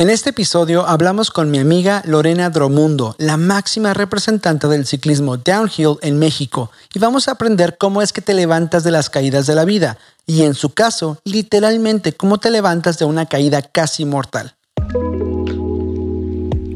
En 0.00 0.10
este 0.10 0.30
episodio 0.30 0.86
hablamos 0.86 1.32
con 1.32 1.50
mi 1.50 1.58
amiga 1.58 2.04
Lorena 2.06 2.50
Dromundo, 2.50 3.16
la 3.18 3.36
máxima 3.36 3.94
representante 3.94 4.68
del 4.68 4.86
ciclismo 4.86 5.38
downhill 5.38 5.96
en 6.02 6.20
México, 6.20 6.70
y 6.94 7.00
vamos 7.00 7.26
a 7.26 7.32
aprender 7.32 7.78
cómo 7.78 8.00
es 8.00 8.12
que 8.12 8.20
te 8.20 8.32
levantas 8.32 8.84
de 8.84 8.92
las 8.92 9.10
caídas 9.10 9.48
de 9.48 9.56
la 9.56 9.64
vida, 9.64 9.98
y 10.24 10.42
en 10.42 10.54
su 10.54 10.72
caso, 10.72 11.18
literalmente 11.24 12.12
cómo 12.12 12.38
te 12.38 12.52
levantas 12.52 13.00
de 13.00 13.06
una 13.06 13.26
caída 13.26 13.60
casi 13.60 14.04
mortal. 14.04 14.54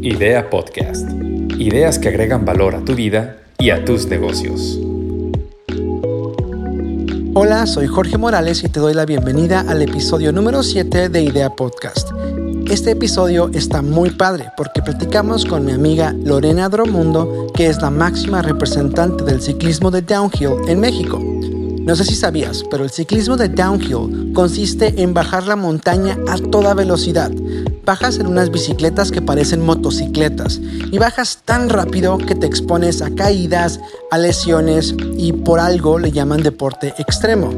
Idea 0.03 0.51
Podcast. 0.51 1.09
Ideas 1.59 2.01
que 2.01 2.09
agregan 2.09 2.45
valor 2.45 2.75
a 2.75 2.85
tu 2.85 2.97
vida 2.97 3.37
y 3.57 3.71
a 3.71 3.85
tus 3.85 4.07
negocios. 4.07 4.81
Hola, 7.35 7.69
soy 7.69 7.87
Jorge 7.87 8.19
Morales 8.19 8.65
y 8.65 8.69
te 8.69 8.81
doy 8.81 8.95
la 8.95 9.07
bienvenida 9.07 9.61
al 9.61 9.81
episodio 9.81 10.33
número 10.33 10.65
7 10.65 11.09
de 11.09 11.23
Idea 11.23 11.51
Podcast. 11.51 12.11
Este 12.71 12.93
episodio 12.93 13.51
está 13.53 13.83
muy 13.83 14.11
padre 14.11 14.51
porque 14.57 14.83
platicamos 14.83 15.45
con 15.45 15.65
mi 15.65 15.73
amiga 15.73 16.15
Lorena 16.25 16.69
Dromundo, 16.69 17.49
que 17.55 17.67
es 17.67 17.81
la 17.83 17.91
máxima 17.91 18.43
representante 18.43 19.25
del 19.25 19.43
ciclismo 19.43 19.91
de 19.91 20.03
downhill 20.03 20.57
en 20.69 20.81
México. 20.81 21.19
No 21.19 21.97
sé 21.97 22.05
si 22.05 22.15
sabías, 22.15 22.65
pero 22.71 22.85
el 22.85 22.91
ciclismo 22.91 23.37
de 23.37 23.49
downhill 23.49 24.33
consiste 24.33 25.03
en 25.03 25.13
bajar 25.13 25.47
la 25.47 25.57
montaña 25.57 26.17
a 26.29 26.39
toda 26.39 26.75
velocidad. 26.75 27.31
Bajas 27.85 28.19
en 28.19 28.27
unas 28.27 28.51
bicicletas 28.51 29.11
que 29.11 29.21
parecen 29.21 29.65
motocicletas 29.65 30.61
y 30.61 30.99
bajas 30.99 31.41
tan 31.45 31.69
rápido 31.69 32.19
que 32.19 32.35
te 32.37 32.47
expones 32.47 33.03
a 33.03 33.11
caídas, 33.11 33.81
a 34.11 34.19
lesiones 34.19 34.95
y 35.17 35.33
por 35.33 35.59
algo 35.59 35.99
le 35.99 36.13
llaman 36.13 36.43
deporte 36.43 36.95
extremo. 36.99 37.51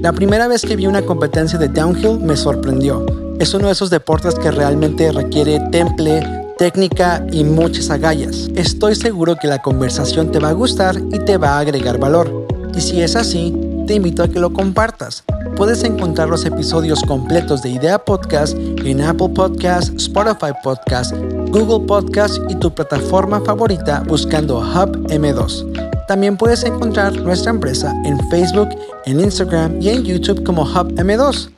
La 0.00 0.12
primera 0.12 0.46
vez 0.46 0.62
que 0.62 0.76
vi 0.76 0.86
una 0.86 1.02
competencia 1.02 1.58
de 1.58 1.66
downhill 1.66 2.20
me 2.20 2.36
sorprendió 2.36 3.04
es 3.40 3.52
uno 3.52 3.66
de 3.66 3.72
esos 3.72 3.90
deportes 3.90 4.36
que 4.36 4.52
realmente 4.52 5.10
requiere 5.10 5.58
temple, 5.72 6.24
técnica 6.56 7.26
y 7.32 7.42
muchas 7.42 7.90
agallas. 7.90 8.48
Estoy 8.54 8.94
seguro 8.94 9.34
que 9.34 9.48
la 9.48 9.60
conversación 9.60 10.30
te 10.30 10.38
va 10.38 10.50
a 10.50 10.52
gustar 10.52 10.96
y 11.12 11.18
te 11.18 11.36
va 11.36 11.56
a 11.56 11.58
agregar 11.58 11.98
valor. 11.98 12.46
Y 12.76 12.80
si 12.80 13.02
es 13.02 13.16
así, 13.16 13.52
te 13.88 13.94
invito 13.94 14.22
a 14.22 14.28
que 14.28 14.38
lo 14.38 14.52
compartas. 14.52 15.24
Puedes 15.56 15.82
encontrar 15.82 16.28
los 16.28 16.44
episodios 16.44 17.02
completos 17.02 17.62
de 17.62 17.70
Idea 17.70 17.98
Podcast 17.98 18.56
en 18.56 19.00
Apple 19.00 19.30
Podcast, 19.30 19.92
Spotify 19.96 20.52
Podcast, 20.62 21.12
Google 21.50 21.86
Podcast 21.86 22.38
y 22.48 22.54
tu 22.54 22.72
plataforma 22.72 23.40
favorita 23.40 24.04
buscando 24.06 24.58
Hub 24.60 25.08
M2. 25.08 25.87
También 26.08 26.36
puedes 26.38 26.64
encontrar 26.64 27.20
nuestra 27.20 27.50
empresa 27.50 27.94
en 28.06 28.18
Facebook, 28.30 28.70
en 29.04 29.20
Instagram 29.20 29.82
y 29.82 29.90
en 29.90 30.04
YouTube 30.04 30.42
como 30.42 30.62
Hub 30.62 30.94
M2. 30.94 31.50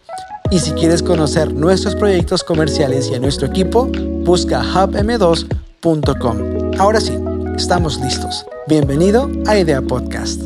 Y 0.50 0.58
si 0.58 0.72
quieres 0.72 1.04
conocer 1.04 1.54
nuestros 1.54 1.94
proyectos 1.94 2.42
comerciales 2.42 3.08
y 3.10 3.14
a 3.14 3.20
nuestro 3.20 3.46
equipo, 3.46 3.88
busca 4.24 4.60
hubm2.com. 4.60 6.80
Ahora 6.80 7.00
sí, 7.00 7.16
estamos 7.54 8.00
listos. 8.00 8.44
Bienvenido 8.66 9.30
a 9.46 9.56
Idea 9.56 9.80
Podcast. 9.82 10.42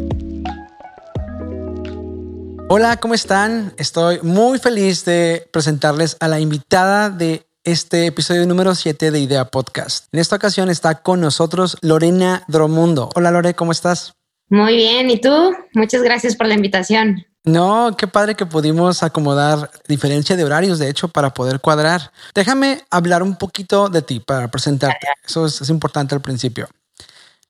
Hola, 2.69 2.99
¿cómo 2.99 3.15
están? 3.15 3.73
Estoy 3.79 4.21
muy 4.21 4.59
feliz 4.59 5.07
de 5.07 5.49
presentarles 5.51 6.19
a 6.21 6.29
la 6.29 6.41
invitada 6.41 7.09
de 7.09 7.47
este 7.65 8.07
episodio 8.07 8.47
número 8.47 8.75
7 8.75 9.11
de 9.11 9.19
Idea 9.19 9.47
Podcast. 9.47 10.07
En 10.13 10.21
esta 10.21 10.37
ocasión 10.37 10.69
está 10.69 11.03
con 11.03 11.21
nosotros 11.21 11.79
Lorena 11.81 12.45
Dromundo. 12.47 13.09
Hola 13.15 13.31
Lore, 13.31 13.55
¿cómo 13.55 13.73
estás? 13.73 14.13
Muy 14.51 14.77
bien, 14.77 15.09
¿y 15.11 15.19
tú? 15.19 15.55
Muchas 15.73 16.03
gracias 16.03 16.37
por 16.37 16.47
la 16.47 16.55
invitación. 16.55 17.25
No, 17.45 17.95
qué 17.97 18.07
padre 18.07 18.35
que 18.35 18.45
pudimos 18.45 19.03
acomodar 19.03 19.71
diferencia 19.89 20.37
de 20.37 20.45
horarios, 20.45 20.79
de 20.79 20.91
hecho, 20.91 21.09
para 21.09 21.33
poder 21.33 21.61
cuadrar. 21.61 22.13
Déjame 22.35 22.83
hablar 22.91 23.23
un 23.23 23.37
poquito 23.37 23.89
de 23.89 24.03
ti 24.03 24.21
para 24.21 24.49
presentarte. 24.49 25.07
Eso 25.27 25.47
es, 25.47 25.69
importante 25.71 26.15
al 26.15 26.21
principio. 26.21 26.69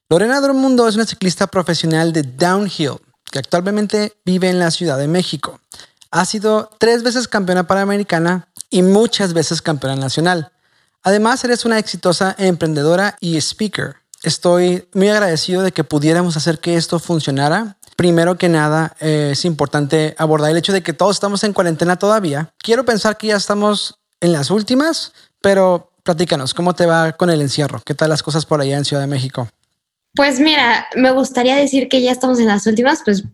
Lorena 0.08 0.40
Dormundo 0.40 0.86
es 0.86 0.94
una 0.94 1.06
ciclista 1.06 1.48
profesional 1.48 2.12
de 2.12 2.22
downhill 2.22 3.00
que 3.30 3.40
actualmente 3.40 4.12
vive 4.24 4.48
en 4.48 4.60
la 4.60 4.70
Ciudad 4.70 4.96
de 4.96 5.08
México. 5.08 5.60
Ha 6.12 6.24
sido 6.24 6.70
tres 6.78 7.02
veces 7.02 7.26
campeona 7.26 7.66
panamericana 7.66 8.48
y 8.74 8.82
muchas 8.82 9.34
veces 9.34 9.62
campeona 9.62 9.94
nacional. 9.94 10.50
Además, 11.02 11.44
eres 11.44 11.64
una 11.64 11.78
exitosa 11.78 12.34
emprendedora 12.38 13.16
y 13.20 13.36
speaker. 13.36 13.96
Estoy 14.22 14.88
muy 14.94 15.08
agradecido 15.08 15.62
de 15.62 15.70
que 15.70 15.84
pudiéramos 15.84 16.36
hacer 16.36 16.58
que 16.58 16.76
esto 16.76 16.98
funcionara 16.98 17.76
Primero 17.96 18.36
que 18.36 18.48
nada, 18.48 18.96
eh, 18.98 19.30
es 19.32 19.44
importante 19.44 20.16
abordar 20.18 20.50
el 20.50 20.56
hecho 20.56 20.72
de 20.72 20.82
que 20.82 20.92
todos 20.92 21.14
estamos 21.14 21.44
en 21.44 21.52
cuarentena 21.52 21.96
todavía. 21.96 22.52
Quiero 22.58 22.84
pensar 22.84 23.16
que 23.16 23.28
ya 23.28 23.36
estamos 23.36 24.00
en 24.20 24.32
las 24.32 24.50
últimas, 24.50 25.12
pero 25.40 25.92
platícanos, 26.02 26.54
¿cómo 26.54 26.74
te 26.74 26.86
va 26.86 27.12
con 27.12 27.30
el 27.30 27.40
encierro? 27.40 27.80
¿Qué 27.84 27.94
tal 27.94 28.10
las 28.10 28.24
cosas 28.24 28.46
por 28.46 28.60
allá 28.60 28.76
en 28.76 28.84
Ciudad 28.84 29.02
de 29.02 29.06
México? 29.06 29.48
Pues 30.16 30.38
mira, 30.38 30.86
me 30.94 31.10
gustaría 31.10 31.56
decir 31.56 31.88
que 31.88 32.00
ya 32.00 32.12
estamos 32.12 32.38
en 32.38 32.46
las 32.46 32.66
últimas, 32.66 33.02
pues, 33.04 33.24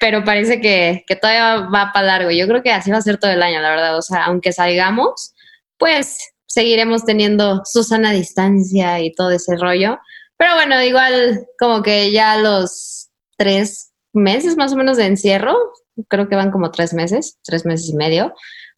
pero 0.00 0.24
parece 0.24 0.60
que, 0.60 1.04
que 1.06 1.16
todavía 1.16 1.68
va 1.68 1.90
para 1.92 2.06
largo. 2.06 2.30
Yo 2.30 2.46
creo 2.46 2.62
que 2.62 2.70
así 2.70 2.90
va 2.90 2.98
a 2.98 3.02
ser 3.02 3.18
todo 3.18 3.32
el 3.32 3.42
año, 3.42 3.60
la 3.60 3.70
verdad. 3.70 3.98
O 3.98 4.02
sea, 4.02 4.26
aunque 4.26 4.52
salgamos, 4.52 5.34
pues 5.78 6.18
seguiremos 6.46 7.04
teniendo 7.04 7.62
su 7.64 7.82
sana 7.82 8.12
distancia 8.12 9.00
y 9.00 9.12
todo 9.12 9.30
ese 9.32 9.56
rollo. 9.56 9.98
Pero 10.36 10.54
bueno, 10.54 10.82
igual 10.82 11.46
como 11.58 11.82
que 11.82 12.12
ya 12.12 12.36
los 12.36 13.08
tres 13.36 13.92
meses 14.12 14.56
más 14.56 14.72
o 14.72 14.76
menos 14.76 14.96
de 14.96 15.06
encierro, 15.06 15.56
creo 16.08 16.28
que 16.28 16.36
van 16.36 16.50
como 16.50 16.70
tres 16.70 16.94
meses, 16.94 17.38
tres 17.42 17.64
meses 17.64 17.88
y 17.90 17.96
medio, 17.96 18.32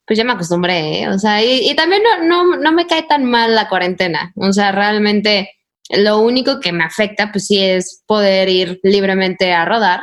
pues 0.07 0.19
ya 0.19 0.25
me 0.25 0.33
acostumbré, 0.33 1.03
¿eh? 1.03 1.09
o 1.09 1.19
sea, 1.19 1.43
y, 1.43 1.75
también 1.77 2.03
no, 2.03 2.25
no, 2.25 2.57
no, 2.57 2.73
me 2.73 2.87
cae 2.87 3.05
tan 3.05 3.25
mal 3.25 3.55
la 3.55 3.69
cuarentena, 3.69 4.33
o 4.35 4.53
sea, 4.53 4.73
realmente 4.73 5.51
lo 5.91 6.21
único 6.21 6.61
que 6.61 6.73
me 6.73 6.85
afecta, 6.85 7.31
pues 7.33 7.47
sí, 7.47 7.63
es 7.63 8.03
poder 8.07 8.49
ir 8.49 8.81
libremente 8.83 9.53
a 9.53 9.65
rodar, 9.65 10.01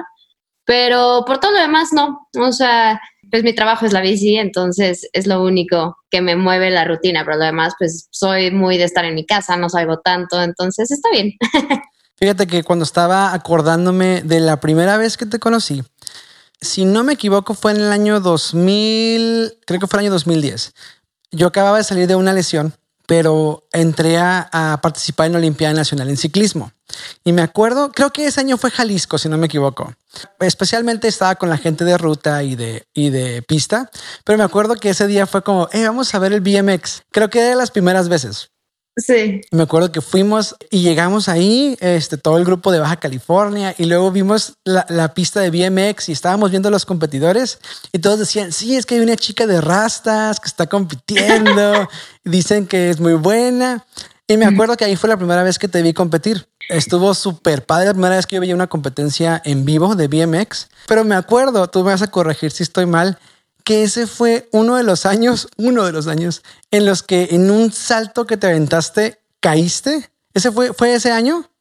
pero 0.66 1.24
por 1.26 1.40
todo 1.40 1.52
lo 1.52 1.60
demás 1.60 1.94
no, 1.94 2.28
o 2.38 2.52
sea, 2.52 3.00
pues 3.32 3.44
mi 3.44 3.54
trabajo 3.54 3.86
es 3.86 3.94
la 3.94 4.02
bici, 4.02 4.38
entonces 4.38 5.08
es 5.14 5.28
lo 5.28 5.44
único 5.44 5.98
que 6.10 6.22
me 6.22 6.36
mueve 6.36 6.70
la 6.70 6.86
rutina, 6.86 7.24
pero 7.26 7.38
lo 7.38 7.46
demás, 7.46 7.74
pues 7.80 8.08
soy 8.12 8.52
muy 8.52 8.78
de 8.78 8.84
estar 8.84 9.06
en 9.06 9.16
mi 9.16 9.26
casa, 9.26 9.58
no 9.58 9.70
salgo 9.70 10.00
tanto, 10.00 10.42
entonces 10.42 10.92
está 10.92 11.10
bien. 11.12 11.34
Fíjate 12.18 12.48
que 12.48 12.64
cuando 12.64 12.84
estaba 12.84 13.34
acordándome 13.34 14.22
de 14.24 14.40
la 14.40 14.60
primera 14.60 14.98
vez 14.98 15.18
que 15.18 15.26
te 15.26 15.40
conocí, 15.40 15.84
si 16.60 16.86
no 16.86 17.04
me 17.04 17.14
equivoco, 17.14 17.54
fue 17.54 17.72
en 17.72 17.78
el 17.78 17.92
año 17.92 18.20
2000, 18.20 19.60
creo 19.66 19.80
que 19.80 19.88
fue 19.88 20.00
el 20.00 20.06
año 20.06 20.14
2010. 20.14 20.74
Yo 21.32 21.48
acababa 21.48 21.78
de 21.78 21.84
salir 21.84 22.08
de 22.08 22.16
una 22.16 22.34
lesión, 22.34 22.74
pero 23.08 23.64
entré 23.72 24.18
a, 24.18 24.80
participar 24.84 25.28
en 25.28 25.32
la 25.32 25.38
Olimpiada 25.40 25.74
Nacional 25.74 26.10
en 26.10 26.18
ciclismo. 26.18 26.72
Y 27.24 27.32
me 27.32 27.42
acuerdo, 27.42 27.92
creo 27.92 28.12
que 28.12 28.28
ese 28.28 28.42
año 28.42 28.58
fue 28.58 28.70
Jalisco, 28.70 29.18
si 29.18 29.30
no 29.30 29.38
me 29.38 29.48
equivoco. 29.48 29.94
Especialmente 30.40 31.08
estaba 31.08 31.36
con 31.36 31.50
la 31.50 31.58
gente 31.58 31.86
de 31.86 31.98
ruta 31.98 32.44
y 32.44 32.56
de, 32.56 32.86
y 32.94 33.10
de 33.10 33.42
pista, 33.42 33.90
pero 34.24 34.38
me 34.38 34.44
acuerdo 34.44 34.76
que 34.76 34.90
ese 34.90 35.08
día 35.08 35.26
fue 35.26 35.42
como, 35.42 35.70
hey, 35.72 35.84
vamos 35.86 36.14
a 36.14 36.20
ver 36.20 36.34
el 36.34 36.42
BMX. 36.42 37.04
Creo 37.12 37.30
que 37.30 37.40
era 37.40 37.50
de 37.50 37.56
las 37.56 37.72
primeras 37.72 38.10
veces. 38.10 38.52
Sí. 38.98 39.42
Me 39.52 39.64
acuerdo 39.64 39.92
que 39.92 40.02
fuimos 40.02 40.56
y 40.72 40.82
llegamos 40.82 41.30
ahí, 41.30 41.78
este, 41.82 42.18
todo 42.18 42.40
el 42.40 42.46
grupo 42.46 42.72
de 42.72 42.80
Baja 42.80 42.96
California, 42.98 43.76
y 43.78 43.86
luego 43.86 44.12
vimos 44.12 44.54
la, 44.64 45.14
pista 45.14 45.40
de 45.40 45.52
BMX 45.52 46.10
y 46.10 46.12
estábamos 46.12 46.50
viendo 46.50 46.70
a 46.70 46.72
los 46.72 46.86
competidores 46.86 47.60
y 47.92 48.00
todos 48.00 48.18
decían, 48.18 48.52
sí, 48.52 48.76
es 48.76 48.88
que 48.88 48.96
hay 48.96 49.02
una 49.02 49.16
chica 49.16 49.46
de 49.46 49.62
rastas 49.62 50.40
que 50.40 50.48
está 50.48 50.66
compitiendo, 50.66 51.88
dicen 52.24 52.66
que 52.66 52.90
es 52.90 53.00
muy 53.00 53.14
buena. 53.14 53.86
Y 54.28 54.36
me 54.36 54.46
acuerdo 54.46 54.76
que 54.76 54.84
ahí 54.84 54.96
fue 54.98 55.10
la 55.10 55.16
primera 55.16 55.42
vez 55.44 55.58
que 55.58 55.70
te 55.70 55.82
vi 55.82 55.94
competir. 55.94 56.50
Estuvo 56.68 57.14
súper 57.14 57.66
padre 57.66 57.86
la 57.86 57.94
primera 57.94 58.16
vez 58.18 58.26
que 58.26 58.36
yo 58.36 58.42
veía 58.42 58.56
una 58.56 58.68
competencia 58.68 59.42
en 59.46 59.64
vivo 59.64 59.96
de 59.96 60.08
BMX, 60.08 60.68
pero 60.88 61.06
me 61.06 61.16
acuerdo, 61.16 61.68
tú 61.70 61.80
me 61.84 61.92
vas 61.92 62.02
a 62.02 62.08
corregir 62.08 62.52
si 62.52 62.64
estoy 62.64 62.86
mal, 62.86 63.18
que 63.68 63.84
ese 63.84 64.08
fue 64.08 64.48
uno 64.54 64.78
de 64.78 64.84
los 64.84 65.06
años, 65.06 65.50
uno 65.58 65.86
de 65.86 65.92
los 65.92 66.08
años 66.08 66.42
en 66.72 66.86
los 66.86 67.04
que 67.04 67.28
en 67.32 67.52
un 67.52 67.74
salto 67.74 68.26
que 68.26 68.38
te 68.38 68.48
aventaste 68.48 69.20
caíste. 69.42 70.10
¿Ese 70.34 70.54
fue, 70.54 70.74
fue 70.74 70.94
ese 70.94 71.12
año? 71.12 71.52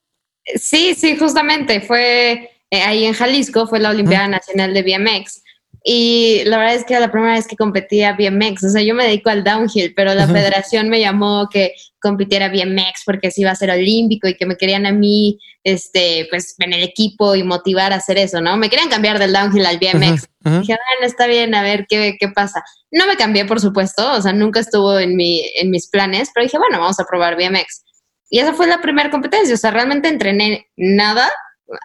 Sí, 0.54 0.94
sí, 0.94 1.16
justamente 1.18 1.80
fue 1.80 2.48
eh, 2.70 2.82
ahí 2.82 3.06
en 3.06 3.12
Jalisco, 3.12 3.66
fue 3.66 3.80
la 3.80 3.90
Olimpiada 3.90 4.28
Nacional 4.28 4.72
de 4.72 4.84
BMX. 4.84 5.42
Y 5.88 6.42
la 6.46 6.58
verdad 6.58 6.74
es 6.74 6.84
que 6.84 6.94
era 6.94 7.06
la 7.06 7.12
primera 7.12 7.34
vez 7.34 7.46
que 7.46 7.54
competía 7.54 8.16
BMX. 8.18 8.64
O 8.64 8.70
sea, 8.70 8.82
yo 8.82 8.92
me 8.92 9.04
dedico 9.04 9.30
al 9.30 9.44
downhill, 9.44 9.94
pero 9.94 10.14
la 10.14 10.26
federación 10.26 10.88
me 10.88 10.98
llamó 10.98 11.48
que 11.48 11.74
compitiera 12.00 12.48
BMX 12.48 13.02
porque 13.06 13.30
se 13.30 13.42
iba 13.42 13.52
a 13.52 13.54
ser 13.54 13.70
olímpico 13.70 14.26
y 14.26 14.34
que 14.34 14.46
me 14.46 14.56
querían 14.56 14.84
a 14.84 14.90
mí, 14.90 15.38
este, 15.62 16.26
pues 16.28 16.56
en 16.58 16.72
el 16.72 16.82
equipo 16.82 17.36
y 17.36 17.44
motivar 17.44 17.92
a 17.92 17.96
hacer 17.96 18.18
eso, 18.18 18.40
¿no? 18.40 18.56
Me 18.56 18.68
querían 18.68 18.88
cambiar 18.88 19.20
del 19.20 19.32
downhill 19.32 19.64
al 19.64 19.78
BMX. 19.78 20.26
Dije, 20.40 20.76
bueno, 20.76 21.02
está 21.02 21.28
bien, 21.28 21.54
a 21.54 21.62
ver 21.62 21.86
qué, 21.88 22.16
qué 22.18 22.30
pasa. 22.30 22.64
No 22.90 23.06
me 23.06 23.14
cambié, 23.14 23.44
por 23.44 23.60
supuesto, 23.60 24.10
o 24.10 24.20
sea, 24.20 24.32
nunca 24.32 24.58
estuvo 24.58 24.98
en, 24.98 25.14
mi, 25.14 25.48
en 25.54 25.70
mis 25.70 25.88
planes, 25.88 26.30
pero 26.34 26.46
dije, 26.46 26.58
bueno, 26.58 26.80
vamos 26.80 26.98
a 26.98 27.04
probar 27.04 27.36
BMX. 27.36 27.84
Y 28.28 28.40
esa 28.40 28.54
fue 28.54 28.66
la 28.66 28.80
primera 28.80 29.08
competencia, 29.12 29.54
o 29.54 29.58
sea, 29.58 29.70
realmente 29.70 30.08
entrené 30.08 30.66
nada 30.76 31.30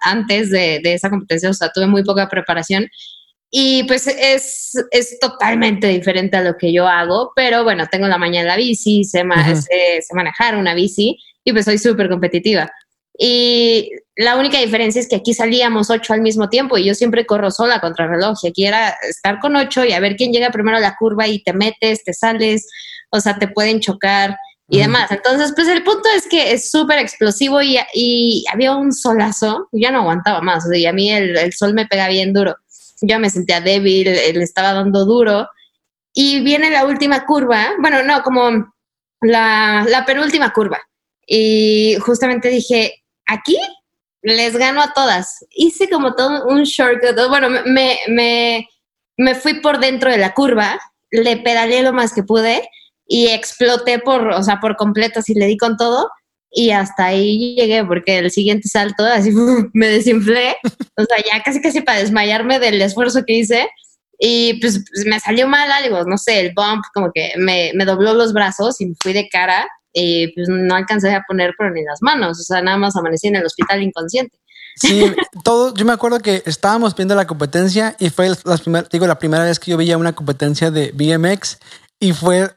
antes 0.01 0.49
de, 0.49 0.79
de 0.83 0.95
esa 0.95 1.11
competencia, 1.11 1.51
o 1.51 1.53
sea, 1.53 1.69
tuve 1.71 1.85
muy 1.85 2.03
poca 2.03 2.27
preparación 2.29 2.87
y 3.51 3.83
pues 3.83 4.07
es, 4.07 4.71
es 4.91 5.19
totalmente 5.19 5.87
diferente 5.87 6.37
a 6.37 6.41
lo 6.41 6.57
que 6.57 6.71
yo 6.71 6.87
hago, 6.87 7.33
pero 7.35 7.65
bueno, 7.65 7.85
tengo 7.91 8.07
la 8.07 8.17
mañana 8.17 8.47
la 8.47 8.55
bici, 8.55 9.03
sé, 9.03 9.23
sé 9.25 10.13
manejar 10.13 10.55
una 10.55 10.73
bici 10.73 11.19
y 11.43 11.51
pues 11.51 11.65
soy 11.65 11.77
súper 11.77 12.09
competitiva. 12.09 12.71
Y 13.17 13.91
la 14.15 14.37
única 14.37 14.57
diferencia 14.57 15.01
es 15.01 15.07
que 15.07 15.17
aquí 15.17 15.33
salíamos 15.33 15.89
ocho 15.89 16.13
al 16.13 16.21
mismo 16.21 16.49
tiempo 16.49 16.77
y 16.77 16.85
yo 16.85 16.95
siempre 16.95 17.25
corro 17.25 17.51
sola 17.51 17.79
contra 17.81 18.05
el 18.05 18.11
reloj. 18.11 18.37
Y 18.41 18.47
aquí 18.47 18.65
era 18.65 18.95
estar 19.07 19.39
con 19.39 19.55
ocho 19.55 19.83
y 19.83 19.91
a 19.91 19.99
ver 19.99 20.15
quién 20.15 20.31
llega 20.31 20.49
primero 20.49 20.77
a 20.77 20.81
la 20.81 20.95
curva 20.97 21.27
y 21.27 21.43
te 21.43 21.53
metes, 21.53 22.03
te 22.03 22.13
sales, 22.13 22.67
o 23.11 23.19
sea, 23.19 23.37
te 23.37 23.47
pueden 23.47 23.79
chocar 23.79 24.37
y 24.69 24.79
demás. 24.79 25.11
Entonces, 25.11 25.51
pues 25.53 25.67
el 25.67 25.83
punto 25.83 26.07
es 26.15 26.27
que 26.27 26.53
es 26.53 26.71
súper 26.71 26.99
explosivo 26.99 27.61
y, 27.61 27.77
y, 27.93 28.45
había 28.51 28.73
un 28.73 28.93
solazo, 28.93 29.67
ya 29.73 29.91
no 29.91 29.99
aguantaba 29.99 30.41
más. 30.41 30.65
y 30.73 30.85
a 30.85 30.93
mí 30.93 31.11
el, 31.11 31.37
el, 31.37 31.51
sol 31.51 31.73
me 31.73 31.85
pega 31.85 32.07
bien 32.07 32.33
duro. 32.33 32.55
Yo 33.01 33.19
me 33.19 33.29
sentía 33.29 33.61
débil, 33.61 34.05
le 34.05 34.43
estaba 34.43 34.73
dando 34.73 35.05
duro. 35.05 35.47
Y 36.13 36.41
viene 36.41 36.69
la 36.69 36.85
última 36.85 37.25
curva, 37.25 37.71
bueno, 37.79 38.03
no, 38.03 38.21
como 38.21 38.73
la, 39.21 39.85
la 39.87 40.05
penúltima 40.05 40.53
curva. 40.53 40.79
Y 41.25 41.97
justamente 42.01 42.49
dije, 42.49 43.03
aquí 43.25 43.57
les 44.21 44.55
gano 44.57 44.81
a 44.81 44.93
todas. 44.93 45.45
Hice 45.51 45.89
como 45.89 46.15
todo 46.15 46.45
un 46.47 46.63
shortcut. 46.63 47.15
Bueno, 47.29 47.49
me, 47.49 47.97
me, 48.07 48.67
me 49.17 49.35
fui 49.35 49.61
por 49.61 49.79
dentro 49.79 50.11
de 50.11 50.17
la 50.17 50.33
curva, 50.33 50.79
le 51.11 51.37
pedaleé 51.37 51.83
lo 51.83 51.93
más 51.93 52.13
que 52.13 52.23
pude 52.23 52.67
y 53.07 53.27
exploté 53.27 53.99
por, 53.99 54.27
o 54.27 54.43
sea, 54.43 54.59
por 54.59 54.75
completo, 54.75 55.19
así 55.19 55.33
le 55.33 55.47
di 55.47 55.57
con 55.57 55.77
todo 55.77 56.09
y 56.51 56.71
hasta 56.71 57.05
ahí 57.05 57.55
llegué 57.55 57.83
porque 57.85 58.17
el 58.17 58.31
siguiente 58.31 58.67
salto 58.67 59.05
así 59.05 59.31
me 59.73 59.87
desinflé, 59.87 60.57
o 60.63 61.03
sea, 61.03 61.17
ya 61.17 61.41
casi 61.43 61.61
casi 61.61 61.81
para 61.81 61.99
desmayarme 61.99 62.59
del 62.59 62.81
esfuerzo 62.81 63.23
que 63.25 63.33
hice 63.33 63.69
y 64.19 64.59
pues, 64.61 64.83
pues, 64.93 65.05
me 65.05 65.19
salió 65.19 65.47
mal 65.47 65.71
algo, 65.71 66.03
no 66.03 66.17
sé, 66.17 66.39
el 66.41 66.53
bump 66.53 66.83
como 66.93 67.11
que 67.13 67.33
me, 67.37 67.71
me 67.73 67.85
dobló 67.85 68.13
los 68.13 68.33
brazos 68.33 68.79
y 68.81 68.87
me 68.87 68.95
fui 69.01 69.13
de 69.13 69.27
cara 69.29 69.67
y 69.93 70.33
pues 70.33 70.47
no 70.47 70.75
alcancé 70.75 71.13
a 71.13 71.23
poner 71.27 71.53
pero 71.57 71.71
ni 71.71 71.83
las 71.83 72.01
manos, 72.01 72.39
o 72.39 72.43
sea, 72.43 72.61
nada 72.61 72.77
más 72.77 72.95
amanecí 72.95 73.27
en 73.27 73.37
el 73.37 73.45
hospital 73.45 73.81
inconsciente. 73.81 74.37
Sí, 74.75 75.03
todo, 75.43 75.73
yo 75.73 75.85
me 75.85 75.93
acuerdo 75.93 76.19
que 76.19 76.43
estábamos 76.45 76.95
viendo 76.95 77.15
la 77.15 77.27
competencia 77.27 77.95
y 77.99 78.09
fue 78.09 78.29
la 78.45 78.57
primera, 78.57 78.87
digo, 78.91 79.07
la 79.07 79.19
primera 79.19 79.43
vez 79.43 79.59
que 79.59 79.71
yo 79.71 79.77
veía 79.77 79.97
una 79.97 80.13
competencia 80.13 80.71
de 80.71 80.91
BMX 80.91 81.59
y 81.99 82.13
fue, 82.13 82.49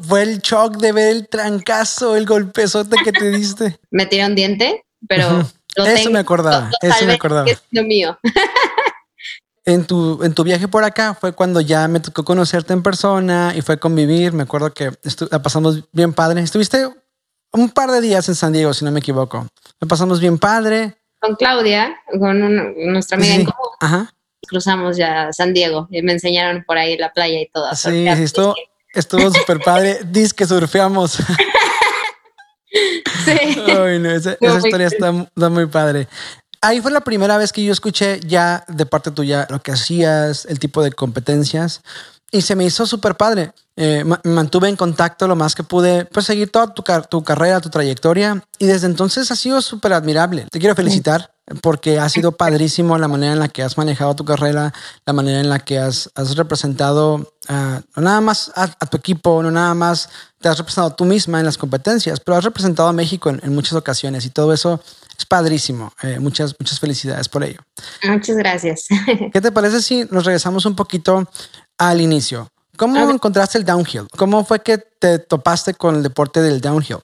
fue 0.00 0.22
el 0.22 0.38
shock 0.40 0.76
de 0.76 0.92
ver 0.92 1.08
el 1.08 1.28
trancazo, 1.28 2.16
el 2.16 2.26
golpezote 2.26 2.96
que 3.04 3.12
te 3.12 3.30
diste. 3.30 3.78
me 3.90 4.06
tiré 4.06 4.26
un 4.26 4.34
diente, 4.34 4.84
pero 5.06 5.46
eso 5.76 6.10
me 6.10 6.18
acordaba, 6.18 6.70
eso 6.80 7.06
me 7.06 7.14
acordaba. 7.14 7.48
Es 7.48 7.62
lo 7.70 7.84
mío. 7.84 8.18
en 9.64 9.84
tu, 9.84 10.22
en 10.24 10.34
tu 10.34 10.44
viaje 10.44 10.68
por 10.68 10.84
acá 10.84 11.14
fue 11.14 11.32
cuando 11.32 11.60
ya 11.60 11.86
me 11.88 12.00
tocó 12.00 12.24
conocerte 12.24 12.72
en 12.72 12.82
persona 12.82 13.52
y 13.54 13.62
fue 13.62 13.78
convivir. 13.78 14.32
Me 14.32 14.44
acuerdo 14.44 14.72
que 14.72 14.92
la 15.30 15.42
pasamos 15.42 15.84
bien 15.92 16.12
padre. 16.12 16.40
Estuviste 16.40 16.88
un 17.52 17.68
par 17.70 17.90
de 17.90 18.00
días 18.00 18.28
en 18.28 18.34
San 18.34 18.52
Diego, 18.52 18.72
si 18.72 18.84
no 18.84 18.90
me 18.90 19.00
equivoco. 19.00 19.46
La 19.80 19.88
pasamos 19.88 20.20
bien 20.20 20.38
padre. 20.38 20.96
Con 21.20 21.36
Claudia, 21.36 21.96
con 22.18 22.40
nuestra 22.92 23.18
amiga 23.18 23.34
en 23.34 23.44
común. 23.44 23.70
Ajá. 23.80 24.14
Cruzamos 24.48 24.96
ya 24.96 25.32
San 25.32 25.52
Diego 25.52 25.86
y 25.90 26.00
me 26.00 26.12
enseñaron 26.12 26.64
por 26.64 26.78
ahí 26.78 26.96
la 26.96 27.12
playa 27.12 27.40
y 27.40 27.48
todo. 27.50 27.74
Sí, 27.74 28.06
sí, 28.16 28.22
estuvo, 28.22 28.54
estuvo 28.94 29.32
súper 29.32 29.60
padre. 29.60 30.00
Dice 30.06 30.34
que 30.34 30.46
surfeamos. 30.46 31.12
sí. 31.12 31.22
esa, 33.26 34.36
historia 34.56 34.86
está, 34.86 35.10
está 35.10 35.48
muy 35.48 35.66
padre. 35.66 36.08
Ahí 36.62 36.80
fue 36.82 36.90
la 36.90 37.00
primera 37.00 37.38
vez 37.38 37.52
que 37.52 37.64
yo 37.64 37.72
escuché 37.72 38.20
ya 38.20 38.64
de 38.68 38.84
parte 38.84 39.10
tuya 39.10 39.46
lo 39.48 39.62
que 39.62 39.72
hacías, 39.72 40.44
el 40.44 40.58
tipo 40.58 40.82
de 40.82 40.92
competencias. 40.92 41.80
Y 42.30 42.42
se 42.42 42.54
me 42.56 42.64
hizo 42.64 42.86
súper 42.86 43.16
padre. 43.16 43.52
Eh, 43.76 44.04
me 44.04 44.18
mantuve 44.24 44.68
en 44.68 44.76
contacto 44.76 45.26
lo 45.26 45.36
más 45.36 45.54
que 45.54 45.64
pude, 45.64 46.04
pues 46.04 46.26
seguir 46.26 46.50
toda 46.50 46.72
tu, 46.74 46.84
tu 47.08 47.24
carrera, 47.24 47.60
tu 47.60 47.70
trayectoria. 47.70 48.42
Y 48.58 48.66
desde 48.66 48.86
entonces 48.86 49.30
ha 49.30 49.36
sido 49.36 49.62
súper 49.62 49.92
admirable. 49.92 50.46
Te 50.50 50.58
quiero 50.58 50.74
felicitar 50.74 51.32
porque 51.62 51.98
ha 51.98 52.08
sido 52.08 52.32
padrísimo 52.32 52.96
la 52.98 53.08
manera 53.08 53.32
en 53.32 53.40
la 53.40 53.48
que 53.48 53.62
has 53.62 53.76
manejado 53.76 54.14
tu 54.14 54.24
carrera, 54.24 54.72
la 55.04 55.12
manera 55.12 55.40
en 55.40 55.48
la 55.48 55.58
que 55.58 55.78
has, 55.78 56.10
has 56.14 56.36
representado 56.36 57.26
no 57.48 58.02
nada 58.02 58.20
más 58.20 58.52
a, 58.54 58.68
tu 58.86 58.96
equipo, 58.96 59.42
no 59.42 59.50
nada 59.50 59.74
más 59.74 60.08
te 60.40 60.48
has 60.48 60.58
representado 60.58 60.94
tú 60.94 61.04
misma 61.04 61.40
en 61.40 61.46
las 61.46 61.58
competencias, 61.58 62.20
pero 62.20 62.36
has 62.36 62.44
representado 62.44 62.88
a 62.88 62.92
México 62.92 63.30
en, 63.30 63.54
muchas 63.54 63.72
ocasiones 63.74 64.24
y 64.24 64.30
todo 64.30 64.52
eso 64.52 64.80
es 65.18 65.26
padrísimo. 65.26 65.92
Eh, 66.02 66.18
muchas, 66.20 66.54
muchas 66.58 66.78
felicidades 66.78 67.28
por 67.28 67.44
ello. 67.44 67.60
Muchas 68.04 68.36
gracias. 68.36 68.86
¿Qué 69.32 69.40
te 69.40 69.52
parece 69.52 69.82
si 69.82 70.04
nos 70.10 70.24
regresamos 70.24 70.64
un 70.64 70.76
poquito 70.76 71.28
al 71.80 72.00
inicio? 72.00 72.52
¿Cómo 72.76 73.10
encontraste 73.10 73.58
el 73.58 73.64
downhill? 73.64 74.06
¿Cómo 74.16 74.44
fue 74.44 74.62
que 74.62 74.78
te 74.78 75.18
topaste 75.18 75.74
con 75.74 75.96
el 75.96 76.02
deporte 76.02 76.40
del 76.40 76.60
downhill? 76.60 76.98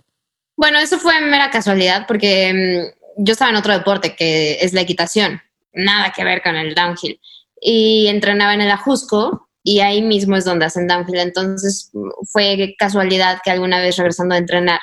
Bueno, 0.57 0.79
eso 0.79 0.99
fue 0.99 1.19
mera 1.21 1.51
casualidad 1.51 2.07
porque 2.07 2.93
mm, 3.17 3.25
yo 3.25 3.33
estaba 3.33 3.51
en 3.51 3.57
otro 3.57 3.73
deporte 3.73 4.15
que 4.15 4.59
es 4.61 4.73
la 4.73 4.83
equitación, 4.83 5.41
nada 5.73 6.13
que 6.13 6.25
ver 6.25 6.43
con 6.43 6.57
el 6.57 6.75
downhill. 6.75 7.19
Y 7.61 8.07
entrenaba 8.09 8.55
en 8.55 8.61
el 8.61 8.71
Ajusco 8.71 9.49
y 9.63 9.81
ahí 9.81 10.03
mismo 10.03 10.37
es 10.37 10.45
donde 10.45 10.67
hacen 10.67 10.87
downhill. 10.87 11.19
Entonces 11.19 11.91
mm, 11.93 12.09
fue 12.31 12.75
casualidad 12.79 13.41
que 13.43 13.51
alguna 13.51 13.81
vez 13.81 13.97
regresando 13.97 14.35
a 14.35 14.39
entrenar, 14.39 14.81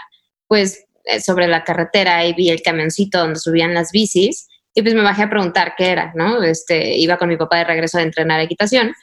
pues 0.48 0.86
eh, 1.06 1.22
sobre 1.22 1.48
la 1.48 1.64
carretera 1.64 2.26
y 2.26 2.34
vi 2.34 2.50
el 2.50 2.64
camioncito 2.64 3.20
donde 3.20 3.40
subían 3.40 3.76
las 3.76 3.92
bicis 3.92 4.48
y 4.74 4.82
pues 4.82 4.96
me 4.96 5.04
bajé 5.04 5.24
a 5.24 5.30
preguntar 5.30 5.76
qué 5.78 5.92
era, 5.92 6.12
¿no? 6.16 6.42
Este, 6.42 6.98
iba 6.98 7.18
con 7.18 7.30
mi 7.30 7.38
papá 7.38 7.58
de 7.58 7.66
regreso 7.66 8.00
a 8.00 8.02
entrenar 8.02 8.40
equitación 8.40 8.94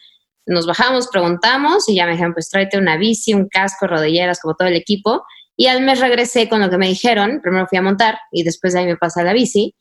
nos 0.50 0.66
bajamos, 0.66 1.08
preguntamos 1.08 1.88
y 1.88 1.94
ya 1.94 2.06
me 2.06 2.12
dijeron, 2.12 2.32
pues 2.34 2.50
tráete 2.50 2.76
una 2.76 2.96
bici, 2.96 3.34
un 3.34 3.48
casco, 3.48 3.86
rodilleras, 3.86 4.40
como 4.40 4.54
todo 4.54 4.68
el 4.68 4.74
equipo. 4.74 5.24
Y 5.56 5.66
al 5.66 5.82
mes 5.82 6.00
regresé 6.00 6.48
con 6.48 6.60
lo 6.60 6.70
que 6.70 6.78
me 6.78 6.88
dijeron. 6.88 7.40
Primero 7.42 7.66
fui 7.66 7.78
a 7.78 7.82
montar 7.82 8.18
y 8.32 8.42
después 8.42 8.72
de 8.72 8.80
ahí 8.80 8.86
me 8.86 8.96
pasé 8.96 9.22
la 9.22 9.32
bici. 9.32 9.74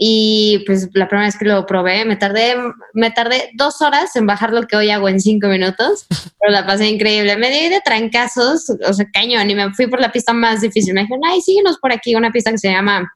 Y 0.00 0.62
pues 0.66 0.88
la 0.94 1.08
primera 1.08 1.26
vez 1.26 1.36
que 1.36 1.44
lo 1.44 1.66
probé, 1.66 2.04
me 2.04 2.16
tardé, 2.16 2.54
me 2.94 3.10
tardé 3.10 3.50
dos 3.54 3.80
horas 3.82 4.14
en 4.16 4.26
bajar 4.26 4.52
lo 4.52 4.66
que 4.66 4.76
hoy 4.76 4.90
hago 4.90 5.08
en 5.08 5.20
cinco 5.20 5.48
minutos, 5.48 6.06
pero 6.40 6.52
la 6.52 6.66
pasé 6.66 6.88
increíble. 6.88 7.36
Me 7.36 7.50
di 7.50 7.68
de 7.68 7.80
trancazos, 7.80 8.70
o 8.70 8.92
sea, 8.92 9.06
cañón, 9.12 9.50
y 9.50 9.54
me 9.54 9.72
fui 9.74 9.86
por 9.86 10.00
la 10.00 10.10
pista 10.12 10.32
más 10.32 10.60
difícil. 10.60 10.94
Me 10.94 11.02
dijeron, 11.02 11.22
ay, 11.26 11.40
síguenos 11.40 11.78
por 11.78 11.92
aquí, 11.92 12.14
una 12.14 12.30
pista 12.30 12.50
que 12.50 12.58
se 12.58 12.70
llama 12.70 13.12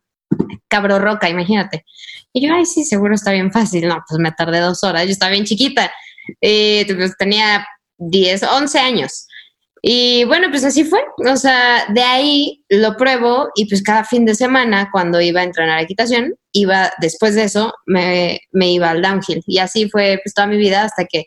Cabro 0.68 0.98
Roca, 0.98 1.28
imagínate. 1.28 1.84
Y 2.32 2.46
yo, 2.46 2.54
ay, 2.54 2.64
sí, 2.64 2.84
seguro 2.84 3.14
está 3.14 3.32
bien 3.32 3.52
fácil. 3.52 3.86
No, 3.88 4.02
pues 4.08 4.18
me 4.18 4.32
tardé 4.32 4.58
dos 4.60 4.82
horas, 4.84 5.04
yo 5.04 5.10
estaba 5.10 5.32
bien 5.32 5.44
chiquita. 5.44 5.92
Eh, 6.40 6.86
pues, 6.94 7.16
tenía 7.16 7.66
10, 7.98 8.42
11 8.42 8.78
años. 8.78 9.26
Y 9.84 10.22
bueno, 10.24 10.48
pues 10.48 10.64
así 10.64 10.84
fue. 10.84 11.00
O 11.28 11.36
sea, 11.36 11.86
de 11.88 12.02
ahí 12.02 12.64
lo 12.68 12.96
pruebo 12.96 13.48
y 13.56 13.66
pues 13.66 13.82
cada 13.82 14.04
fin 14.04 14.24
de 14.24 14.36
semana 14.36 14.88
cuando 14.92 15.20
iba 15.20 15.40
a 15.40 15.44
entrenar 15.44 15.82
equitación, 15.82 16.34
iba, 16.52 16.92
después 17.00 17.34
de 17.34 17.44
eso, 17.44 17.74
me, 17.86 18.40
iba 18.52 18.90
al 18.90 19.02
downhill. 19.02 19.42
Y 19.46 19.58
así 19.58 19.90
fue 19.90 20.20
pues 20.22 20.34
toda 20.34 20.46
mi 20.46 20.56
vida 20.56 20.84
hasta 20.84 21.04
que 21.04 21.24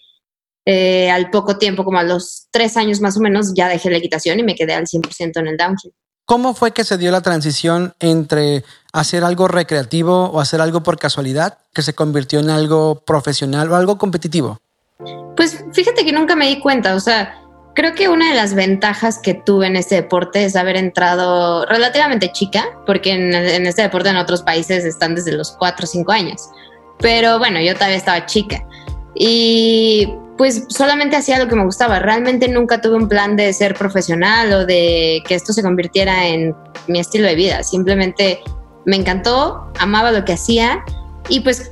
eh, 0.65 1.11
al 1.11 1.29
poco 1.31 1.57
tiempo, 1.57 1.83
como 1.83 1.99
a 1.99 2.03
los 2.03 2.47
tres 2.49 2.77
años 2.77 3.01
más 3.01 3.17
o 3.17 3.19
menos, 3.19 3.53
ya 3.53 3.67
dejé 3.67 3.89
la 3.89 3.97
equitación 3.97 4.39
y 4.39 4.43
me 4.43 4.55
quedé 4.55 4.73
al 4.73 4.85
100% 4.85 5.37
en 5.37 5.47
el 5.47 5.57
downhill. 5.57 5.93
¿Cómo 6.23 6.55
fue 6.55 6.71
que 6.71 6.85
se 6.85 6.97
dio 6.97 7.11
la 7.11 7.21
transición 7.21 7.93
entre 7.99 8.63
hacer 8.93 9.23
algo 9.23 9.47
recreativo 9.47 10.31
o 10.31 10.39
hacer 10.39 10.59
algo 10.59 10.81
por 10.81 10.97
casualidad 10.97 11.59
que 11.71 11.83
se 11.83 11.93
convirtió 11.93 12.39
en 12.39 12.49
algo 12.49 13.03
profesional 13.05 13.69
o 13.71 13.75
algo 13.75 13.99
competitivo? 13.99 14.59
Pues 15.35 15.63
fíjate 15.73 16.05
que 16.05 16.13
nunca 16.13 16.35
me 16.35 16.47
di 16.47 16.59
cuenta, 16.59 16.95
o 16.95 16.99
sea, 16.99 17.41
creo 17.75 17.93
que 17.93 18.07
una 18.07 18.29
de 18.29 18.35
las 18.35 18.53
ventajas 18.53 19.19
que 19.19 19.33
tuve 19.33 19.67
en 19.67 19.75
este 19.75 19.95
deporte 19.95 20.45
es 20.45 20.55
haber 20.55 20.77
entrado 20.77 21.65
relativamente 21.65 22.31
chica, 22.31 22.65
porque 22.85 23.11
en, 23.11 23.33
este 23.67 23.81
deporte 23.81 24.09
en 24.09 24.15
otros 24.15 24.41
países 24.41 24.85
están 24.85 25.13
desde 25.13 25.33
los 25.33 25.51
4 25.51 25.83
o 25.83 25.87
5 25.87 26.11
años, 26.11 26.49
pero 26.99 27.37
bueno, 27.37 27.59
yo 27.59 27.73
todavía 27.73 27.97
estaba 27.97 28.25
chica. 28.25 28.63
Y 29.13 30.13
pues 30.37 30.65
solamente 30.69 31.15
hacía 31.15 31.39
lo 31.39 31.47
que 31.47 31.55
me 31.55 31.63
gustaba, 31.63 31.99
realmente 31.99 32.47
nunca 32.47 32.81
tuve 32.81 32.95
un 32.95 33.07
plan 33.07 33.35
de 33.35 33.53
ser 33.53 33.75
profesional 33.75 34.51
o 34.51 34.65
de 34.65 35.21
que 35.27 35.35
esto 35.35 35.53
se 35.53 35.61
convirtiera 35.61 36.27
en 36.27 36.55
mi 36.87 36.99
estilo 36.99 37.27
de 37.27 37.35
vida, 37.35 37.63
simplemente 37.63 38.41
me 38.85 38.95
encantó, 38.97 39.71
amaba 39.79 40.11
lo 40.11 40.23
que 40.25 40.33
hacía 40.33 40.83
y 41.29 41.39
pues 41.39 41.71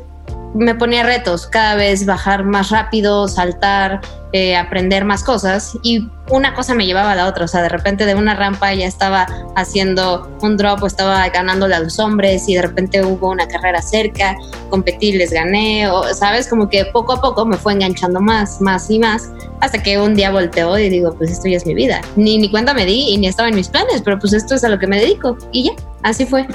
me 0.53 0.75
ponía 0.75 1.03
retos, 1.03 1.47
cada 1.47 1.75
vez 1.75 2.05
bajar 2.05 2.43
más 2.43 2.69
rápido, 2.69 3.27
saltar, 3.27 4.01
eh, 4.31 4.55
aprender 4.55 5.05
más 5.05 5.23
cosas 5.23 5.77
y 5.83 6.07
una 6.29 6.53
cosa 6.53 6.73
me 6.73 6.85
llevaba 6.85 7.11
a 7.11 7.15
la 7.15 7.27
otra, 7.27 7.45
o 7.45 7.47
sea, 7.47 7.61
de 7.61 7.69
repente 7.69 8.05
de 8.05 8.15
una 8.15 8.33
rampa 8.33 8.73
ya 8.73 8.87
estaba 8.87 9.27
haciendo 9.55 10.27
un 10.41 10.57
drop 10.57 10.81
o 10.83 10.87
estaba 10.87 11.27
ganándole 11.29 11.75
a 11.75 11.79
los 11.79 11.99
hombres 11.99 12.47
y 12.47 12.55
de 12.55 12.63
repente 12.63 13.03
hubo 13.03 13.29
una 13.29 13.47
carrera 13.47 13.81
cerca, 13.81 14.35
competí, 14.69 15.11
les 15.13 15.31
gané, 15.31 15.87
o, 15.87 16.03
sabes, 16.13 16.47
como 16.47 16.69
que 16.69 16.85
poco 16.85 17.13
a 17.13 17.21
poco 17.21 17.45
me 17.45 17.57
fue 17.57 17.73
enganchando 17.73 18.19
más, 18.19 18.59
más 18.61 18.89
y 18.89 18.99
más, 18.99 19.29
hasta 19.61 19.81
que 19.81 19.99
un 19.99 20.15
día 20.15 20.31
volteó 20.31 20.77
y 20.77 20.89
digo, 20.89 21.13
pues 21.15 21.31
esto 21.31 21.47
ya 21.47 21.57
es 21.57 21.65
mi 21.65 21.75
vida, 21.75 22.01
ni, 22.15 22.37
ni 22.37 22.49
cuenta 22.49 22.73
me 22.73 22.85
di 22.85 23.09
y 23.09 23.17
ni 23.17 23.27
estaba 23.27 23.49
en 23.49 23.55
mis 23.55 23.69
planes, 23.69 24.01
pero 24.03 24.17
pues 24.17 24.33
esto 24.33 24.55
es 24.55 24.63
a 24.63 24.69
lo 24.69 24.79
que 24.79 24.87
me 24.87 24.99
dedico 24.99 25.37
y 25.51 25.65
ya, 25.65 25.73
así 26.01 26.25
fue. 26.25 26.47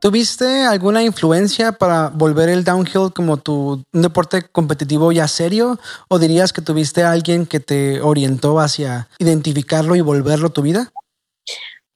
¿Tuviste 0.00 0.64
alguna 0.64 1.02
influencia 1.02 1.72
para 1.72 2.08
volver 2.08 2.48
el 2.48 2.64
downhill 2.64 3.12
como 3.14 3.36
tu 3.36 3.84
un 3.92 4.02
deporte 4.02 4.42
competitivo 4.50 5.12
ya 5.12 5.28
serio? 5.28 5.78
¿O 6.08 6.18
dirías 6.18 6.54
que 6.54 6.62
tuviste 6.62 7.02
a 7.02 7.12
alguien 7.12 7.44
que 7.44 7.60
te 7.60 8.00
orientó 8.00 8.60
hacia 8.60 9.08
identificarlo 9.18 9.94
y 9.96 10.00
volverlo 10.00 10.48
tu 10.48 10.62
vida? 10.62 10.90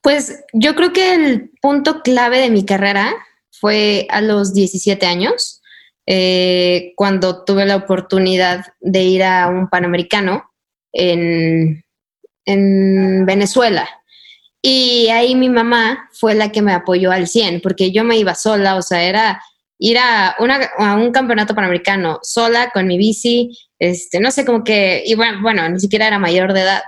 Pues 0.03 0.43
yo 0.53 0.75
creo 0.75 0.93
que 0.93 1.15
el 1.15 1.49
punto 1.59 2.03
clave 2.03 2.37
de 2.37 2.51
mi 2.51 2.63
carrera 2.63 3.11
fue 3.59 4.05
a 4.11 4.21
los 4.21 4.53
17 4.53 5.03
años, 5.07 5.63
eh, 6.05 6.93
cuando 6.95 7.43
tuve 7.43 7.65
la 7.65 7.77
oportunidad 7.77 8.67
de 8.81 9.01
ir 9.01 9.23
a 9.23 9.47
un 9.47 9.67
panamericano 9.67 10.51
en, 10.93 11.83
en 12.45 13.25
Venezuela. 13.25 13.89
Y 14.67 15.09
ahí 15.09 15.35
mi 15.35 15.47
mamá 15.47 16.09
fue 16.11 16.33
la 16.33 16.51
que 16.51 16.63
me 16.63 16.73
apoyó 16.73 17.11
al 17.11 17.27
100, 17.27 17.61
porque 17.61 17.91
yo 17.91 18.03
me 18.03 18.17
iba 18.17 18.33
sola, 18.33 18.77
o 18.77 18.81
sea, 18.81 19.03
era 19.03 19.39
ir 19.77 19.95
a, 19.99 20.35
un 20.39 21.11
campeonato 21.11 21.53
panamericano 21.53 22.17
sola 22.23 22.71
con 22.73 22.87
mi 22.87 22.97
bici, 22.97 23.55
este, 23.77 24.19
no 24.19 24.31
sé, 24.31 24.43
como 24.43 24.63
que, 24.63 25.03
y 25.05 25.13
bueno, 25.13 25.37
bueno, 25.43 25.69
ni 25.69 25.79
siquiera 25.79 26.07
era 26.07 26.17
mayor 26.17 26.51
de 26.53 26.61
edad, 26.61 26.81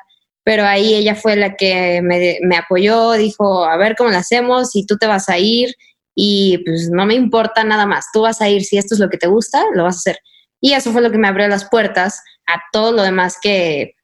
pero 0.44 0.66
ahí 0.66 0.96
ella 0.96 1.14
fue 1.14 1.36
la 1.36 1.56
que 1.56 2.02
me, 2.02 2.40
me 2.42 2.58
apoyó, 2.58 3.12
dijo, 3.12 3.66
a 3.66 3.78
ver 3.78 3.96
cómo 3.96 4.10
lo 4.10 4.18
hacemos, 4.18 4.76
y 4.76 4.84
tú 4.88 4.98
te 4.98 5.06
vas 5.06 5.30
a 5.30 5.38
ir, 5.38 5.76
y 6.16 6.58
pues 6.66 6.90
no 6.90 7.06
me 7.06 7.14
importa 7.14 7.64
nada 7.64 7.86
más, 7.86 8.08
tú 8.12 8.22
vas 8.22 8.42
a 8.42 8.50
ir, 8.50 8.64
si 8.64 8.80
esto 8.80 8.96
es 8.96 9.00
lo 9.00 9.10
que 9.10 9.20
te 9.20 9.28
gusta, 9.28 9.64
lo 9.76 9.84
vas 9.84 9.98
a 9.98 10.00
hacer. 10.00 10.20
Y 10.60 10.74
eso 10.74 10.92
fue 10.92 11.04
lo 11.04 11.12
que 11.12 11.20
me 11.20 11.28
abrió 11.28 11.48
las 11.48 11.70
puertas 11.70 12.24
a 12.48 12.60
todo 12.72 12.92
lo 12.92 13.04
demás 13.04 13.38
que, 13.40 13.97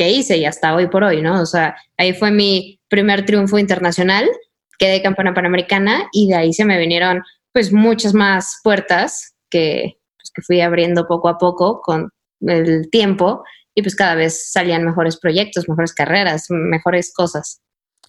que 0.00 0.10
hice 0.10 0.38
y 0.38 0.46
hasta 0.46 0.74
hoy 0.74 0.86
por 0.86 1.04
hoy, 1.04 1.20
¿no? 1.20 1.42
O 1.42 1.44
sea, 1.44 1.76
ahí 1.98 2.14
fue 2.14 2.30
mi 2.30 2.80
primer 2.88 3.26
triunfo 3.26 3.58
internacional, 3.58 4.26
quedé 4.78 5.02
campeona 5.02 5.34
panamericana 5.34 6.08
y 6.10 6.26
de 6.26 6.36
ahí 6.36 6.54
se 6.54 6.64
me 6.64 6.78
vinieron 6.78 7.22
pues 7.52 7.70
muchas 7.70 8.14
más 8.14 8.60
puertas 8.64 9.34
que, 9.50 9.98
pues, 10.16 10.30
que 10.34 10.40
fui 10.40 10.62
abriendo 10.62 11.06
poco 11.06 11.28
a 11.28 11.36
poco 11.36 11.82
con 11.82 12.08
el 12.40 12.88
tiempo 12.88 13.44
y 13.74 13.82
pues 13.82 13.94
cada 13.94 14.14
vez 14.14 14.50
salían 14.50 14.86
mejores 14.86 15.18
proyectos, 15.18 15.68
mejores 15.68 15.92
carreras, 15.92 16.46
mejores 16.48 17.12
cosas. 17.14 17.60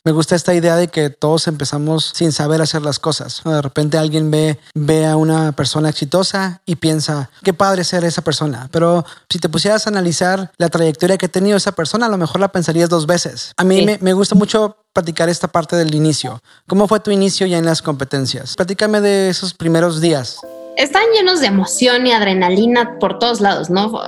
Me 0.04 0.14
gusta 0.14 0.36
esta 0.36 0.56
idea 0.56 0.76
de 0.78 0.88
que 0.88 1.12
todos 1.12 1.48
empezamos 1.48 2.12
sin 2.16 2.32
saber 2.32 2.60
hacer 2.60 2.82
las 2.82 2.98
cosas. 2.98 3.44
De 3.46 3.62
repente 3.62 4.00
alguien 4.00 4.32
ve, 4.32 4.58
ve 4.74 5.06
a 5.06 5.16
una 5.16 5.52
persona 5.52 5.90
exitosa 5.90 6.60
y 6.66 6.78
piensa, 6.78 7.30
qué 7.44 7.54
padre 7.54 7.84
ser 7.84 8.04
esa 8.04 8.24
persona. 8.24 8.68
Pero 8.72 9.06
si 9.30 9.38
te 9.38 9.48
pusieras 9.48 9.86
a 9.86 9.92
analizar 9.92 10.52
la 10.58 10.70
trayectoria 10.70 11.20
que 11.20 11.28
ha 11.28 11.30
tenido 11.30 11.56
esa 11.56 11.74
persona, 11.74 12.08
a 12.08 12.10
lo 12.10 12.18
mejor 12.18 12.42
la 12.42 12.48
pensarías 12.48 12.90
dos 12.90 13.06
veces. 13.06 13.54
A 13.58 13.64
mí 13.64 13.86
me, 13.86 14.00
me 14.02 14.14
gusta 14.14 14.34
mucho 14.34 14.76
platicar 14.92 15.30
esta 15.30 15.48
parte 15.48 15.76
del 15.76 15.94
inicio. 15.94 16.42
¿Cómo 16.68 16.88
fue 16.88 17.00
tu 17.00 17.12
inicio 17.12 17.46
ya 17.46 17.60
en 17.60 17.66
las 17.66 17.84
competencias? 17.84 18.56
Platícame 18.56 19.02
de 19.02 19.30
esos 19.30 19.54
primeros 19.54 20.02
días 20.02 20.40
están 20.78 21.04
llenos 21.14 21.42
de 21.42 21.48
emoción 21.48 22.08
y 22.08 22.12
adrenalina 22.12 22.98
por 22.98 23.20
todos 23.20 23.42
lados, 23.42 23.70
¿no? 23.70 24.02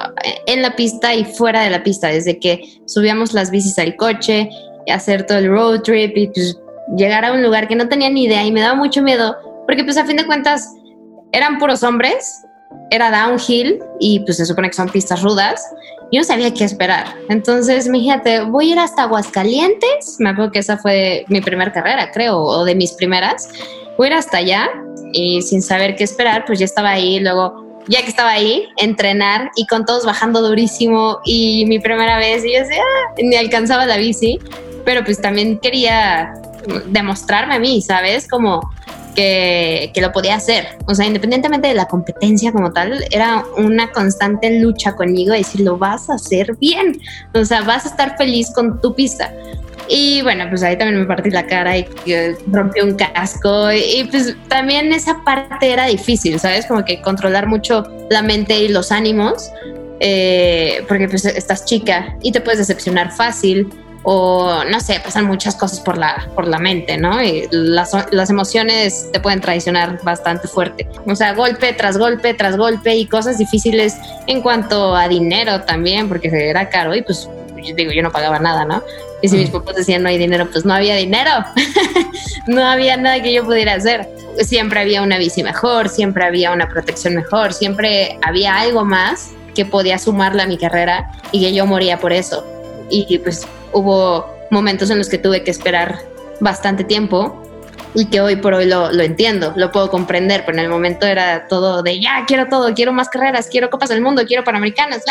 En 0.48 0.62
la 0.62 0.76
pista 0.76 1.14
y 1.14 1.26
fuera 1.26 1.62
de 1.62 1.70
la 1.70 1.84
pista, 1.84 2.08
desde 2.08 2.40
que 2.40 2.82
subíamos 2.88 3.34
las 3.34 3.52
bicis 3.52 3.78
al 3.78 3.96
coche 3.96 4.50
hacer 4.92 5.26
todo 5.26 5.38
el 5.38 5.50
road 5.50 5.82
trip 5.82 6.18
y 6.18 6.28
pues 6.28 6.60
llegar 6.96 7.26
a 7.26 7.32
un 7.32 7.42
lugar 7.42 7.68
que 7.68 7.76
no 7.76 7.88
tenía 7.88 8.10
ni 8.10 8.26
idea 8.26 8.44
y 8.46 8.52
me 8.52 8.62
daba 8.62 8.76
mucho 8.76 9.02
miedo 9.02 9.36
porque 9.66 9.84
pues 9.84 9.98
a 9.98 10.06
fin 10.06 10.18
de 10.18 10.26
cuentas 10.26 10.74
eran 11.32 11.58
puros 11.58 11.84
hombres, 11.84 12.44
era 12.92 13.10
downhill 13.10 13.80
y 14.00 14.20
pues 14.22 14.38
se 14.38 14.46
supone 14.46 14.70
que 14.70 14.76
son 14.76 14.90
pistas 14.90 15.22
rudas 15.22 15.62
y 16.12 16.18
no 16.18 16.24
sabía 16.24 16.54
qué 16.54 16.64
esperar. 16.64 17.16
Entonces 17.30 17.88
me 17.88 18.00
voy 18.46 18.70
a 18.70 18.74
ir 18.74 18.80
hasta 18.80 19.04
Aguascalientes, 19.04 20.18
me 20.20 20.30
acuerdo 20.30 20.52
que 20.52 20.60
esa 20.60 20.78
fue 20.78 21.26
mi 21.28 21.42
primera 21.42 21.72
carrera, 21.72 22.12
creo, 22.12 22.38
o 22.38 22.64
de 22.66 22.76
mis 22.76 22.92
primeras. 22.94 23.50
Voy 23.98 24.08
a 24.08 24.12
ir 24.12 24.18
hasta 24.18 24.38
allá 24.38 24.70
y 25.12 25.42
sin 25.42 25.62
saber 25.62 25.96
qué 25.96 26.04
esperar, 26.04 26.46
pues 26.46 26.60
ya 26.60 26.66
estaba 26.66 26.92
ahí, 26.92 27.20
luego 27.20 27.64
ya 27.88 28.02
que 28.02 28.10
estaba 28.10 28.30
ahí, 28.30 28.68
entrenar 28.78 29.52
y 29.56 29.66
con 29.68 29.86
todos 29.86 30.06
bajando 30.06 30.42
durísimo 30.42 31.20
y 31.26 31.66
mi 31.66 31.80
primera 31.80 32.18
vez 32.18 32.46
y 32.46 32.54
yo 32.54 32.60
decía, 32.60 32.82
ah", 32.82 33.14
ni 33.18 33.36
alcanzaba 33.36 33.86
la 33.86 33.98
bici 33.98 34.40
pero 34.86 35.04
pues 35.04 35.22
también 35.22 35.60
quería 35.60 36.34
demostrarme 36.88 37.56
a 37.56 37.60
mí, 37.60 37.82
¿sabes? 37.82 38.28
Como 38.28 38.62
que, 39.16 39.92
que, 39.94 40.02
lo 40.02 40.12
podía 40.12 40.36
hacer. 40.36 40.78
O 40.88 40.96
sea, 40.96 41.06
independientemente 41.06 41.68
de 41.68 41.74
la 41.74 41.86
competencia 41.86 42.52
como 42.52 42.72
tal, 42.72 43.06
era 43.12 43.44
una 43.58 43.92
constante 43.92 44.60
lucha 44.60 44.96
conmigo, 44.96 45.34
decir, 45.34 45.62
lo 45.62 45.78
vas 45.78 46.10
a 46.10 46.16
hacer 46.16 46.56
bien. 46.58 47.00
O 47.34 47.44
sea, 47.46 47.62
vas 47.62 47.86
a 47.86 47.90
estar 47.90 48.18
feliz 48.18 48.52
con 48.54 48.82
tu 48.82 48.96
pista. 48.96 49.32
Y 49.90 50.22
bueno, 50.22 50.46
pues 50.50 50.64
ahí 50.64 50.78
también 50.78 51.02
me 51.02 51.06
partí 51.06 51.30
la 51.30 51.46
cara 51.46 51.78
y 51.78 51.86
rompí 52.52 52.80
un 52.82 52.96
casco. 52.96 53.72
Y, 53.72 54.06
pues 54.10 54.36
también 54.48 54.94
esa 54.94 55.24
parte 55.24 55.72
era 55.72 55.86
difícil, 55.88 56.40
¿sabes? 56.40 56.66
Como 56.66 56.86
que 56.86 57.02
controlar 57.02 57.48
mucho 57.48 57.84
la 58.10 58.22
mente 58.22 58.58
y 58.58 58.70
los 58.70 58.92
ánimos. 58.92 59.52
Eh, 60.00 60.84
porque 60.90 61.08
pues 61.08 61.24
estás 61.24 61.64
chica 61.64 62.18
y 62.22 62.34
te 62.34 62.42
puedes 62.42 62.58
decepcionar 62.58 63.12
fácil 63.12 63.70
o 64.04 64.64
no 64.66 64.80
sé, 64.82 65.00
pasan 65.00 65.26
muchas 65.26 65.56
cosas 65.56 65.80
por 65.80 65.98
la, 65.98 66.28
por 66.36 66.48
la 66.48 66.60
mente, 66.60 66.98
¿no? 66.98 67.24
Y 67.24 67.48
las, 67.52 67.92
las, 68.12 68.30
emociones 68.30 69.10
te 69.14 69.20
pueden 69.20 69.40
traicionar 69.40 70.00
bastante 70.04 70.48
fuerte. 70.48 70.88
O 71.08 71.16
sea, 71.16 71.34
golpe 71.34 71.72
tras 71.74 71.98
golpe 71.98 72.34
tras 72.34 72.58
golpe 72.58 72.96
y 72.96 73.06
cosas 73.08 73.38
difíciles 73.38 73.96
en 74.28 74.42
cuanto 74.42 74.96
a 74.96 75.08
dinero 75.08 75.62
también, 75.62 76.10
porque 76.10 76.30
era 76.50 76.70
caro 76.70 76.94
y 76.94 77.02
pues 77.02 77.30
digo, 77.76 77.94
yo 77.94 78.04
no 78.04 78.12
pagaba 78.12 78.40
nada, 78.40 78.66
¿no? 78.66 78.84
Y 79.22 79.30
si 79.30 79.38
mis 79.38 79.50
papás 79.50 79.78
decían 79.78 80.04
no 80.04 80.10
hay 80.10 80.18
dinero, 80.18 80.50
pues 80.52 80.66
no 80.66 80.74
había 80.74 80.96
dinero. 80.96 81.32
no 82.48 82.62
había 82.66 82.98
nada 82.98 83.22
que 83.22 83.34
yo 83.34 83.46
pudiera 83.46 83.76
hacer. 83.76 84.10
Siempre 84.40 84.82
había 84.82 85.02
una 85.02 85.18
bici 85.18 85.44
mejor, 85.44 85.88
siempre 85.88 86.26
había 86.26 86.52
una 86.52 86.68
protección 86.68 87.16
mejor, 87.16 87.54
siempre 87.54 88.20
había 88.22 88.60
algo 88.60 88.84
más 88.84 89.30
que 89.56 89.64
podía 89.64 89.98
sumarle 89.98 90.42
a 90.42 90.48
mi 90.48 90.58
carrera 90.58 91.10
y 91.32 91.40
que 91.40 91.54
yo 91.54 91.66
moría 91.66 92.00
por 92.00 92.12
eso. 92.12 92.46
Y 92.90 93.18
pues 93.20 93.48
hubo 93.74 94.26
momentos 94.52 94.90
en 94.90 94.98
los 94.98 95.10
que 95.10 95.18
tuve 95.18 95.44
que 95.44 95.52
esperar 95.52 96.00
bastante 96.40 96.84
tiempo 96.84 97.42
y 97.94 98.06
que 98.06 98.22
hoy 98.22 98.36
por 98.36 98.54
hoy 98.54 98.66
lo, 98.66 98.90
entiendo, 99.02 99.54
lo 99.56 99.72
puedo 99.72 99.90
comprender, 99.90 100.44
pero 100.46 100.58
en 100.58 100.64
el 100.64 100.70
momento 100.70 101.06
era 101.06 101.48
todo 101.48 101.84
de 101.84 102.00
ya, 102.00 102.26
quiero 102.28 102.48
todo, 102.48 102.74
quiero 102.74 102.94
más 102.94 103.10
carreras, 103.10 103.48
quiero 103.50 103.70
Copas 103.70 103.90
del 103.90 104.02
Mundo, 104.02 104.24
quiero 104.26 104.44
Panamericanas. 104.44 105.04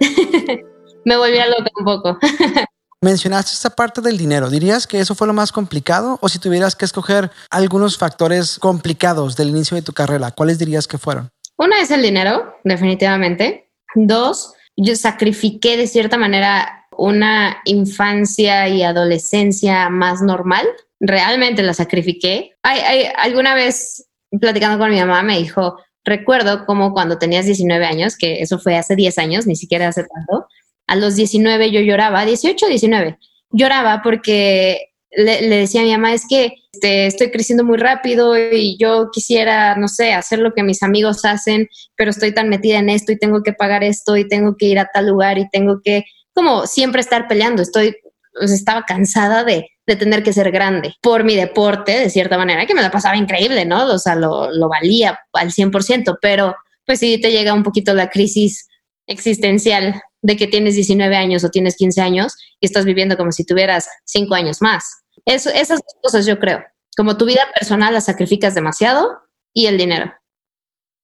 Me 1.04 1.16
volví 1.16 1.38
a 1.38 1.46
loca 1.46 1.70
un 1.76 1.84
poco. 1.84 2.18
Mencionaste 3.00 3.52
esta 3.52 3.70
parte 3.70 4.00
del 4.00 4.18
dinero. 4.18 4.50
¿Dirías 4.50 4.86
que 4.86 4.98
eso 4.98 5.14
fue 5.14 5.26
lo 5.26 5.32
más 5.32 5.52
complicado? 5.52 6.18
O 6.22 6.28
si 6.28 6.38
tuvieras 6.38 6.74
que 6.74 6.84
escoger 6.84 7.30
algunos 7.50 7.98
factores 7.98 8.58
complicados 8.58 9.36
del 9.36 9.50
inicio 9.50 9.76
de 9.76 9.82
tu 9.82 9.92
carrera, 9.92 10.32
¿cuáles 10.32 10.58
dirías 10.58 10.88
que 10.88 10.98
fueron? 10.98 11.30
Uno 11.58 11.76
es 11.80 11.90
el 11.90 12.02
dinero, 12.02 12.56
definitivamente. 12.64 13.70
Dos, 13.94 14.54
yo 14.76 14.96
sacrifiqué 14.96 15.76
de 15.76 15.86
cierta 15.86 16.16
manera 16.16 16.75
una 16.98 17.58
infancia 17.64 18.68
y 18.68 18.82
adolescencia 18.82 19.88
más 19.90 20.22
normal. 20.22 20.66
Realmente 21.00 21.62
la 21.62 21.74
sacrifiqué. 21.74 22.52
Hay, 22.62 23.06
alguna 23.16 23.54
vez 23.54 24.08
platicando 24.40 24.78
con 24.78 24.90
mi 24.90 24.98
mamá 24.98 25.22
me 25.22 25.38
dijo, 25.38 25.78
recuerdo 26.04 26.66
como 26.66 26.92
cuando 26.92 27.18
tenías 27.18 27.46
19 27.46 27.84
años, 27.84 28.16
que 28.16 28.40
eso 28.40 28.58
fue 28.58 28.76
hace 28.76 28.96
10 28.96 29.18
años, 29.18 29.46
ni 29.46 29.56
siquiera 29.56 29.88
hace 29.88 30.04
tanto, 30.04 30.46
a 30.86 30.96
los 30.96 31.16
19 31.16 31.70
yo 31.72 31.80
lloraba, 31.80 32.24
18, 32.24 32.66
19, 32.66 33.18
lloraba 33.50 34.02
porque 34.02 34.92
le, 35.10 35.48
decía 35.48 35.80
a 35.80 35.84
mi 35.84 35.92
mamá, 35.92 36.14
es 36.14 36.24
que 36.28 36.54
este, 36.72 37.06
estoy 37.06 37.30
creciendo 37.30 37.64
muy 37.64 37.78
rápido 37.78 38.36
y 38.38 38.76
yo 38.78 39.10
quisiera, 39.12 39.76
no 39.76 39.88
sé, 39.88 40.12
hacer 40.12 40.38
lo 40.38 40.52
que 40.52 40.62
mis 40.62 40.82
amigos 40.82 41.24
hacen, 41.24 41.68
pero 41.96 42.10
estoy 42.10 42.32
tan 42.32 42.48
metida 42.48 42.78
en 42.78 42.90
esto 42.90 43.12
y 43.12 43.18
tengo 43.18 43.42
que 43.42 43.52
pagar 43.52 43.82
esto 43.82 44.16
y 44.16 44.28
tengo 44.28 44.56
que 44.56 44.66
ir 44.66 44.78
a 44.78 44.90
tal 44.92 45.06
lugar 45.08 45.38
y 45.38 45.48
tengo 45.48 45.80
que 45.82 46.04
como 46.36 46.66
siempre 46.66 47.00
estar 47.00 47.26
peleando. 47.28 47.62
Estoy, 47.62 47.96
estaba 48.42 48.84
cansada 48.84 49.42
de, 49.42 49.70
de, 49.86 49.96
tener 49.96 50.22
que 50.22 50.34
ser 50.34 50.52
grande 50.52 50.94
por 51.00 51.24
mi 51.24 51.34
deporte, 51.34 51.98
de 51.98 52.10
cierta 52.10 52.36
manera, 52.36 52.66
que 52.66 52.74
me 52.74 52.82
la 52.82 52.90
pasaba 52.90 53.16
increíble, 53.16 53.64
¿no? 53.64 53.86
O 53.86 53.98
sea, 53.98 54.14
lo, 54.14 54.52
lo 54.52 54.68
valía 54.68 55.18
al 55.32 55.50
100%, 55.50 56.18
pero 56.20 56.54
pues 56.84 57.00
sí 57.00 57.18
te 57.20 57.32
llega 57.32 57.54
un 57.54 57.62
poquito 57.62 57.94
la 57.94 58.10
crisis 58.10 58.68
existencial 59.06 60.02
de 60.20 60.36
que 60.36 60.46
tienes 60.46 60.74
19 60.74 61.16
años 61.16 61.42
o 61.42 61.48
tienes 61.48 61.76
15 61.76 62.02
años 62.02 62.36
y 62.60 62.66
estás 62.66 62.84
viviendo 62.84 63.16
como 63.16 63.32
si 63.32 63.44
tuvieras 63.44 63.88
5 64.04 64.34
años 64.34 64.60
más. 64.60 64.84
Eso, 65.24 65.48
esas 65.48 65.80
cosas 66.02 66.26
yo 66.26 66.38
creo. 66.38 66.62
Como 66.96 67.16
tu 67.16 67.24
vida 67.24 67.42
personal 67.58 67.94
la 67.94 68.02
sacrificas 68.02 68.54
demasiado 68.54 69.20
y 69.54 69.66
el 69.66 69.78
dinero. 69.78 70.12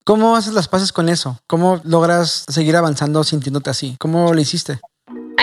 ¿Cómo 0.05 0.37
haces 0.37 0.53
las 0.53 0.69
paces 0.69 0.93
con 0.93 1.09
eso? 1.09 1.39
¿Cómo 1.47 1.81
logras 1.85 2.45
seguir 2.49 2.77
avanzando 2.77 3.25
sintiéndote 3.25 3.71
así? 3.71 3.97
¿Cómo 3.99 4.35
lo 4.35 4.41
hiciste? 4.41 4.81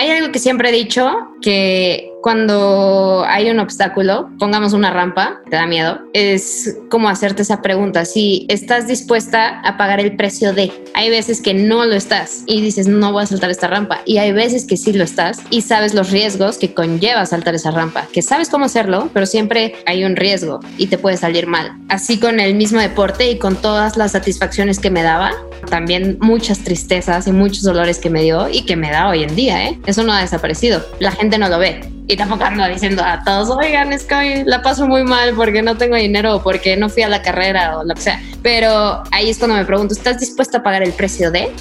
Hay 0.00 0.10
algo 0.12 0.32
que 0.32 0.38
siempre 0.38 0.70
he 0.70 0.72
dicho, 0.72 1.28
que 1.42 2.09
cuando 2.22 3.24
hay 3.26 3.50
un 3.50 3.58
obstáculo, 3.60 4.30
pongamos 4.38 4.72
una 4.72 4.90
rampa, 4.90 5.40
te 5.48 5.56
da 5.56 5.66
miedo, 5.66 6.00
es 6.12 6.76
como 6.90 7.08
hacerte 7.08 7.42
esa 7.42 7.62
pregunta, 7.62 8.04
si 8.04 8.46
estás 8.48 8.86
dispuesta 8.86 9.60
a 9.60 9.76
pagar 9.76 10.00
el 10.00 10.16
precio 10.16 10.52
de. 10.52 10.72
Hay 10.94 11.08
veces 11.08 11.40
que 11.40 11.54
no 11.54 11.84
lo 11.84 11.94
estás 11.94 12.42
y 12.46 12.60
dices, 12.60 12.88
no 12.88 13.12
voy 13.12 13.22
a 13.22 13.26
saltar 13.26 13.50
esta 13.50 13.68
rampa. 13.68 14.00
Y 14.04 14.18
hay 14.18 14.32
veces 14.32 14.66
que 14.66 14.76
sí 14.76 14.92
lo 14.92 15.04
estás 15.04 15.40
y 15.50 15.62
sabes 15.62 15.94
los 15.94 16.10
riesgos 16.10 16.58
que 16.58 16.74
conlleva 16.74 17.24
saltar 17.26 17.54
esa 17.54 17.70
rampa, 17.70 18.06
que 18.12 18.22
sabes 18.22 18.48
cómo 18.48 18.66
hacerlo, 18.66 19.10
pero 19.12 19.26
siempre 19.26 19.76
hay 19.86 20.04
un 20.04 20.16
riesgo 20.16 20.60
y 20.76 20.88
te 20.88 20.98
puede 20.98 21.16
salir 21.16 21.46
mal. 21.46 21.72
Así 21.88 22.18
con 22.18 22.40
el 22.40 22.54
mismo 22.54 22.80
deporte 22.80 23.30
y 23.30 23.38
con 23.38 23.56
todas 23.56 23.96
las 23.96 24.12
satisfacciones 24.12 24.78
que 24.78 24.90
me 24.90 25.02
daba, 25.02 25.32
también 25.68 26.18
muchas 26.20 26.60
tristezas 26.60 27.26
y 27.26 27.32
muchos 27.32 27.62
dolores 27.62 27.98
que 27.98 28.10
me 28.10 28.22
dio 28.22 28.48
y 28.48 28.62
que 28.62 28.76
me 28.76 28.90
da 28.90 29.08
hoy 29.08 29.22
en 29.22 29.34
día, 29.34 29.64
¿eh? 29.64 29.80
Eso 29.86 30.02
no 30.02 30.12
ha 30.12 30.20
desaparecido. 30.20 30.84
La 30.98 31.12
gente 31.12 31.38
no 31.38 31.48
lo 31.48 31.58
ve 31.58 31.80
y 32.10 32.16
tampoco 32.16 32.44
ando 32.44 32.66
diciendo 32.66 33.02
a 33.04 33.22
todos, 33.22 33.50
oigan, 33.50 33.92
es 33.92 34.04
que 34.04 34.42
la 34.44 34.62
paso 34.62 34.86
muy 34.86 35.04
mal 35.04 35.34
porque 35.34 35.62
no 35.62 35.76
tengo 35.76 35.94
dinero 35.96 36.36
o 36.36 36.42
porque 36.42 36.76
no 36.76 36.88
fui 36.88 37.04
a 37.04 37.08
la 37.08 37.22
carrera 37.22 37.78
o 37.78 37.84
lo 37.84 37.94
que 37.94 38.00
sea. 38.00 38.20
Pero 38.42 39.02
ahí 39.12 39.30
es 39.30 39.38
cuando 39.38 39.56
me 39.56 39.64
pregunto, 39.64 39.94
¿estás 39.94 40.18
dispuesta 40.18 40.58
a 40.58 40.62
pagar 40.62 40.82
el 40.82 40.92
precio 40.92 41.30
de? 41.30 41.52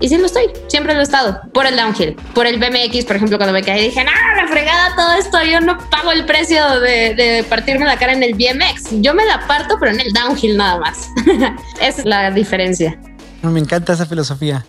Y 0.00 0.08
sí 0.08 0.16
lo 0.16 0.26
estoy, 0.26 0.44
siempre 0.68 0.94
lo 0.94 1.00
he 1.00 1.02
estado. 1.02 1.40
Por 1.52 1.66
el 1.66 1.76
downhill, 1.76 2.14
por 2.34 2.46
el 2.46 2.58
BMX, 2.58 3.04
por 3.06 3.16
ejemplo, 3.16 3.38
cuando 3.38 3.52
me 3.52 3.62
caí 3.62 3.86
dije, 3.86 4.04
no, 4.04 4.10
la 4.36 4.46
fregada 4.46 4.94
todo 4.94 5.14
esto, 5.14 5.42
yo 5.42 5.60
no 5.60 5.76
pago 5.90 6.12
el 6.12 6.24
precio 6.24 6.78
de, 6.80 7.14
de, 7.14 7.44
partirme 7.48 7.84
la 7.84 7.98
cara 7.98 8.12
en 8.12 8.22
el 8.22 8.34
BMX. 8.34 9.00
Yo 9.00 9.14
me 9.14 9.24
la 9.24 9.46
parto, 9.48 9.76
pero 9.80 9.92
en 9.92 10.00
el 10.00 10.12
downhill 10.12 10.56
nada 10.56 10.78
más. 10.78 11.08
Esa 11.80 12.00
es 12.00 12.04
la 12.04 12.30
diferencia. 12.30 13.00
Me 13.42 13.58
encanta 13.58 13.92
esa 13.92 14.06
filosofía. 14.06 14.66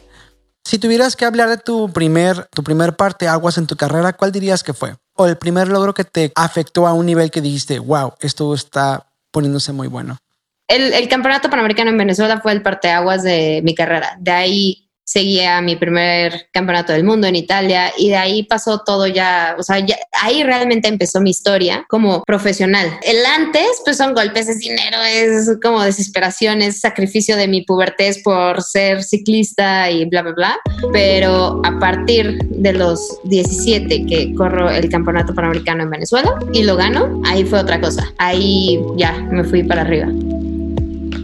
Si 0.64 0.78
tuvieras 0.78 1.16
que 1.16 1.26
hablar 1.26 1.50
de 1.50 1.58
tu 1.58 1.92
primer, 1.92 2.48
tu 2.54 2.64
primer 2.64 2.96
parte 2.96 3.28
aguas 3.28 3.58
en 3.58 3.66
tu 3.66 3.76
carrera, 3.76 4.14
¿cuál 4.14 4.32
dirías 4.32 4.64
que 4.64 4.74
fue? 4.74 4.96
O 5.22 5.28
el 5.28 5.38
primer 5.38 5.68
logro 5.68 5.94
que 5.94 6.06
te 6.06 6.32
afectó 6.34 6.88
a 6.88 6.94
un 6.94 7.06
nivel 7.06 7.30
que 7.30 7.42
dijiste, 7.42 7.78
wow, 7.78 8.14
esto 8.22 8.54
está 8.54 9.08
poniéndose 9.32 9.74
muy 9.74 9.90
bueno. 9.90 10.18
El, 10.66 11.10
campeonato 11.10 11.50
panamericano 11.50 11.90
en 11.90 11.98
Venezuela 11.98 12.40
fue 12.40 12.54
el 12.54 12.62
parteaguas 12.62 13.24
de 13.24 13.60
mi 13.66 13.76
carrera. 13.76 14.16
De 14.18 14.32
ahí 14.32 14.89
seguía 15.10 15.60
mi 15.62 15.76
primer 15.76 16.50
campeonato 16.54 16.94
del 16.94 17.04
mundo 17.04 17.26
en 17.26 17.36
Italia 17.36 17.92
y 17.98 18.10
de 18.10 18.16
ahí 18.16 18.44
pasó 18.44 18.84
todo 18.86 19.08
ya, 19.08 19.56
o 19.58 19.64
sea, 19.64 19.84
ahí 20.22 20.44
realmente 20.44 20.88
empezó 20.88 21.20
mi 21.20 21.32
historia 21.32 21.84
como 21.90 22.24
profesional. 22.26 22.88
El 23.02 23.26
antes, 23.26 23.82
pues 23.84 23.98
son 23.98 24.14
golpes, 24.14 24.46
de 24.46 24.56
dinero, 24.56 24.98
es 25.02 25.58
como 25.64 25.82
desesperación, 25.82 26.62
es 26.62 26.82
sacrificio 26.82 27.38
de 27.38 27.48
mi 27.48 27.64
pubertez 27.64 28.22
por 28.24 28.62
ser 28.62 29.04
ciclista 29.04 29.90
y 29.90 30.06
bla, 30.06 30.22
bla, 30.22 30.34
bla. 30.34 30.60
Pero 30.94 31.60
a 31.66 31.80
partir 31.80 32.38
de 32.44 32.74
los 32.74 33.20
17 33.24 34.06
que 34.06 34.36
corro 34.36 34.70
el 34.70 34.90
campeonato 34.90 35.34
panamericano 35.34 35.84
en 35.84 35.90
Venezuela 35.90 36.38
y 36.54 36.62
lo 36.64 36.76
gano, 36.76 37.20
ahí 37.26 37.44
fue 37.46 37.60
otra 37.60 37.82
cosa. 37.82 38.14
Ahí 38.20 38.80
ya 38.96 39.14
me 39.32 39.44
fui 39.44 39.64
para 39.64 39.82
arriba. 39.82 40.08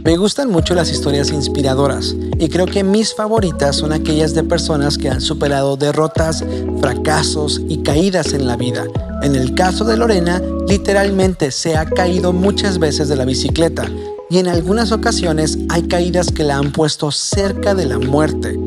Me 0.05 0.17
gustan 0.17 0.51
mucho 0.51 0.75
las 0.75 0.91
historias 0.91 1.31
inspiradoras 1.31 2.15
y 2.38 2.47
creo 2.50 2.67
que 2.67 2.83
mis 2.83 3.15
favoritas 3.15 3.77
son 3.77 3.91
aquellas 3.91 4.35
de 4.35 4.43
personas 4.43 5.00
que 5.00 5.09
han 5.09 5.19
superado 5.19 5.77
derrotas, 5.77 6.45
fracasos 6.79 7.59
y 7.67 7.81
caídas 7.81 8.33
en 8.33 8.45
la 8.45 8.55
vida. 8.55 8.85
En 9.24 9.35
el 9.35 9.55
caso 9.55 9.83
de 9.83 9.97
Lorena, 9.97 10.43
literalmente 10.67 11.50
se 11.50 11.75
ha 11.75 11.85
caído 11.85 12.33
muchas 12.33 12.77
veces 12.77 13.09
de 13.09 13.15
la 13.15 13.25
bicicleta 13.25 13.89
y 14.29 14.38
en 14.38 14.47
algunas 14.47 14.91
ocasiones 14.91 15.57
hay 15.69 15.88
caídas 15.88 16.31
que 16.31 16.43
la 16.43 16.57
han 16.57 16.71
puesto 16.71 17.09
cerca 17.09 17.74
de 17.74 17.88
la 17.88 17.97
muerte. 17.97 18.59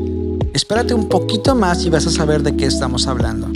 Espérate 0.53 0.93
un 0.93 1.07
poquito 1.07 1.55
más 1.55 1.85
y 1.85 1.89
vas 1.89 2.05
a 2.05 2.11
saber 2.11 2.43
de 2.43 2.57
qué 2.57 2.65
estamos 2.65 3.07
hablando. 3.07 3.47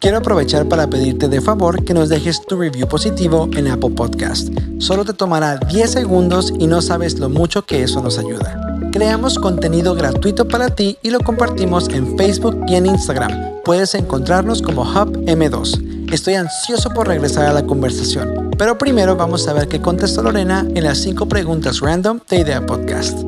Quiero 0.00 0.18
aprovechar 0.18 0.68
para 0.68 0.88
pedirte 0.88 1.28
de 1.28 1.40
favor 1.40 1.84
que 1.84 1.92
nos 1.92 2.08
dejes 2.08 2.40
tu 2.46 2.56
review 2.56 2.86
positivo 2.86 3.50
en 3.56 3.66
Apple 3.66 3.90
Podcast. 3.90 4.48
Solo 4.78 5.04
te 5.04 5.12
tomará 5.12 5.56
10 5.56 5.90
segundos 5.90 6.52
y 6.56 6.68
no 6.68 6.80
sabes 6.82 7.18
lo 7.18 7.28
mucho 7.28 7.62
que 7.62 7.82
eso 7.82 8.00
nos 8.00 8.16
ayuda. 8.16 8.78
Creamos 8.92 9.40
contenido 9.40 9.96
gratuito 9.96 10.46
para 10.46 10.68
ti 10.68 10.98
y 11.02 11.10
lo 11.10 11.18
compartimos 11.18 11.88
en 11.88 12.16
Facebook 12.16 12.64
y 12.68 12.76
en 12.76 12.86
Instagram. 12.86 13.32
Puedes 13.64 13.96
encontrarnos 13.96 14.62
como 14.62 14.82
Hub 14.82 15.18
M2. 15.26 16.12
Estoy 16.12 16.34
ansioso 16.34 16.90
por 16.90 17.08
regresar 17.08 17.46
a 17.46 17.52
la 17.52 17.66
conversación, 17.66 18.52
pero 18.56 18.78
primero 18.78 19.16
vamos 19.16 19.48
a 19.48 19.52
ver 19.52 19.66
qué 19.66 19.80
contestó 19.80 20.22
Lorena 20.22 20.64
en 20.76 20.84
las 20.84 20.98
5 20.98 21.26
preguntas 21.26 21.80
random 21.80 22.20
de 22.28 22.38
Idea 22.38 22.64
Podcast. 22.64 23.18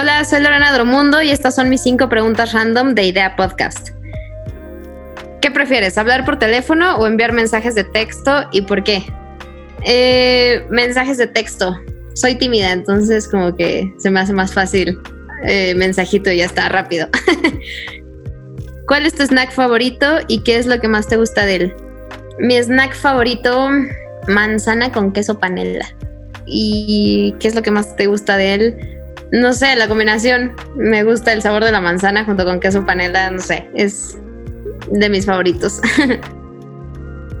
Hola, 0.00 0.24
soy 0.24 0.40
Lorena 0.40 0.72
Dromundo 0.72 1.20
y 1.20 1.28
estas 1.28 1.54
son 1.54 1.68
mis 1.68 1.82
cinco 1.82 2.08
preguntas 2.08 2.54
random 2.54 2.94
de 2.94 3.04
Idea 3.04 3.36
Podcast. 3.36 3.90
¿Qué 5.42 5.50
prefieres, 5.50 5.98
hablar 5.98 6.24
por 6.24 6.38
teléfono 6.38 6.96
o 6.96 7.06
enviar 7.06 7.34
mensajes 7.34 7.74
de 7.74 7.84
texto 7.84 8.48
y 8.50 8.62
por 8.62 8.82
qué? 8.82 9.04
Eh, 9.84 10.64
mensajes 10.70 11.18
de 11.18 11.26
texto. 11.26 11.78
Soy 12.14 12.36
tímida, 12.36 12.72
entonces 12.72 13.28
como 13.28 13.54
que 13.54 13.92
se 13.98 14.10
me 14.10 14.20
hace 14.20 14.32
más 14.32 14.54
fácil. 14.54 14.98
Eh, 15.44 15.74
mensajito 15.74 16.32
y 16.32 16.38
ya 16.38 16.46
está 16.46 16.70
rápido. 16.70 17.06
¿Cuál 18.86 19.04
es 19.04 19.12
tu 19.12 19.22
snack 19.22 19.52
favorito 19.52 20.20
y 20.28 20.42
qué 20.44 20.56
es 20.56 20.64
lo 20.64 20.80
que 20.80 20.88
más 20.88 21.08
te 21.08 21.18
gusta 21.18 21.44
de 21.44 21.56
él? 21.56 21.74
Mi 22.38 22.56
snack 22.56 22.94
favorito, 22.94 23.68
manzana 24.28 24.92
con 24.92 25.12
queso 25.12 25.38
panela. 25.38 25.94
¿Y 26.46 27.34
qué 27.38 27.48
es 27.48 27.54
lo 27.54 27.60
que 27.60 27.70
más 27.70 27.96
te 27.96 28.06
gusta 28.06 28.38
de 28.38 28.54
él? 28.54 28.99
No 29.32 29.52
sé, 29.52 29.76
la 29.76 29.88
combinación. 29.88 30.54
Me 30.76 31.04
gusta 31.04 31.32
el 31.32 31.42
sabor 31.42 31.64
de 31.64 31.72
la 31.72 31.80
manzana 31.80 32.24
junto 32.24 32.44
con 32.44 32.60
queso 32.60 32.84
panela, 32.84 33.30
no 33.30 33.40
sé, 33.40 33.68
es 33.74 34.18
de 34.90 35.08
mis 35.08 35.26
favoritos. 35.26 35.80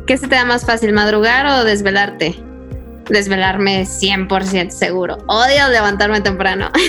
¿Qué 0.06 0.16
se 0.16 0.26
te 0.26 0.34
da 0.34 0.44
más 0.44 0.64
fácil, 0.64 0.92
madrugar 0.92 1.46
o 1.46 1.64
desvelarte? 1.64 2.34
Desvelarme 3.08 3.82
100% 3.82 4.70
seguro. 4.70 5.18
Odio 5.26 5.68
levantarme 5.68 6.20
temprano. 6.20 6.70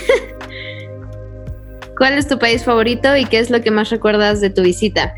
¿Cuál 1.97 2.13
es 2.13 2.27
tu 2.27 2.39
país 2.39 2.63
favorito 2.63 3.15
y 3.15 3.25
qué 3.25 3.39
es 3.39 3.51
lo 3.51 3.61
que 3.61 3.69
más 3.69 3.89
recuerdas 3.89 4.41
de 4.41 4.49
tu 4.49 4.63
visita? 4.63 5.13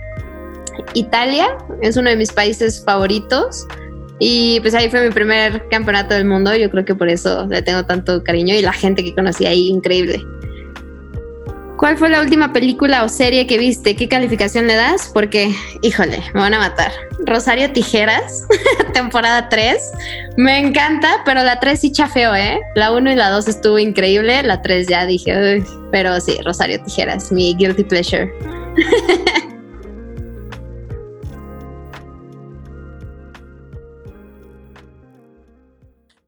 Italia 0.93 1.57
es 1.81 1.97
uno 1.97 2.09
de 2.09 2.15
mis 2.15 2.31
países 2.31 2.83
favoritos. 2.83 3.67
Y 4.25 4.61
pues 4.61 4.73
ahí 4.73 4.89
fue 4.89 5.05
mi 5.05 5.13
primer 5.13 5.67
campeonato 5.67 6.13
del 6.13 6.23
mundo. 6.23 6.55
Yo 6.55 6.71
creo 6.71 6.85
que 6.85 6.95
por 6.95 7.09
eso 7.09 7.45
le 7.47 7.61
tengo 7.61 7.83
tanto 7.83 8.23
cariño 8.23 8.55
y 8.55 8.61
la 8.61 8.71
gente 8.71 9.03
que 9.03 9.13
conocí 9.13 9.45
ahí, 9.45 9.67
increíble. 9.67 10.23
¿Cuál 11.75 11.97
fue 11.97 12.07
la 12.09 12.21
última 12.21 12.53
película 12.53 13.03
o 13.03 13.09
serie 13.09 13.45
que 13.47 13.57
viste? 13.57 13.97
¿Qué 13.97 14.07
calificación 14.07 14.65
le 14.65 14.75
das? 14.75 15.11
Porque, 15.13 15.53
híjole, 15.81 16.23
me 16.33 16.39
van 16.39 16.53
a 16.53 16.59
matar. 16.59 16.93
Rosario 17.25 17.69
Tijeras, 17.73 18.47
temporada 18.93 19.49
3. 19.49 19.91
Me 20.37 20.57
encanta, 20.57 21.21
pero 21.25 21.43
la 21.43 21.59
3 21.59 21.77
sí 21.77 21.91
chafeo, 21.91 22.33
¿eh? 22.33 22.61
La 22.75 22.93
1 22.93 23.11
y 23.11 23.15
la 23.15 23.29
2 23.29 23.49
estuvo 23.49 23.77
increíble. 23.77 24.41
La 24.43 24.61
3 24.61 24.87
ya 24.87 25.05
dije, 25.05 25.65
pero 25.91 26.21
sí, 26.21 26.37
Rosario 26.45 26.81
Tijeras, 26.81 27.29
mi 27.29 27.55
guilty 27.55 27.83
pleasure. 27.83 28.31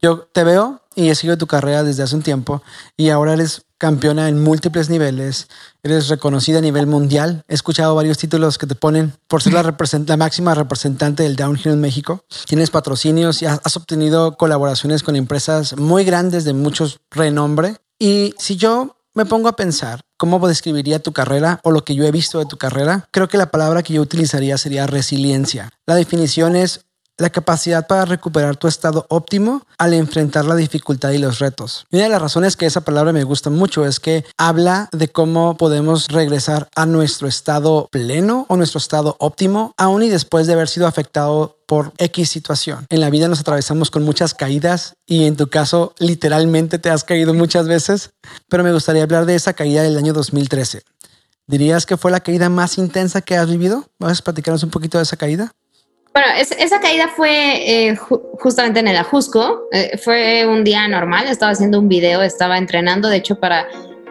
Yo 0.05 0.19
te 0.31 0.43
veo 0.43 0.81
y 0.93 1.09
he 1.09 1.15
seguido 1.15 1.35
tu 1.35 1.47
carrera 1.47 1.81
desde 1.81 2.03
hace 2.03 2.15
un 2.15 2.21
tiempo 2.21 2.61
y 2.95 3.09
ahora 3.09 3.33
eres 3.33 3.63
campeona 3.79 4.29
en 4.29 4.39
múltiples 4.39 4.87
niveles, 4.87 5.47
eres 5.81 6.09
reconocida 6.09 6.59
a 6.59 6.61
nivel 6.61 6.85
mundial. 6.85 7.43
He 7.47 7.55
escuchado 7.55 7.95
varios 7.95 8.19
títulos 8.19 8.59
que 8.59 8.67
te 8.67 8.75
ponen 8.75 9.13
por 9.27 9.41
ser 9.41 9.53
la, 9.53 9.63
la 10.07 10.17
máxima 10.17 10.53
representante 10.53 11.23
del 11.23 11.35
downhill 11.35 11.71
en 11.71 11.81
México. 11.81 12.23
Tienes 12.45 12.69
patrocinios 12.69 13.41
y 13.41 13.47
has 13.47 13.77
obtenido 13.77 14.37
colaboraciones 14.37 15.01
con 15.01 15.15
empresas 15.15 15.75
muy 15.75 16.03
grandes 16.03 16.43
de 16.43 16.53
muchos 16.53 16.99
renombre. 17.09 17.77
Y 17.97 18.35
si 18.37 18.57
yo 18.57 18.97
me 19.15 19.25
pongo 19.25 19.49
a 19.49 19.55
pensar 19.55 20.01
cómo 20.17 20.47
describiría 20.47 21.01
tu 21.01 21.13
carrera 21.13 21.61
o 21.63 21.71
lo 21.71 21.83
que 21.83 21.95
yo 21.95 22.03
he 22.03 22.11
visto 22.11 22.37
de 22.37 22.45
tu 22.45 22.57
carrera, 22.57 23.09
creo 23.09 23.27
que 23.27 23.39
la 23.39 23.49
palabra 23.49 23.81
que 23.81 23.93
yo 23.93 24.03
utilizaría 24.03 24.59
sería 24.59 24.85
resiliencia. 24.85 25.71
La 25.87 25.95
definición 25.95 26.55
es 26.55 26.85
la 27.17 27.29
capacidad 27.29 27.87
para 27.87 28.05
recuperar 28.05 28.57
tu 28.57 28.67
estado 28.67 29.05
óptimo 29.09 29.65
al 29.77 29.93
enfrentar 29.93 30.45
la 30.45 30.55
dificultad 30.55 31.11
y 31.11 31.17
los 31.17 31.39
retos. 31.39 31.85
una 31.91 32.03
de 32.03 32.09
las 32.09 32.21
razones 32.21 32.57
que 32.57 32.65
esa 32.65 32.81
palabra 32.81 33.13
me 33.13 33.23
gusta 33.23 33.49
mucho 33.49 33.85
es 33.85 33.99
que 33.99 34.25
habla 34.37 34.89
de 34.91 35.07
cómo 35.07 35.57
podemos 35.57 36.07
regresar 36.09 36.69
a 36.75 36.85
nuestro 36.85 37.27
estado 37.27 37.87
pleno 37.91 38.45
o 38.49 38.57
nuestro 38.57 38.79
estado 38.79 39.15
óptimo, 39.19 39.73
aún 39.77 40.03
y 40.03 40.09
después 40.09 40.47
de 40.47 40.53
haber 40.53 40.67
sido 40.67 40.87
afectado 40.87 41.57
por 41.65 41.93
X 41.97 42.29
situación. 42.29 42.85
En 42.89 43.01
la 43.01 43.09
vida 43.09 43.27
nos 43.27 43.39
atravesamos 43.39 43.89
con 43.89 44.03
muchas 44.03 44.33
caídas 44.33 44.95
y 45.05 45.25
en 45.25 45.35
tu 45.35 45.47
caso 45.47 45.93
literalmente 45.99 46.79
te 46.79 46.89
has 46.89 47.03
caído 47.03 47.33
muchas 47.33 47.67
veces, 47.67 48.11
pero 48.49 48.63
me 48.63 48.73
gustaría 48.73 49.03
hablar 49.03 49.25
de 49.25 49.35
esa 49.35 49.53
caída 49.53 49.83
del 49.83 49.97
año 49.97 50.13
2013. 50.13 50.83
¿Dirías 51.47 51.85
que 51.85 51.97
fue 51.97 52.11
la 52.11 52.21
caída 52.21 52.49
más 52.49 52.77
intensa 52.77 53.21
que 53.21 53.37
has 53.37 53.47
vivido? 53.47 53.87
¿Vas 53.99 54.19
a 54.19 54.23
platicarnos 54.23 54.63
un 54.63 54.71
poquito 54.71 54.97
de 54.97 55.03
esa 55.03 55.17
caída? 55.17 55.53
Bueno, 56.15 56.29
esa 56.37 56.79
caída 56.79 57.09
fue 57.09 57.89
eh, 57.89 57.97
justamente 57.97 58.79
en 58.79 58.87
el 58.87 58.95
Ajusco. 58.95 59.67
Eh, 59.73 59.97
fue 59.97 60.47
un 60.47 60.63
día 60.63 60.87
normal. 60.87 61.27
Estaba 61.27 61.51
haciendo 61.51 61.77
un 61.77 61.89
video, 61.89 62.21
estaba 62.21 62.57
entrenando, 62.57 63.09
de 63.09 63.17
hecho, 63.17 63.37
para 63.37 63.67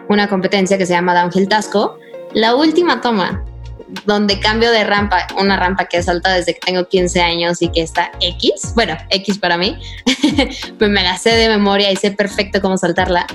una 0.07 0.29
competencia 0.29 0.77
que 0.77 0.85
se 0.85 0.93
llama 0.93 1.15
Downhill 1.15 1.49
Tasco. 1.49 1.97
La 2.35 2.53
última 2.53 3.01
toma 3.01 3.43
donde 4.05 4.39
cambio 4.39 4.69
de 4.69 4.83
rampa, 4.83 5.25
una 5.39 5.57
rampa 5.57 5.85
que 5.85 5.97
he 5.97 6.03
saltado 6.03 6.35
desde 6.35 6.53
que 6.53 6.59
tengo 6.59 6.87
15 6.87 7.21
años 7.21 7.63
y 7.63 7.69
que 7.69 7.81
está 7.81 8.11
X, 8.19 8.73
bueno, 8.75 8.95
X 9.09 9.39
para 9.39 9.57
mí, 9.57 9.75
pues 10.77 10.91
me 10.91 11.01
la 11.01 11.17
sé 11.17 11.31
de 11.31 11.49
memoria 11.49 11.91
y 11.91 11.95
sé 11.95 12.11
perfecto 12.11 12.61
cómo 12.61 12.77
saltarla. 12.77 13.25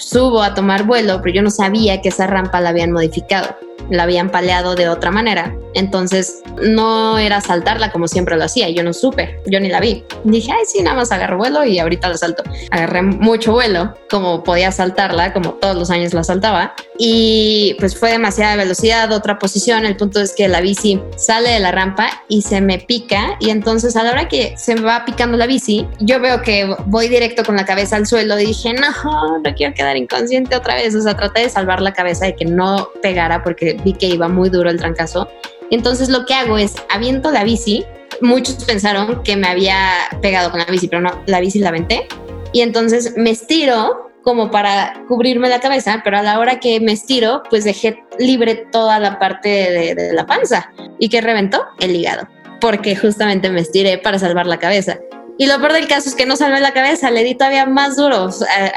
Subo 0.00 0.42
a 0.42 0.54
tomar 0.54 0.84
vuelo, 0.84 1.20
pero 1.22 1.34
yo 1.34 1.42
no 1.42 1.50
sabía 1.50 2.00
que 2.00 2.08
esa 2.08 2.26
rampa 2.26 2.60
la 2.60 2.70
habían 2.70 2.90
modificado 2.90 3.56
la 3.90 4.04
habían 4.04 4.30
paleado 4.30 4.74
de 4.74 4.88
otra 4.88 5.10
manera. 5.10 5.54
Entonces 5.74 6.42
no 6.62 7.18
era 7.18 7.40
saltarla 7.40 7.92
como 7.92 8.08
siempre 8.08 8.36
lo 8.36 8.44
hacía. 8.44 8.68
Yo 8.70 8.82
no 8.82 8.92
supe, 8.92 9.40
yo 9.46 9.60
ni 9.60 9.68
la 9.68 9.80
vi. 9.80 10.04
Dije, 10.24 10.50
ay, 10.52 10.64
sí, 10.66 10.82
nada 10.82 10.96
más 10.96 11.12
agarro 11.12 11.38
vuelo 11.38 11.64
y 11.64 11.78
ahorita 11.78 12.08
la 12.08 12.16
salto. 12.16 12.42
Agarré 12.70 13.02
mucho 13.02 13.52
vuelo, 13.52 13.94
como 14.08 14.42
podía 14.42 14.72
saltarla, 14.72 15.32
como 15.32 15.54
todos 15.54 15.76
los 15.76 15.90
años 15.90 16.14
la 16.14 16.24
saltaba. 16.24 16.74
Y 16.98 17.76
pues 17.78 17.96
fue 17.96 18.10
demasiada 18.10 18.56
velocidad, 18.56 19.12
otra 19.12 19.38
posición. 19.38 19.86
El 19.86 19.96
punto 19.96 20.20
es 20.20 20.34
que 20.34 20.48
la 20.48 20.60
bici 20.60 21.00
sale 21.16 21.50
de 21.50 21.60
la 21.60 21.72
rampa 21.72 22.08
y 22.28 22.42
se 22.42 22.60
me 22.60 22.78
pica. 22.78 23.36
Y 23.40 23.50
entonces 23.50 23.96
a 23.96 24.02
la 24.02 24.10
hora 24.10 24.28
que 24.28 24.54
se 24.56 24.74
me 24.74 24.82
va 24.82 25.04
picando 25.04 25.36
la 25.36 25.46
bici, 25.46 25.86
yo 26.00 26.20
veo 26.20 26.42
que 26.42 26.76
voy 26.86 27.08
directo 27.08 27.44
con 27.44 27.56
la 27.56 27.64
cabeza 27.64 27.96
al 27.96 28.06
suelo. 28.06 28.38
Y 28.38 28.46
dije, 28.46 28.72
no, 28.74 29.38
no 29.38 29.54
quiero 29.54 29.72
quedar 29.74 29.89
inconsciente 29.96 30.56
otra 30.56 30.74
vez. 30.74 30.94
O 30.94 31.00
sea, 31.00 31.16
traté 31.16 31.42
de 31.42 31.48
salvar 31.48 31.80
la 31.80 31.92
cabeza 31.92 32.26
de 32.26 32.36
que 32.36 32.44
no 32.44 32.88
pegara 33.02 33.42
porque 33.42 33.76
vi 33.84 33.92
que 33.94 34.06
iba 34.06 34.28
muy 34.28 34.50
duro 34.50 34.70
el 34.70 34.78
trancazo. 34.78 35.28
Entonces 35.70 36.08
lo 36.08 36.26
que 36.26 36.34
hago 36.34 36.58
es 36.58 36.74
aviento 36.88 37.30
la 37.30 37.44
bici. 37.44 37.84
Muchos 38.20 38.64
pensaron 38.64 39.22
que 39.22 39.36
me 39.36 39.48
había 39.48 39.78
pegado 40.20 40.50
con 40.50 40.60
la 40.60 40.66
bici, 40.66 40.88
pero 40.88 41.02
no, 41.02 41.22
la 41.26 41.40
bici 41.40 41.58
la 41.58 41.68
aventé. 41.68 42.06
Y 42.52 42.62
entonces 42.62 43.14
me 43.16 43.30
estiro 43.30 44.10
como 44.22 44.50
para 44.50 45.04
cubrirme 45.08 45.48
la 45.48 45.60
cabeza, 45.60 46.02
pero 46.04 46.18
a 46.18 46.22
la 46.22 46.38
hora 46.38 46.60
que 46.60 46.80
me 46.80 46.92
estiro, 46.92 47.42
pues 47.48 47.64
dejé 47.64 48.02
libre 48.18 48.66
toda 48.70 48.98
la 48.98 49.18
parte 49.18 49.48
de, 49.48 50.12
la 50.12 50.26
panza. 50.26 50.70
¿Y 50.98 51.08
que 51.08 51.20
reventó? 51.20 51.64
El 51.78 51.96
hígado, 51.96 52.28
porque 52.60 52.96
justamente 52.96 53.50
me 53.50 53.60
estiré 53.60 53.98
para 53.98 54.18
salvar 54.18 54.46
la 54.46 54.58
cabeza. 54.58 54.98
Y 55.40 55.46
lo 55.46 55.58
peor 55.58 55.72
del 55.72 55.88
caso 55.88 56.10
es 56.10 56.14
que 56.14 56.26
no 56.26 56.36
salvé 56.36 56.60
la 56.60 56.74
cabeza, 56.74 57.10
le 57.10 57.24
di 57.24 57.34
todavía 57.34 57.64
más 57.64 57.96
duro, 57.96 58.28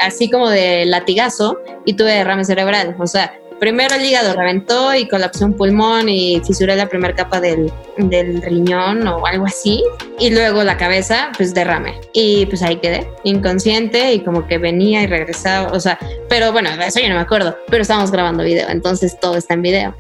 así 0.02 0.30
como 0.30 0.50
de 0.50 0.86
latigazo, 0.86 1.60
y 1.84 1.96
tuve 1.96 2.14
derrame 2.14 2.46
cerebral. 2.46 2.96
O 3.00 3.06
sea, 3.06 3.38
primero 3.60 3.96
el 3.96 4.06
hígado 4.06 4.34
reventó 4.34 4.96
y 4.96 5.10
colapsó 5.10 5.44
un 5.44 5.58
pulmón 5.58 6.08
y 6.08 6.42
fisuré 6.48 6.78
la 6.78 6.88
primera 6.88 7.14
capa 7.14 7.42
del, 7.42 7.70
del, 7.98 8.42
riñón 8.42 9.06
o 9.06 9.28
algo 9.28 9.46
así. 9.46 9.84
Y 10.18 10.30
luego 10.30 10.64
la 10.64 10.78
cabeza, 10.78 11.34
pues 11.36 11.54
derrame. 11.54 12.00
Y 12.14 12.46
pues 12.46 12.62
ahí 12.62 12.78
quedé, 12.78 13.10
inconsciente 13.26 14.14
y 14.14 14.22
como 14.22 14.48
que 14.48 14.58
venía 14.58 15.04
y 15.04 15.08
regresaba. 15.08 15.70
O 15.74 15.82
sea, 15.82 16.00
pero 16.30 16.54
bueno, 16.54 16.70
eso 16.82 17.02
yo 17.02 17.10
no 17.10 17.16
me 17.16 17.22
acuerdo. 17.22 17.58
Pero 17.68 17.82
estábamos 17.82 18.10
grabando 18.10 18.42
video, 18.42 18.70
entonces 18.70 19.20
todo 19.20 19.36
está 19.36 19.54
en 19.56 19.64
video. 19.64 19.96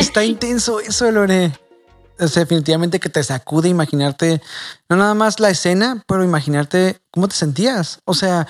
Está 0.00 0.24
intenso 0.24 0.80
eso, 0.80 1.10
Lore. 1.10 1.52
Definitivamente 2.18 3.00
que 3.00 3.08
te 3.08 3.22
sacude 3.22 3.68
imaginarte, 3.68 4.40
no 4.88 4.96
nada 4.96 5.14
más 5.14 5.38
la 5.38 5.50
escena, 5.50 6.02
pero 6.06 6.24
imaginarte 6.24 6.98
cómo 7.10 7.28
te 7.28 7.34
sentías. 7.34 8.00
O 8.04 8.14
sea, 8.14 8.46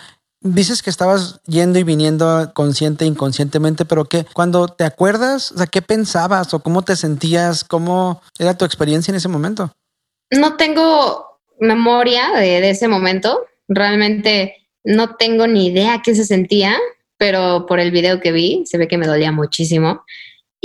Dices 0.54 0.82
que 0.82 0.90
estabas 0.90 1.40
yendo 1.46 1.78
y 1.78 1.82
viniendo 1.82 2.52
consciente 2.54 3.04
e 3.04 3.08
inconscientemente, 3.08 3.84
pero 3.84 4.04
que 4.04 4.26
cuando 4.32 4.68
te 4.68 4.84
acuerdas, 4.84 5.50
o 5.50 5.56
sea, 5.56 5.66
¿qué 5.66 5.82
pensabas 5.82 6.52
o 6.54 6.60
cómo 6.60 6.82
te 6.82 6.94
sentías? 6.94 7.64
¿Cómo 7.64 8.22
era 8.38 8.56
tu 8.56 8.64
experiencia 8.64 9.10
en 9.10 9.16
ese 9.16 9.28
momento? 9.28 9.72
No 10.30 10.56
tengo 10.56 11.40
memoria 11.58 12.32
de, 12.36 12.68
ese 12.68 12.86
momento. 12.86 13.46
Realmente 13.66 14.68
no 14.84 15.16
tengo 15.16 15.46
ni 15.46 15.66
idea 15.66 16.02
qué 16.04 16.14
se 16.14 16.24
sentía, 16.24 16.76
pero 17.16 17.66
por 17.66 17.80
el 17.80 17.90
video 17.90 18.20
que 18.20 18.30
vi 18.30 18.64
se 18.66 18.78
ve 18.78 18.88
que 18.88 18.98
me 18.98 19.06
dolía 19.06 19.32
muchísimo. 19.32 20.04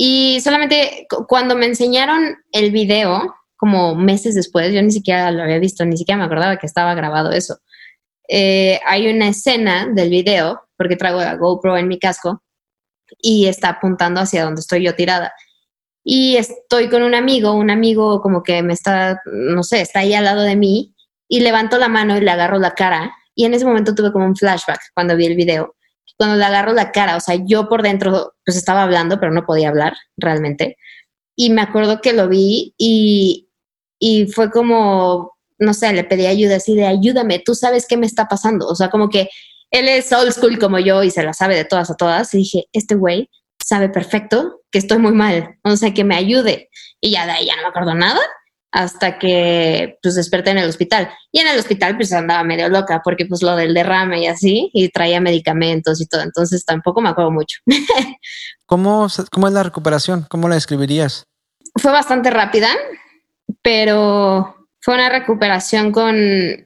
Y 0.03 0.41
solamente 0.41 1.05
cuando 1.27 1.55
me 1.55 1.67
enseñaron 1.67 2.35
el 2.51 2.71
video, 2.71 3.35
como 3.55 3.93
meses 3.93 4.33
después, 4.33 4.73
yo 4.73 4.81
ni 4.81 4.89
siquiera 4.89 5.29
lo 5.29 5.43
había 5.43 5.59
visto, 5.59 5.85
ni 5.85 5.95
siquiera 5.95 6.17
me 6.17 6.25
acordaba 6.25 6.57
que 6.57 6.65
estaba 6.65 6.95
grabado 6.95 7.31
eso. 7.31 7.59
Eh, 8.27 8.79
hay 8.87 9.13
una 9.13 9.27
escena 9.27 9.85
del 9.93 10.09
video, 10.09 10.63
porque 10.75 10.95
traigo 10.95 11.19
la 11.19 11.35
GoPro 11.35 11.77
en 11.77 11.87
mi 11.87 11.99
casco, 11.99 12.41
y 13.19 13.45
está 13.45 13.69
apuntando 13.69 14.21
hacia 14.21 14.43
donde 14.43 14.61
estoy 14.61 14.83
yo 14.83 14.95
tirada. 14.95 15.33
Y 16.03 16.35
estoy 16.37 16.89
con 16.89 17.03
un 17.03 17.13
amigo, 17.13 17.53
un 17.53 17.69
amigo 17.69 18.21
como 18.21 18.41
que 18.41 18.63
me 18.63 18.73
está, 18.73 19.21
no 19.25 19.61
sé, 19.61 19.81
está 19.81 19.99
ahí 19.99 20.15
al 20.15 20.23
lado 20.23 20.41
de 20.41 20.55
mí, 20.55 20.95
y 21.27 21.41
levanto 21.41 21.77
la 21.77 21.89
mano 21.89 22.17
y 22.17 22.21
le 22.21 22.31
agarro 22.31 22.57
la 22.57 22.71
cara. 22.71 23.13
Y 23.35 23.45
en 23.45 23.53
ese 23.53 23.65
momento 23.65 23.93
tuve 23.93 24.11
como 24.11 24.25
un 24.25 24.35
flashback 24.35 24.81
cuando 24.95 25.15
vi 25.15 25.27
el 25.27 25.35
video. 25.35 25.75
Cuando 26.21 26.37
le 26.37 26.45
agarro 26.45 26.73
la 26.73 26.91
cara, 26.91 27.17
o 27.17 27.19
sea, 27.19 27.35
yo 27.43 27.67
por 27.67 27.81
dentro 27.81 28.35
pues 28.45 28.55
estaba 28.55 28.83
hablando, 28.83 29.19
pero 29.19 29.31
no 29.31 29.43
podía 29.43 29.69
hablar 29.69 29.95
realmente. 30.17 30.77
Y 31.35 31.49
me 31.49 31.63
acuerdo 31.63 31.99
que 31.99 32.13
lo 32.13 32.29
vi 32.29 32.75
y, 32.77 33.49
y 33.97 34.27
fue 34.27 34.51
como, 34.51 35.35
no 35.57 35.73
sé, 35.73 35.91
le 35.93 36.03
pedí 36.03 36.27
ayuda 36.27 36.57
así 36.57 36.75
de 36.75 36.85
ayúdame, 36.85 37.39
tú 37.39 37.55
sabes 37.55 37.87
qué 37.87 37.97
me 37.97 38.05
está 38.05 38.27
pasando. 38.27 38.67
O 38.67 38.75
sea, 38.75 38.91
como 38.91 39.09
que 39.09 39.31
él 39.71 39.87
es 39.87 40.11
old 40.13 40.31
school 40.31 40.59
como 40.59 40.77
yo 40.77 41.01
y 41.01 41.09
se 41.09 41.23
la 41.23 41.33
sabe 41.33 41.55
de 41.55 41.65
todas 41.65 41.89
a 41.89 41.95
todas. 41.95 42.31
Y 42.35 42.37
dije, 42.37 42.65
este 42.71 42.93
güey 42.93 43.27
sabe 43.65 43.89
perfecto 43.89 44.61
que 44.69 44.77
estoy 44.77 44.99
muy 44.99 45.13
mal, 45.13 45.57
o 45.63 45.75
sea, 45.75 45.91
que 45.91 46.03
me 46.03 46.15
ayude. 46.15 46.69
Y 46.99 47.13
ya 47.13 47.25
de 47.25 47.31
ahí 47.31 47.47
ya 47.47 47.55
no 47.55 47.63
me 47.63 47.69
acuerdo 47.69 47.95
nada 47.95 48.19
hasta 48.71 49.19
que 49.19 49.97
pues 50.01 50.15
desperté 50.15 50.51
en 50.51 50.59
el 50.59 50.69
hospital. 50.69 51.09
Y 51.31 51.39
en 51.39 51.47
el 51.47 51.59
hospital 51.59 51.97
pues 51.97 52.13
andaba 52.13 52.43
medio 52.43 52.69
loca 52.69 53.01
porque 53.03 53.25
pues 53.25 53.41
lo 53.41 53.55
del 53.55 53.73
derrame 53.73 54.23
y 54.23 54.27
así, 54.27 54.69
y 54.73 54.89
traía 54.89 55.19
medicamentos 55.19 56.01
y 56.01 56.07
todo, 56.07 56.21
entonces 56.21 56.65
tampoco 56.65 57.01
me 57.01 57.09
acuerdo 57.09 57.31
mucho. 57.31 57.59
¿Cómo, 58.65 59.07
¿Cómo 59.31 59.47
es 59.47 59.53
la 59.53 59.63
recuperación? 59.63 60.25
¿Cómo 60.29 60.47
la 60.47 60.55
describirías? 60.55 61.25
Fue 61.75 61.91
bastante 61.91 62.29
rápida, 62.29 62.69
pero 63.61 64.55
fue 64.79 64.95
una 64.95 65.09
recuperación 65.09 65.91
con, 65.91 66.15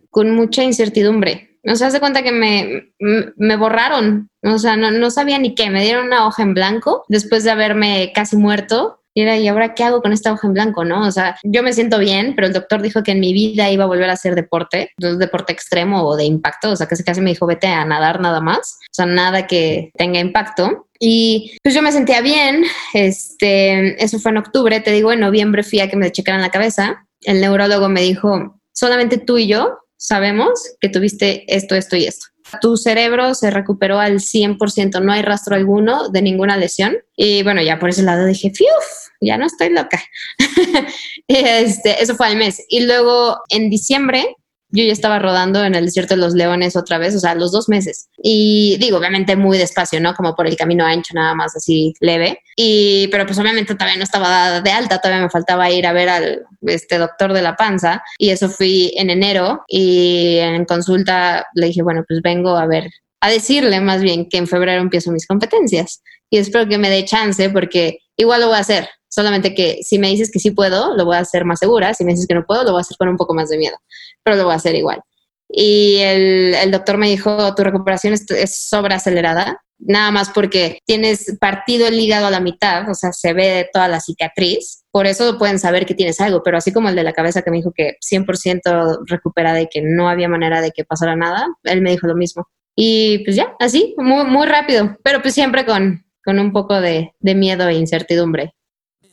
con 0.10 0.32
mucha 0.32 0.63
incertidumbre. 0.63 1.60
O 1.68 1.76
sea, 1.76 1.88
hace 1.88 2.00
cuenta 2.00 2.22
que 2.22 2.32
me, 2.32 2.94
me 3.00 3.56
borraron, 3.58 4.30
o 4.44 4.60
sea, 4.60 4.78
no, 4.78 4.91
no, 4.91 5.10
sabía 5.10 5.39
ni 5.39 5.56
qué, 5.56 5.72
me 5.72 5.84
dieron 5.84 6.06
una 6.06 6.28
hoja 6.28 6.44
en 6.44 6.54
blanco 6.54 7.06
después 7.08 7.44
de 7.44 7.52
haberme 7.52 8.12
casi 8.13 8.38
muerto. 8.38 9.02
Y 9.15 9.21
era, 9.21 9.38
¿y 9.38 9.47
ahora 9.47 9.73
qué 9.73 9.84
hago 9.84 10.01
con 10.01 10.13
esta 10.13 10.32
hoja 10.32 10.45
en 10.45 10.54
blanco? 10.54 10.86
¿No? 10.86 11.08
O 11.08 11.12
sea, 11.12 11.38
yo 11.43 11.63
me 11.63 11.73
siento 11.73 11.97
bien, 11.97 12.36
pero 12.36 12.47
el 12.47 12.54
doctor 12.54 12.82
dijo 12.82 13.01
que 13.01 13.13
en 13.13 13.19
mi 13.19 13.34
vida 13.34 13.71
iba 13.71 13.86
a 13.86 13.88
volver 13.88 14.10
a 14.10 14.13
hacer 14.13 14.36
deporte, 14.36 14.91
deporte 14.97 15.54
extremo 15.54 16.04
o 16.04 16.15
de 16.15 16.25
impacto. 16.25 16.71
O 16.71 16.75
sea, 16.75 16.88
que 16.88 16.95
casi 17.04 17.21
me 17.21 17.32
dijo, 17.32 17.47
vete 17.47 17.67
a 17.67 17.86
nadar 17.86 18.19
nada 18.19 18.41
más. 18.41 18.78
O 18.82 18.93
sea, 18.93 19.06
nada 19.06 19.47
que 19.47 19.91
tenga 19.97 20.19
impacto. 20.19 20.88
Y 20.99 21.58
pues 21.63 21.73
yo 21.73 21.82
me 21.82 21.91
sentía 21.91 22.21
bien. 22.21 22.63
Este, 22.93 24.04
eso 24.04 24.19
fue 24.19 24.32
en 24.32 24.38
octubre. 24.38 24.80
Te 24.82 24.91
digo, 24.91 25.12
en 25.12 25.21
noviembre 25.21 25.63
fui 25.63 25.80
a 25.80 25.89
que 25.89 25.95
me 25.95 26.12
checaran 26.12 26.41
la 26.41 26.51
cabeza 26.51 27.06
el 27.25 27.41
neurólogo 27.41 27.89
me 27.89 28.01
dijo, 28.01 28.60
solamente 28.71 29.17
tú 29.17 29.38
y 29.38 29.47
yo 29.47 29.80
sabemos 29.97 30.75
que 30.80 30.89
tuviste 30.89 31.43
esto, 31.54 31.75
esto 31.75 31.95
y 31.95 32.06
esto. 32.06 32.28
Tu 32.62 32.78
cerebro 32.78 33.34
se 33.34 33.49
recuperó 33.49 33.99
al 33.99 34.19
100%, 34.19 35.01
no 35.01 35.12
hay 35.12 35.23
rastro 35.23 35.56
alguno 35.56 36.10
de 36.10 36.21
ninguna 36.21 36.58
lesión. 36.58 36.95
Y 37.15 37.43
bueno, 37.43 37.62
ya 37.62 37.80
por 37.80 37.89
ese 37.89 38.04
lado 38.04 38.25
dije, 38.25 38.51
¡fiuf! 38.51 39.05
Ya 39.21 39.38
no 39.38 39.45
estoy 39.45 39.69
loca. 39.69 40.01
este, 41.28 42.01
eso 42.01 42.15
fue 42.15 42.28
al 42.28 42.38
mes. 42.38 42.63
Y 42.69 42.82
luego 42.82 43.38
en 43.49 43.69
diciembre 43.69 44.36
yo 44.75 44.84
ya 44.84 44.91
estaba 44.91 45.19
rodando 45.19 45.63
en 45.63 45.73
el 45.73 45.86
desierto 45.86 46.15
de 46.15 46.21
los 46.21 46.34
leones 46.34 46.75
otra 46.75 46.97
vez, 46.97 47.15
o 47.15 47.19
sea, 47.19 47.34
los 47.36 47.51
dos 47.51 47.69
meses. 47.69 48.10
Y 48.17 48.78
digo, 48.78 48.97
obviamente 48.97 49.36
muy 49.36 49.58
despacio, 49.58 50.01
¿no? 50.01 50.13
Como 50.13 50.36
por 50.36 50.47
el 50.47 50.58
camino 50.58 50.86
ancho, 50.86 51.13
nada 51.13 51.34
más 51.34 51.56
así 51.56 51.93
leve. 52.01 52.39
Y, 52.56 53.08
pero 53.08 53.25
pues 53.25 53.39
obviamente 53.39 53.75
todavía 53.75 53.97
no 53.97 54.04
estaba 54.04 54.62
de 54.62 54.71
alta, 54.71 54.99
todavía 54.99 55.23
me 55.23 55.30
faltaba 55.30 55.71
ir 55.71 55.86
a 55.88 55.93
ver 55.93 56.10
al 56.10 56.45
este 56.63 56.97
doctor 56.97 57.32
de 57.34 57.41
la 57.41 57.56
panza. 57.56 58.04
Y 58.17 58.30
eso 58.30 58.49
fui 58.49 58.91
en 58.97 59.10
enero 59.10 59.63
y 59.67 60.38
en 60.39 60.65
consulta 60.65 61.45
le 61.54 61.67
dije, 61.67 61.82
bueno, 61.82 62.04
pues 62.08 62.21
vengo 62.21 62.58
a 62.58 62.65
ver, 62.65 62.89
a 63.21 63.30
decirle 63.30 63.80
más 63.80 64.01
bien 64.01 64.28
que 64.28 64.38
en 64.38 64.47
febrero 64.47 64.82
empiezo 64.82 65.12
mis 65.12 65.28
competencias. 65.28 66.01
Y 66.30 66.38
espero 66.38 66.67
que 66.67 66.78
me 66.78 66.89
dé 66.89 67.06
chance 67.06 67.49
porque 67.49 67.99
igual 68.17 68.41
lo 68.41 68.47
voy 68.47 68.58
a 68.58 68.60
hacer. 68.60 68.89
Solamente 69.15 69.56
que 69.56 69.80
si 69.82 69.97
me 69.97 70.10
dices 70.10 70.30
que 70.30 70.39
sí 70.39 70.51
puedo, 70.51 70.93
lo 70.93 71.06
voy 71.06 71.15
a 71.15 71.19
hacer 71.19 71.45
más 71.45 71.60
segura. 71.60 71.93
Si 71.93 72.04
me 72.04 72.12
dices 72.12 72.28
que 72.28 72.36
no 72.36 72.45
puedo, 72.45 72.65
lo 72.65 72.71
voy 72.71 72.80
a 72.80 72.82
hacer 72.82 72.97
con 72.97 73.08
un 73.08 73.15
poco 73.15 73.34
más 73.34 73.47
de 73.47 73.58
miedo. 73.58 73.78
Pero 74.23 74.36
lo 74.36 74.43
voy 74.43 74.51
a 74.51 74.58
hacer 74.58 74.75
igual. 74.75 75.01
Y 75.47 75.99
el, 75.99 76.54
el 76.54 76.69
doctor 76.69 76.97
me 76.97 77.08
dijo, 77.08 77.56
tu 77.56 77.63
recuperación 77.63 78.13
es, 78.13 78.30
es 78.30 78.73
acelerada, 78.73 79.63
nada 79.78 80.12
más 80.12 80.32
porque 80.32 80.80
tienes 80.86 81.38
partido 81.39 81.88
el 81.88 81.97
hígado 81.97 82.28
a 82.28 82.32
la 82.32 82.41
mitad, 82.41 82.89
o 82.89 82.93
sea, 82.93 83.13
se 83.13 83.32
ve 83.32 83.69
toda 83.71 83.88
la 83.88 84.01
cicatriz. 84.01 84.84
Por 84.91 85.08
eso 85.08 85.38
pueden 85.38 85.60
saber 85.60 85.86
que 85.86 85.95
tienes 85.95 86.19
algo, 86.19 86.43
pero 86.43 86.58
así 86.58 86.73
como 86.73 86.89
el 86.89 86.95
de 86.95 87.04
la 87.04 87.13
cabeza 87.13 87.41
que 87.41 87.51
me 87.51 87.58
dijo 87.58 87.71
que 87.73 87.95
100% 88.01 89.06
recuperada 89.06 89.62
y 89.62 89.69
que 89.69 89.82
no 89.82 90.10
había 90.10 90.28
manera 90.28 90.60
de 90.60 90.71
que 90.71 90.84
pasara 90.84 91.15
nada, 91.15 91.47
él 91.63 91.82
me 91.82 91.91
dijo 91.91 92.06
lo 92.06 92.15
mismo. 92.17 92.49
Y 92.75 93.19
pues 93.19 93.38
ya, 93.38 93.56
así, 93.62 93.95
muy, 93.97 94.25
muy 94.25 94.45
rápido, 94.45 94.97
pero 95.06 95.21
pues 95.21 95.34
siempre 95.34 95.65
con, 95.65 96.06
con 96.25 96.38
un 96.38 96.51
poco 96.51 96.82
de, 96.82 97.13
de 97.21 97.34
miedo 97.34 97.69
e 97.69 97.75
incertidumbre. 97.75 98.56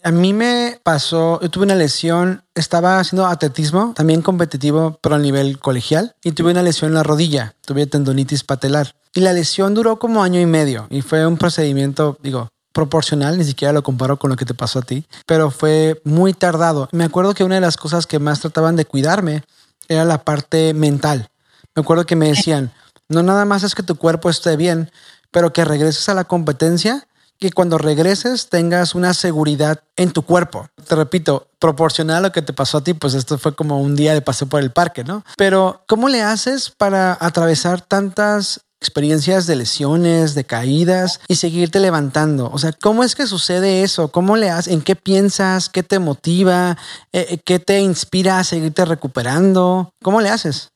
A 0.05 0.11
mí 0.11 0.33
me 0.33 0.81
pasó, 0.83 1.41
yo 1.41 1.49
tuve 1.49 1.65
una 1.65 1.77
lesión, 1.77 2.43
estaba 2.57 2.99
haciendo 2.99 3.25
atletismo, 3.27 3.93
también 3.95 4.21
competitivo, 4.21 4.99
pero 5.01 5.15
a 5.15 5.19
nivel 5.19 5.61
colegial, 5.61 6.17
y 6.25 6.33
tuve 6.33 6.51
una 6.51 6.63
lesión 6.65 6.91
en 6.91 6.95
la 6.95 7.05
rodilla, 7.05 7.55
tuve 7.65 7.87
tendonitis 7.87 8.43
patelar. 8.43 8.97
Y 9.15 9.21
la 9.21 9.33
lesión 9.33 9.75
duró 9.75 10.01
como 10.01 10.25
año 10.25 10.41
y 10.41 10.47
medio, 10.47 10.89
y 10.91 11.03
fue 11.03 11.25
un 11.25 11.37
procedimiento, 11.37 12.19
digo, 12.21 12.49
proporcional, 12.73 13.39
ni 13.39 13.45
siquiera 13.45 13.73
lo 13.73 13.85
comparo 13.85 14.19
con 14.19 14.31
lo 14.31 14.37
que 14.37 14.45
te 14.45 14.55
pasó 14.55 14.81
a 14.81 14.83
ti, 14.83 15.07
pero 15.25 15.53
fue 15.53 16.01
muy 16.05 16.33
tardado. 16.33 16.89
Me 16.91 17.05
acuerdo 17.05 17.35
que 17.35 17.45
una 17.45 17.55
de 17.55 17.61
las 17.61 17.77
cosas 17.77 18.09
que 18.09 18.19
más 18.19 18.41
trataban 18.41 18.75
de 18.75 18.87
cuidarme 18.87 19.45
era 19.87 20.05
la 20.05 20.25
parte 20.25 20.75
mental. 20.75 21.29
Me 21.77 21.83
acuerdo 21.83 22.07
que 22.07 22.17
me 22.17 22.29
decían, 22.29 22.73
no 23.09 23.23
nada 23.23 23.45
más 23.45 23.63
es 23.63 23.77
que 23.77 23.85
tu 23.85 23.95
cuerpo 23.95 24.31
esté 24.31 24.57
bien, 24.57 24.91
pero 25.31 25.53
que 25.53 25.65
regreses 25.65 26.09
a 26.09 26.15
la 26.15 26.25
competencia, 26.25 27.07
que 27.43 27.51
cuando 27.51 27.77
regreses 27.77 28.49
tengas 28.49 28.95
una 28.95 29.15
seguridad 29.15 29.81
en 29.97 30.13
tu 30.13 30.23
cuerpo. 30.23 30.69
Te 30.87 30.95
repito, 30.95 31.49
proporcional 31.59 32.19
a 32.19 32.29
lo 32.29 32.33
que 32.33 32.41
te 32.41 32.53
pasó 32.53 32.79
a 32.79 32.85
ti, 32.85 32.95
pues 32.95 33.15
esto 33.15 33.37
fue 33.37 33.57
como 33.57 33.81
un 33.81 33.97
día 33.97 34.15
de 34.15 34.23
paseo 34.23 34.49
por 34.49 34.63
el 34.63 34.71
parque, 34.71 35.03
¿no? 35.03 35.25
Pero 35.37 35.83
¿cómo 35.89 36.09
le 36.09 36.23
haces 36.23 36.71
para 36.71 37.19
atravesar 37.21 37.81
tantas 37.81 38.61
experiencias 38.81 39.49
de 39.49 39.57
lesiones, 39.57 40.37
de 40.37 40.45
caídas 40.45 41.21
y 41.29 41.37
seguirte 41.37 41.79
levantando. 41.79 42.51
O 42.53 42.59
sea, 42.59 42.73
¿cómo 42.73 43.05
es 43.05 43.15
que 43.15 43.29
sucede 43.29 43.85
eso? 43.85 44.09
¿Cómo 44.09 44.37
le 44.37 44.51
haces? 44.51 44.73
¿En 44.73 44.83
qué 44.83 44.97
piensas? 44.97 45.69
¿Qué 45.69 45.85
te 45.85 46.01
motiva? 46.01 46.77
Eh, 47.13 47.27
eh, 47.31 47.39
¿Qué 47.45 47.61
te 47.61 47.79
inspira 47.79 48.41
a 48.41 48.45
seguirte 48.45 48.85
recuperando? 48.85 49.91
¿Cómo 50.03 50.21
le 50.21 50.31
haces? 50.31 50.71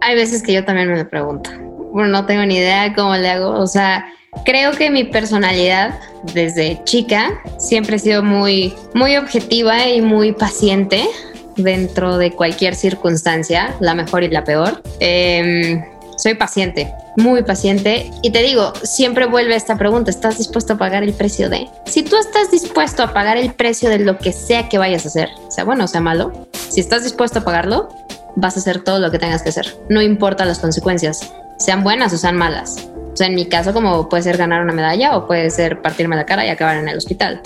Hay 0.00 0.14
veces 0.14 0.44
que 0.44 0.52
yo 0.52 0.64
también 0.64 0.92
me 0.92 1.04
pregunto. 1.04 1.50
Bueno, 1.92 2.08
no 2.10 2.26
tengo 2.26 2.44
ni 2.46 2.56
idea 2.56 2.84
de 2.84 2.94
cómo 2.94 3.16
le 3.16 3.28
hago. 3.30 3.50
O 3.50 3.66
sea, 3.66 4.06
creo 4.44 4.72
que 4.72 4.90
mi 4.90 5.04
personalidad 5.04 5.98
desde 6.34 6.82
chica 6.84 7.40
siempre 7.58 7.96
ha 7.96 7.98
sido 7.98 8.22
muy, 8.22 8.74
muy 8.94 9.16
objetiva 9.16 9.88
y 9.88 10.00
muy 10.00 10.32
paciente 10.32 11.06
dentro 11.56 12.18
de 12.18 12.32
cualquier 12.32 12.74
circunstancia, 12.74 13.74
la 13.80 13.94
mejor 13.94 14.24
y 14.24 14.28
la 14.28 14.44
peor. 14.44 14.82
Eh, 15.00 15.82
soy 16.16 16.34
paciente, 16.34 16.92
muy 17.16 17.42
paciente. 17.42 18.10
Y 18.22 18.30
te 18.30 18.42
digo, 18.42 18.72
siempre 18.82 19.26
vuelve 19.26 19.54
esta 19.54 19.76
pregunta, 19.76 20.10
¿estás 20.10 20.38
dispuesto 20.38 20.74
a 20.74 20.78
pagar 20.78 21.02
el 21.02 21.12
precio 21.12 21.48
de? 21.48 21.68
Si 21.86 22.02
tú 22.02 22.16
estás 22.16 22.50
dispuesto 22.50 23.02
a 23.02 23.12
pagar 23.12 23.36
el 23.36 23.52
precio 23.52 23.90
de 23.90 23.98
lo 23.98 24.18
que 24.18 24.32
sea 24.32 24.68
que 24.68 24.78
vayas 24.78 25.04
a 25.04 25.08
hacer, 25.08 25.30
sea 25.48 25.64
bueno 25.64 25.84
o 25.84 25.88
sea 25.88 26.00
malo, 26.00 26.48
si 26.52 26.80
estás 26.80 27.02
dispuesto 27.02 27.40
a 27.40 27.44
pagarlo, 27.44 27.88
vas 28.36 28.56
a 28.56 28.60
hacer 28.60 28.82
todo 28.82 28.98
lo 28.98 29.10
que 29.10 29.18
tengas 29.18 29.42
que 29.42 29.50
hacer. 29.50 29.66
No 29.88 30.00
importa 30.00 30.44
las 30.44 30.58
consecuencias, 30.58 31.32
sean 31.58 31.82
buenas 31.82 32.12
o 32.12 32.18
sean 32.18 32.36
malas. 32.36 32.91
O 33.12 33.16
sea, 33.16 33.26
en 33.26 33.34
mi 33.34 33.46
caso, 33.46 33.72
como 33.72 34.08
puede 34.08 34.22
ser 34.22 34.36
ganar 34.36 34.62
una 34.62 34.72
medalla 34.72 35.16
o 35.16 35.26
puede 35.26 35.50
ser 35.50 35.82
partirme 35.82 36.16
la 36.16 36.26
cara 36.26 36.46
y 36.46 36.48
acabar 36.48 36.76
en 36.76 36.88
el 36.88 36.96
hospital. 36.96 37.42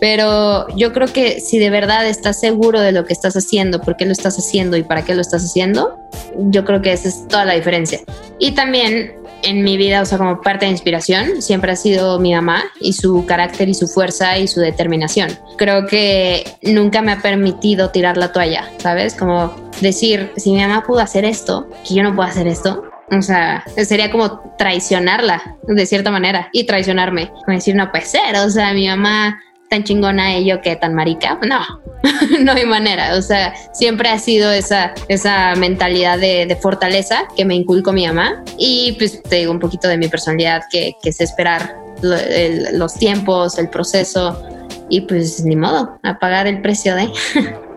Pero 0.00 0.68
yo 0.76 0.92
creo 0.92 1.08
que 1.08 1.40
si 1.40 1.58
de 1.58 1.70
verdad 1.70 2.06
estás 2.06 2.38
seguro 2.38 2.80
de 2.80 2.92
lo 2.92 3.04
que 3.04 3.12
estás 3.12 3.36
haciendo, 3.36 3.80
por 3.80 3.96
qué 3.96 4.04
lo 4.04 4.12
estás 4.12 4.38
haciendo 4.38 4.76
y 4.76 4.82
para 4.82 5.04
qué 5.04 5.14
lo 5.14 5.20
estás 5.20 5.44
haciendo, 5.44 5.98
yo 6.36 6.64
creo 6.64 6.80
que 6.82 6.92
esa 6.92 7.08
es 7.08 7.26
toda 7.26 7.44
la 7.44 7.54
diferencia. 7.54 8.00
Y 8.38 8.52
también 8.52 9.14
en 9.42 9.62
mi 9.62 9.76
vida, 9.76 10.02
o 10.02 10.04
sea, 10.04 10.18
como 10.18 10.40
parte 10.40 10.66
de 10.66 10.72
inspiración, 10.72 11.42
siempre 11.42 11.72
ha 11.72 11.76
sido 11.76 12.18
mi 12.18 12.32
mamá 12.32 12.64
y 12.80 12.92
su 12.92 13.24
carácter 13.26 13.68
y 13.68 13.74
su 13.74 13.88
fuerza 13.88 14.38
y 14.38 14.48
su 14.48 14.60
determinación. 14.60 15.30
Creo 15.56 15.86
que 15.86 16.44
nunca 16.62 17.02
me 17.02 17.12
ha 17.12 17.20
permitido 17.20 17.90
tirar 17.90 18.16
la 18.16 18.32
toalla, 18.32 18.70
¿sabes? 18.78 19.14
Como 19.14 19.54
decir, 19.80 20.32
si 20.36 20.52
mi 20.52 20.60
mamá 20.60 20.84
pudo 20.84 21.00
hacer 21.00 21.24
esto, 21.24 21.68
que 21.86 21.94
yo 21.94 22.02
no 22.02 22.14
puedo 22.14 22.28
hacer 22.28 22.46
esto, 22.46 22.84
o 23.10 23.22
sea, 23.22 23.64
sería 23.84 24.10
como 24.10 24.54
traicionarla 24.58 25.56
de 25.66 25.86
cierta 25.86 26.10
manera 26.10 26.48
y 26.52 26.64
traicionarme. 26.64 27.28
Como 27.28 27.56
decir, 27.56 27.74
no 27.74 27.90
puede 27.90 28.04
ser. 28.04 28.36
O 28.36 28.50
sea, 28.50 28.72
mi 28.74 28.86
mamá 28.86 29.40
tan 29.70 29.84
chingona 29.84 30.34
ello 30.34 30.60
que 30.60 30.76
tan 30.76 30.94
marica. 30.94 31.38
No, 31.46 31.60
no 32.40 32.52
hay 32.52 32.66
manera. 32.66 33.16
O 33.16 33.22
sea, 33.22 33.54
siempre 33.72 34.08
ha 34.08 34.18
sido 34.18 34.50
esa, 34.50 34.92
esa 35.08 35.54
mentalidad 35.56 36.18
de, 36.18 36.58
fortaleza 36.60 37.24
que 37.36 37.44
me 37.44 37.54
inculcó 37.54 37.92
mi 37.92 38.06
mamá. 38.06 38.42
Y 38.58 38.92
pues 38.98 39.22
te 39.22 39.36
digo 39.36 39.52
un 39.52 39.60
poquito 39.60 39.88
de 39.88 39.96
mi 39.96 40.08
personalidad 40.08 40.62
que, 40.70 40.94
que 41.02 41.12
sé 41.12 41.24
esperar 41.24 41.76
los 42.02 42.94
tiempos, 42.94 43.58
el 43.58 43.68
proceso. 43.68 44.42
Y 44.90 45.02
pues 45.02 45.44
ni 45.44 45.56
modo, 45.56 45.98
a 46.02 46.18
pagar 46.18 46.46
el 46.46 46.62
precio 46.62 46.94
de. 46.94 47.10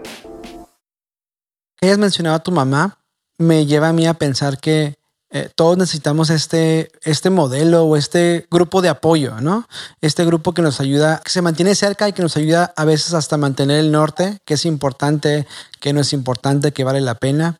Hayas 1.81 1.97
mencionado 1.97 2.35
a 2.35 2.43
tu 2.43 2.51
mamá, 2.51 2.99
me 3.37 3.65
lleva 3.65 3.89
a 3.89 3.93
mí 3.93 4.05
a 4.05 4.13
pensar 4.13 4.59
que 4.59 5.00
eh, 5.33 5.49
todos 5.55 5.77
necesitamos 5.77 6.29
este, 6.29 6.91
este 7.03 7.29
modelo 7.29 7.85
o 7.85 7.95
este 7.95 8.47
grupo 8.51 8.81
de 8.81 8.89
apoyo, 8.89 9.39
¿no? 9.39 9.65
Este 10.01 10.25
grupo 10.25 10.53
que 10.53 10.61
nos 10.61 10.81
ayuda, 10.81 11.21
que 11.23 11.31
se 11.31 11.41
mantiene 11.41 11.73
cerca 11.73 12.09
y 12.09 12.13
que 12.13 12.21
nos 12.21 12.35
ayuda 12.35 12.73
a 12.75 12.83
veces 12.83 13.13
hasta 13.13 13.37
mantener 13.37 13.79
el 13.79 13.93
norte, 13.93 14.39
que 14.43 14.55
es 14.55 14.65
importante, 14.65 15.47
que 15.79 15.93
no 15.93 16.01
es 16.01 16.11
importante, 16.11 16.73
que 16.73 16.83
vale 16.83 16.99
la 16.99 17.15
pena. 17.15 17.59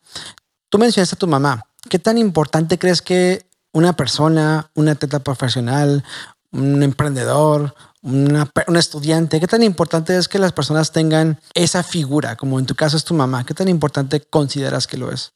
Tú 0.68 0.78
mencionaste 0.78 1.14
a 1.14 1.18
tu 1.18 1.26
mamá. 1.26 1.64
¿Qué 1.88 1.98
tan 1.98 2.18
importante 2.18 2.78
crees 2.78 3.00
que 3.00 3.46
una 3.72 3.94
persona, 3.94 4.70
un 4.74 4.90
atleta 4.90 5.20
profesional, 5.20 6.04
un 6.50 6.82
emprendedor, 6.82 7.74
un 8.02 8.76
estudiante, 8.76 9.40
qué 9.40 9.46
tan 9.46 9.62
importante 9.62 10.16
es 10.18 10.28
que 10.28 10.38
las 10.38 10.52
personas 10.52 10.92
tengan 10.92 11.40
esa 11.54 11.82
figura, 11.82 12.36
como 12.36 12.58
en 12.58 12.66
tu 12.66 12.74
caso 12.74 12.98
es 12.98 13.04
tu 13.04 13.14
mamá? 13.14 13.46
¿Qué 13.46 13.54
tan 13.54 13.68
importante 13.68 14.20
consideras 14.20 14.86
que 14.86 14.98
lo 14.98 15.10
es? 15.10 15.32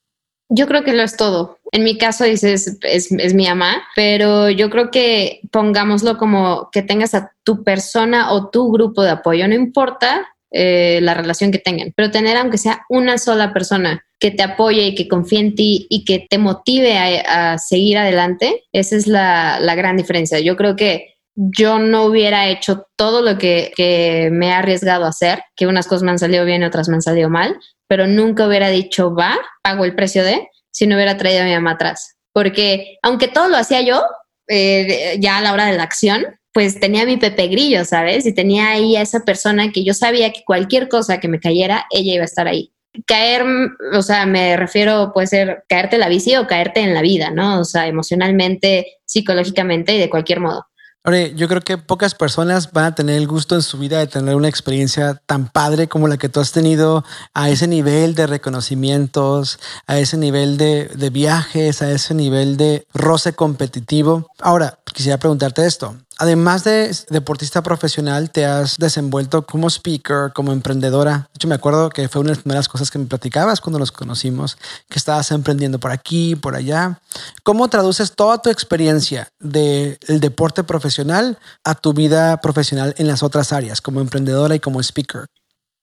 Yo 0.48 0.66
creo 0.66 0.84
que 0.84 0.92
lo 0.92 1.02
es 1.02 1.16
todo. 1.16 1.55
En 1.72 1.84
mi 1.84 1.98
caso 1.98 2.24
dices, 2.24 2.78
es, 2.82 3.34
mi 3.34 3.46
mamá, 3.46 3.82
pero 3.94 4.50
yo 4.50 4.70
creo 4.70 4.90
que 4.90 5.40
pongámoslo 5.50 6.16
como 6.16 6.68
que 6.70 6.82
tengas 6.82 7.14
a 7.14 7.32
tu 7.42 7.64
persona 7.64 8.32
o 8.32 8.50
tu 8.50 8.70
grupo 8.70 9.02
de 9.02 9.10
apoyo, 9.10 9.48
no 9.48 9.54
importa 9.54 10.28
eh, 10.52 11.00
la 11.02 11.14
relación 11.14 11.50
que 11.50 11.58
tengan, 11.58 11.92
pero 11.96 12.10
tener 12.10 12.36
aunque 12.36 12.58
sea 12.58 12.84
una 12.88 13.18
sola 13.18 13.52
persona 13.52 14.04
que 14.18 14.30
te 14.30 14.42
apoye 14.42 14.86
y 14.86 14.94
que 14.94 15.08
confíe 15.08 15.40
en 15.40 15.54
ti 15.54 15.86
y 15.90 16.04
que 16.04 16.26
te 16.30 16.38
motive 16.38 16.96
a, 16.96 17.58
seguir 17.58 17.98
adelante, 17.98 18.64
esa 18.72 18.96
es 18.96 19.06
la, 19.06 19.58
la 19.60 19.74
gran 19.74 19.96
diferencia. 19.96 20.40
Yo 20.40 20.56
creo 20.56 20.76
que 20.76 21.16
yo 21.36 21.78
no 21.78 22.04
hubiera 22.04 22.48
hecho 22.48 22.86
todo 22.96 23.20
lo 23.20 23.36
que, 23.36 23.72
que, 23.76 24.30
me 24.32 24.48
he 24.48 24.52
arriesgado 24.52 25.04
a 25.04 25.10
hacer, 25.10 25.42
que 25.54 25.66
unas 25.66 25.86
cosas 25.86 26.02
me 26.02 26.10
han 26.10 26.18
salido 26.18 26.46
bien 26.46 26.62
y 26.62 26.64
otras 26.64 26.88
me 26.88 26.94
han 26.94 27.02
salido 27.02 27.28
mal, 27.28 27.58
pero 27.86 28.06
nunca 28.06 28.46
hubiera 28.46 28.70
dicho, 28.70 29.14
va, 29.14 29.36
pago 29.62 29.84
el 29.84 29.94
precio 29.94 30.24
de, 30.24 30.48
si 30.76 30.86
no 30.86 30.94
hubiera 30.94 31.16
traído 31.16 31.40
a 31.40 31.46
mi 31.46 31.54
mamá 31.54 31.70
atrás. 31.70 32.16
Porque 32.34 32.98
aunque 33.02 33.28
todo 33.28 33.48
lo 33.48 33.56
hacía 33.56 33.80
yo, 33.80 34.02
eh, 34.46 35.16
ya 35.18 35.38
a 35.38 35.40
la 35.40 35.54
hora 35.54 35.64
de 35.64 35.74
la 35.74 35.84
acción, 35.84 36.26
pues 36.52 36.78
tenía 36.78 37.06
mi 37.06 37.16
Pepe 37.16 37.48
Grillo, 37.48 37.86
¿sabes? 37.86 38.26
Y 38.26 38.34
tenía 38.34 38.68
ahí 38.68 38.94
a 38.94 39.00
esa 39.00 39.20
persona 39.20 39.72
que 39.72 39.84
yo 39.84 39.94
sabía 39.94 40.30
que 40.34 40.44
cualquier 40.44 40.88
cosa 40.88 41.18
que 41.18 41.28
me 41.28 41.40
cayera, 41.40 41.86
ella 41.90 42.12
iba 42.12 42.22
a 42.22 42.26
estar 42.26 42.46
ahí. 42.46 42.74
Caer, 43.06 43.46
o 43.94 44.02
sea, 44.02 44.26
me 44.26 44.54
refiero, 44.58 45.12
puede 45.14 45.28
ser 45.28 45.64
caerte 45.66 45.96
la 45.96 46.10
bici 46.10 46.36
o 46.36 46.46
caerte 46.46 46.80
en 46.80 46.92
la 46.92 47.00
vida, 47.00 47.30
¿no? 47.30 47.60
O 47.60 47.64
sea, 47.64 47.86
emocionalmente, 47.86 48.98
psicológicamente 49.06 49.94
y 49.94 49.98
de 49.98 50.10
cualquier 50.10 50.40
modo. 50.40 50.66
Ahora, 51.06 51.28
yo 51.28 51.46
creo 51.46 51.60
que 51.60 51.78
pocas 51.78 52.16
personas 52.16 52.72
van 52.72 52.86
a 52.86 52.94
tener 52.96 53.14
el 53.14 53.28
gusto 53.28 53.54
en 53.54 53.62
su 53.62 53.78
vida 53.78 54.00
de 54.00 54.08
tener 54.08 54.34
una 54.34 54.48
experiencia 54.48 55.14
tan 55.24 55.46
padre 55.46 55.86
como 55.86 56.08
la 56.08 56.16
que 56.16 56.28
tú 56.28 56.40
has 56.40 56.50
tenido 56.50 57.04
a 57.32 57.48
ese 57.48 57.68
nivel 57.68 58.16
de 58.16 58.26
reconocimientos, 58.26 59.60
a 59.86 60.00
ese 60.00 60.16
nivel 60.16 60.56
de, 60.56 60.86
de 60.86 61.10
viajes, 61.10 61.80
a 61.80 61.92
ese 61.92 62.12
nivel 62.12 62.56
de 62.56 62.88
roce 62.92 63.34
competitivo. 63.34 64.26
Ahora, 64.40 64.80
quisiera 64.92 65.16
preguntarte 65.18 65.64
esto. 65.64 65.94
Además 66.18 66.64
de 66.64 66.90
deportista 67.10 67.62
profesional, 67.62 68.30
te 68.30 68.46
has 68.46 68.78
desenvuelto 68.78 69.42
como 69.42 69.68
speaker, 69.68 70.32
como 70.34 70.52
emprendedora. 70.52 71.28
De 71.32 71.36
hecho, 71.36 71.48
me 71.48 71.54
acuerdo 71.54 71.90
que 71.90 72.08
fue 72.08 72.22
una 72.22 72.30
de 72.30 72.36
las 72.36 72.42
primeras 72.42 72.68
cosas 72.68 72.90
que 72.90 72.98
me 72.98 73.04
platicabas 73.04 73.60
cuando 73.60 73.78
nos 73.78 73.92
conocimos, 73.92 74.56
que 74.88 74.98
estabas 74.98 75.30
emprendiendo 75.30 75.78
por 75.78 75.90
aquí, 75.90 76.34
por 76.34 76.56
allá. 76.56 77.00
¿Cómo 77.42 77.68
traduces 77.68 78.12
toda 78.12 78.40
tu 78.40 78.48
experiencia 78.48 79.28
del 79.38 79.98
deporte 80.06 80.64
profesional 80.64 81.38
a 81.64 81.74
tu 81.74 81.92
vida 81.92 82.40
profesional 82.40 82.94
en 82.96 83.08
las 83.08 83.22
otras 83.22 83.52
áreas, 83.52 83.82
como 83.82 84.00
emprendedora 84.00 84.54
y 84.54 84.60
como 84.60 84.80
speaker? 84.80 85.26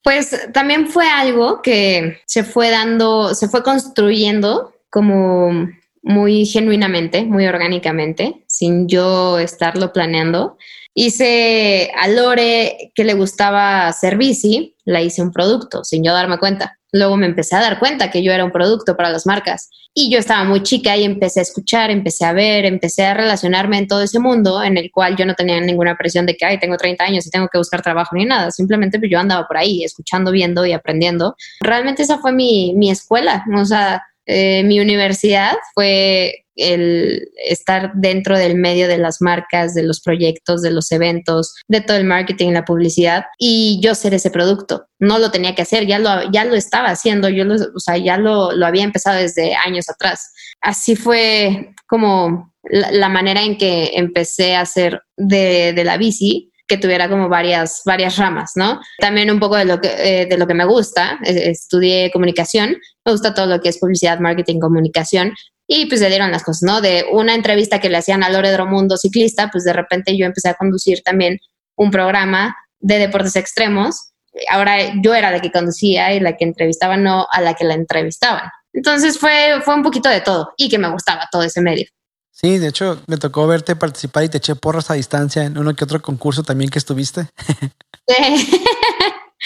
Pues 0.04 0.36
también 0.52 0.90
fue 0.90 1.08
algo 1.08 1.62
que 1.62 2.22
se 2.26 2.44
fue 2.44 2.72
dando, 2.72 3.36
se 3.36 3.48
fue 3.48 3.62
construyendo 3.62 4.74
como 4.90 5.68
muy 6.04 6.46
genuinamente, 6.46 7.24
muy 7.24 7.48
orgánicamente, 7.48 8.44
sin 8.48 8.88
yo 8.88 9.40
estarlo 9.40 9.94
planeando. 9.94 10.58
Hice 10.94 11.92
a 12.00 12.08
Lore 12.08 12.92
que 12.94 13.04
le 13.04 13.16
gustaba 13.16 13.88
hacer 13.88 14.18
bici, 14.18 14.76
la 14.86 15.02
hice 15.02 15.22
un 15.24 15.32
producto 15.32 15.84
sin 15.84 16.04
yo 16.04 16.14
darme 16.14 16.38
cuenta. 16.38 16.78
Luego 16.92 17.18
me 17.18 17.26
empecé 17.26 17.56
a 17.56 17.62
dar 17.62 17.80
cuenta 17.80 18.12
que 18.12 18.22
yo 18.22 18.32
era 18.32 18.46
un 18.46 18.52
producto 18.52 18.96
para 18.96 19.10
las 19.10 19.26
marcas. 19.26 19.70
Y 19.96 20.12
yo 20.12 20.20
estaba 20.20 20.44
muy 20.44 20.62
chica 20.62 20.96
y 20.98 21.04
empecé 21.04 21.40
a 21.40 21.44
escuchar, 21.44 21.90
empecé 21.90 22.26
a 22.26 22.34
ver, 22.34 22.66
empecé 22.66 23.06
a 23.06 23.14
relacionarme 23.14 23.78
en 23.78 23.88
todo 23.88 24.02
ese 24.02 24.20
mundo 24.20 24.62
en 24.62 24.78
el 24.78 24.92
cual 24.92 25.16
yo 25.16 25.26
no 25.26 25.36
tenía 25.36 25.60
ninguna 25.60 25.96
presión 25.98 26.26
de 26.26 26.36
que, 26.36 26.46
ay, 26.46 26.60
tengo 26.60 26.78
30 26.78 27.04
años 27.04 27.26
y 27.26 27.32
tengo 27.32 27.48
que 27.48 27.58
buscar 27.58 27.82
trabajo 27.82 28.16
ni 28.16 28.26
nada. 28.26 28.52
Simplemente 28.52 29.00
pues, 29.00 29.10
yo 29.10 29.20
andaba 29.20 29.48
por 29.48 29.58
ahí, 29.58 29.84
escuchando, 29.84 30.32
viendo 30.32 30.66
y 30.66 30.74
aprendiendo. 30.74 31.36
Realmente 31.62 32.04
esa 32.04 32.20
fue 32.20 32.32
mi, 32.32 32.74
mi 32.76 32.92
escuela. 32.92 33.44
O 33.56 33.66
sea, 33.66 34.04
eh, 34.26 34.64
mi 34.64 34.80
universidad 34.80 35.54
fue 35.74 36.44
el 36.56 37.30
estar 37.46 37.92
dentro 37.96 38.38
del 38.38 38.56
medio 38.56 38.88
de 38.88 38.98
las 38.98 39.22
marcas, 39.22 39.74
de 39.74 39.84
los 39.84 40.02
proyectos, 40.02 40.62
de 40.62 40.72
los 40.72 40.92
eventos, 40.92 41.56
de 41.68 41.82
todo 41.82 41.98
el 41.98 42.06
marketing, 42.06 42.52
la 42.52 42.66
publicidad 42.66 43.26
y 43.40 43.80
yo 43.82 43.96
ser 43.96 44.14
ese 44.14 44.30
producto. 44.30 44.86
No 45.00 45.20
lo 45.20 45.32
tenía 45.32 45.56
que 45.56 45.64
hacer, 45.64 45.88
ya 45.88 46.00
lo, 46.00 46.32
ya 46.32 46.46
lo 46.46 46.56
estaba 46.56 46.90
haciendo, 46.90 47.30
yo 47.30 47.44
lo, 47.44 47.56
o 47.56 47.80
sea, 47.80 47.98
ya 47.98 48.18
lo, 48.18 48.52
lo 48.52 48.66
había 48.66 48.84
empezado 48.84 49.18
desde 49.18 49.56
años 49.56 49.90
atrás. 49.90 50.32
Así 50.62 50.96
fue 50.96 51.74
como 51.88 52.54
la, 52.64 53.10
manera 53.10 53.44
en 53.44 53.58
que 53.58 53.92
empecé 53.96 54.56
a 54.56 54.62
hacer 54.62 55.02
de, 55.18 55.74
de, 55.74 55.84
la 55.84 55.98
bici 55.98 56.53
que 56.68 56.78
tuviera 56.78 57.10
como 57.10 57.30
varias, 57.30 57.82
varias 57.86 58.18
ramas, 58.18 58.52
¿no? 58.56 58.80
También 59.00 59.30
un 59.30 59.40
poco 59.40 59.58
de 59.58 59.66
lo 59.66 59.82
que, 59.82 60.22
eh, 60.22 60.26
de 60.26 60.38
lo 60.38 60.48
que 60.48 60.54
me 60.54 60.66
gusta, 60.66 61.20
estudié 61.24 62.12
comunicación, 62.12 62.78
me 63.06 63.12
gusta 63.12 63.34
todo 63.34 63.48
lo 63.48 63.62
que 63.62 63.70
es 63.70 63.80
publicidad, 63.80 64.20
marketing, 64.20 64.60
comunicación, 64.60 65.34
y 65.68 65.86
pues 65.86 66.02
se 66.02 66.10
dieron 66.10 66.32
las 66.32 66.44
cosas, 66.44 66.64
¿no? 66.64 66.82
De 66.82 67.06
una 67.12 67.36
entrevista 67.36 67.80
que 67.80 67.90
le 67.90 67.98
hacían 67.98 68.24
a 68.24 68.30
Lore 68.30 68.52
Dromundo, 68.52 68.98
ciclista, 68.98 69.50
pues 69.52 69.64
de 69.64 69.74
repente 69.74 70.18
yo 70.18 70.26
empecé 70.26 70.50
a 70.50 70.54
conducir 70.56 71.02
también 71.04 71.40
un 71.76 71.92
programa 71.92 72.56
de 72.80 72.98
deportes 72.98 73.36
extremos. 73.36 74.12
Ahora 74.50 74.78
yo 75.02 75.14
era 75.14 75.32
la 75.32 75.40
que 75.40 75.52
conducía 75.52 76.14
y 76.14 76.20
la 76.20 76.36
que 76.36 76.44
entrevistaba, 76.44 76.98
no 76.98 77.28
a 77.32 77.42
la 77.42 77.54
que 77.54 77.64
la 77.64 77.76
entrevistaban. 77.76 78.50
Entonces 78.74 79.18
fue, 79.18 79.62
fue 79.64 79.76
un 79.76 79.84
poquito 79.84 80.10
de 80.10 80.22
todo 80.22 80.54
y 80.58 80.70
que 80.70 80.78
me 80.78 80.90
gustaba 80.90 81.28
todo 81.32 81.44
ese 81.44 81.62
medio. 81.62 81.86
Sí, 82.34 82.58
de 82.58 82.68
hecho, 82.68 83.00
me 83.06 83.18
tocó 83.18 83.46
verte 83.46 83.76
participar 83.76 84.24
y 84.24 84.30
te 84.30 84.40
eché 84.40 84.56
porras 84.56 84.90
a 84.90 84.96
distancia 84.96 85.44
en 85.44 85.56
uno 85.56 85.76
que 85.76 85.84
otro 85.84 86.02
concurso 86.02 86.42
también 86.44 86.70
que 86.70 86.80
estuviste. 86.80 87.28
Sí, 88.06 88.48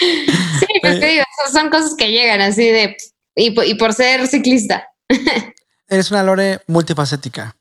sí 0.00 0.66
pues 0.82 0.98
te 0.98 1.06
digo, 1.06 1.22
son 1.52 1.70
cosas 1.70 1.94
que 1.96 2.10
llegan 2.10 2.40
así 2.40 2.64
de, 2.64 2.96
y, 3.36 3.54
y 3.70 3.74
por 3.74 3.94
ser 3.94 4.26
ciclista. 4.26 4.88
Eres 5.88 6.10
una 6.10 6.24
Lore 6.24 6.60
multifacética. 6.66 7.54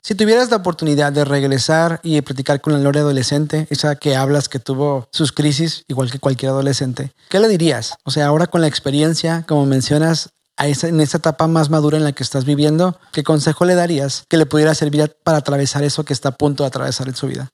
Si 0.00 0.14
tuvieras 0.14 0.50
la 0.50 0.58
oportunidad 0.58 1.12
de 1.12 1.24
regresar 1.24 1.98
y 2.04 2.20
platicar 2.20 2.60
con 2.60 2.72
la 2.72 2.78
Lore 2.78 3.00
adolescente, 3.00 3.66
esa 3.70 3.96
que 3.96 4.14
hablas 4.14 4.48
que 4.48 4.58
tuvo 4.58 5.08
sus 5.10 5.32
crisis, 5.32 5.84
igual 5.88 6.10
que 6.10 6.18
cualquier 6.18 6.50
adolescente, 6.50 7.12
¿qué 7.30 7.40
le 7.40 7.48
dirías? 7.48 7.94
O 8.04 8.10
sea, 8.10 8.26
ahora 8.26 8.46
con 8.46 8.60
la 8.60 8.68
experiencia, 8.68 9.44
como 9.48 9.66
mencionas, 9.66 10.30
en 10.58 11.00
esa 11.00 11.18
etapa 11.18 11.46
más 11.46 11.70
madura 11.70 11.98
en 11.98 12.04
la 12.04 12.12
que 12.12 12.22
estás 12.22 12.44
viviendo, 12.44 12.98
¿qué 13.12 13.22
consejo 13.22 13.64
le 13.64 13.74
darías 13.74 14.24
que 14.28 14.36
le 14.36 14.46
pudiera 14.46 14.74
servir 14.74 15.16
para 15.24 15.38
atravesar 15.38 15.82
eso 15.84 16.04
que 16.04 16.12
está 16.12 16.30
a 16.30 16.36
punto 16.36 16.62
de 16.62 16.68
atravesar 16.68 17.08
en 17.08 17.16
su 17.16 17.26
vida? 17.26 17.48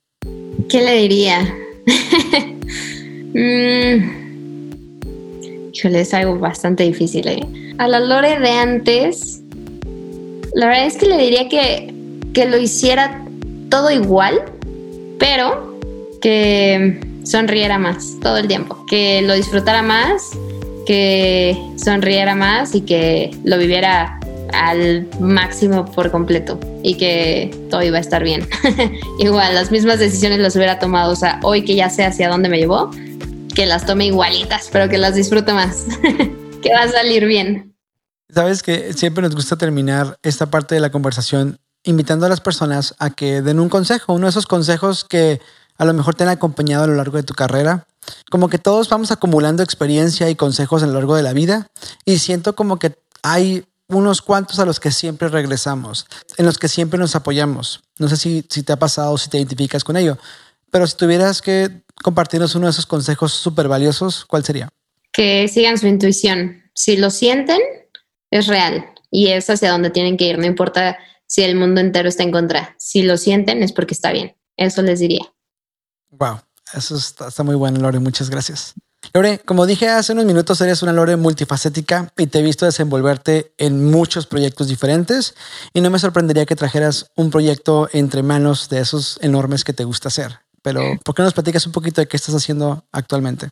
¿Qué 0.69 0.81
le 0.81 0.95
diría? 0.95 1.41
mm. 3.33 4.21
Híjole, 5.73 6.01
es 6.01 6.13
algo 6.13 6.37
bastante 6.37 6.83
difícil. 6.83 7.27
¿eh? 7.27 7.75
A 7.77 7.87
la 7.87 7.99
Lore 7.99 8.39
de 8.39 8.51
antes, 8.51 9.41
la 10.53 10.67
verdad 10.67 10.85
es 10.85 10.97
que 10.97 11.07
le 11.07 11.17
diría 11.17 11.49
que, 11.49 11.93
que 12.33 12.45
lo 12.45 12.57
hiciera 12.57 13.25
todo 13.69 13.89
igual, 13.89 14.43
pero 15.17 15.79
que 16.21 16.99
sonriera 17.23 17.79
más 17.79 18.17
todo 18.21 18.37
el 18.37 18.47
tiempo, 18.47 18.85
que 18.85 19.21
lo 19.23 19.33
disfrutara 19.33 19.81
más, 19.81 20.31
que 20.85 21.57
sonriera 21.77 22.35
más 22.35 22.75
y 22.75 22.81
que 22.81 23.37
lo 23.43 23.57
viviera 23.57 24.19
al 24.53 25.07
máximo 25.19 25.85
por 25.85 26.11
completo 26.11 26.59
y 26.83 26.95
que 26.95 27.55
todo 27.69 27.83
iba 27.83 27.97
a 27.97 28.01
estar 28.01 28.23
bien. 28.23 28.47
Igual, 29.19 29.55
las 29.55 29.71
mismas 29.71 29.99
decisiones 29.99 30.39
las 30.39 30.55
hubiera 30.55 30.79
tomado, 30.79 31.13
o 31.13 31.15
sea, 31.15 31.39
hoy 31.43 31.63
que 31.63 31.75
ya 31.75 31.89
sé 31.89 32.05
hacia 32.05 32.29
dónde 32.29 32.49
me 32.49 32.57
llevó, 32.57 32.91
que 33.55 33.65
las 33.65 33.85
tome 33.85 34.05
igualitas, 34.05 34.69
pero 34.71 34.89
que 34.89 34.97
las 34.97 35.15
disfrute 35.15 35.53
más, 35.53 35.85
que 36.61 36.73
va 36.73 36.83
a 36.83 36.89
salir 36.89 37.25
bien. 37.25 37.75
Sabes 38.33 38.63
que 38.63 38.93
siempre 38.93 39.21
nos 39.21 39.35
gusta 39.35 39.57
terminar 39.57 40.17
esta 40.23 40.45
parte 40.45 40.75
de 40.75 40.81
la 40.81 40.91
conversación 40.91 41.59
invitando 41.83 42.25
a 42.25 42.29
las 42.29 42.41
personas 42.41 42.95
a 42.99 43.09
que 43.09 43.41
den 43.41 43.59
un 43.59 43.69
consejo, 43.69 44.13
uno 44.13 44.27
de 44.27 44.29
esos 44.29 44.47
consejos 44.47 45.03
que 45.03 45.41
a 45.77 45.85
lo 45.85 45.93
mejor 45.93 46.15
te 46.15 46.23
han 46.23 46.29
acompañado 46.29 46.83
a 46.83 46.87
lo 46.87 46.95
largo 46.95 47.17
de 47.17 47.23
tu 47.23 47.33
carrera. 47.33 47.87
Como 48.29 48.49
que 48.49 48.57
todos 48.57 48.89
vamos 48.89 49.11
acumulando 49.11 49.63
experiencia 49.63 50.29
y 50.29 50.35
consejos 50.35 50.83
a 50.83 50.87
lo 50.87 50.93
largo 50.93 51.15
de 51.15 51.23
la 51.23 51.33
vida 51.33 51.69
y 52.05 52.19
siento 52.19 52.55
como 52.55 52.79
que 52.79 52.95
hay 53.23 53.65
unos 53.87 54.21
cuantos 54.21 54.59
a 54.59 54.65
los 54.65 54.79
que 54.79 54.91
siempre 54.91 55.27
regresamos, 55.27 56.05
en 56.37 56.45
los 56.45 56.57
que 56.57 56.67
siempre 56.67 56.97
nos 56.97 57.15
apoyamos. 57.15 57.81
No 57.99 58.07
sé 58.07 58.17
si, 58.17 58.45
si 58.49 58.63
te 58.63 58.73
ha 58.73 58.79
pasado 58.79 59.17
si 59.17 59.29
te 59.29 59.37
identificas 59.37 59.83
con 59.83 59.97
ello, 59.97 60.17
pero 60.71 60.87
si 60.87 60.95
tuvieras 60.95 61.41
que 61.41 61.83
compartirnos 62.01 62.55
uno 62.55 62.67
de 62.67 62.71
esos 62.71 62.85
consejos 62.85 63.33
súper 63.33 63.67
valiosos, 63.67 64.25
¿cuál 64.25 64.43
sería? 64.43 64.69
Que 65.11 65.47
sigan 65.47 65.77
su 65.77 65.87
intuición. 65.87 66.63
Si 66.73 66.95
lo 66.95 67.09
sienten, 67.09 67.59
es 68.31 68.47
real 68.47 68.85
y 69.11 69.27
es 69.27 69.49
hacia 69.49 69.71
donde 69.71 69.89
tienen 69.89 70.15
que 70.15 70.25
ir, 70.25 70.39
no 70.39 70.45
importa 70.45 70.97
si 71.27 71.43
el 71.43 71.55
mundo 71.55 71.81
entero 71.81 72.09
está 72.09 72.23
en 72.23 72.31
contra. 72.31 72.75
Si 72.77 73.03
lo 73.03 73.17
sienten 73.17 73.61
es 73.61 73.73
porque 73.73 73.93
está 73.93 74.11
bien. 74.11 74.35
Eso 74.57 74.81
les 74.81 74.99
diría. 74.99 75.33
Wow, 76.09 76.39
eso 76.73 76.95
está, 76.95 77.43
muy 77.43 77.55
bueno, 77.55 77.79
Lore. 77.79 77.99
Muchas 77.99 78.29
gracias. 78.29 78.73
Lore, 79.13 79.39
como 79.39 79.65
dije 79.65 79.89
hace 79.89 80.13
unos 80.13 80.25
minutos, 80.25 80.61
eres 80.61 80.83
una 80.83 80.93
Lore 80.93 81.15
multifacética 81.15 82.13
y 82.17 82.27
te 82.27 82.39
he 82.39 82.43
visto 82.43 82.65
desenvolverte 82.65 83.53
en 83.57 83.89
muchos 83.89 84.27
proyectos 84.27 84.67
diferentes 84.67 85.35
y 85.73 85.81
no 85.81 85.89
me 85.89 85.99
sorprendería 85.99 86.45
que 86.45 86.55
trajeras 86.55 87.11
un 87.15 87.31
proyecto 87.31 87.89
entre 87.93 88.21
manos 88.21 88.69
de 88.69 88.79
esos 88.79 89.17
enormes 89.21 89.63
que 89.63 89.73
te 89.73 89.83
gusta 89.83 90.09
hacer. 90.09 90.39
Pero, 90.61 90.99
¿por 91.03 91.15
qué 91.15 91.23
no 91.23 91.25
nos 91.25 91.33
platicas 91.33 91.65
un 91.65 91.71
poquito 91.71 92.01
de 92.01 92.07
qué 92.07 92.17
estás 92.17 92.35
haciendo 92.35 92.85
actualmente? 92.91 93.49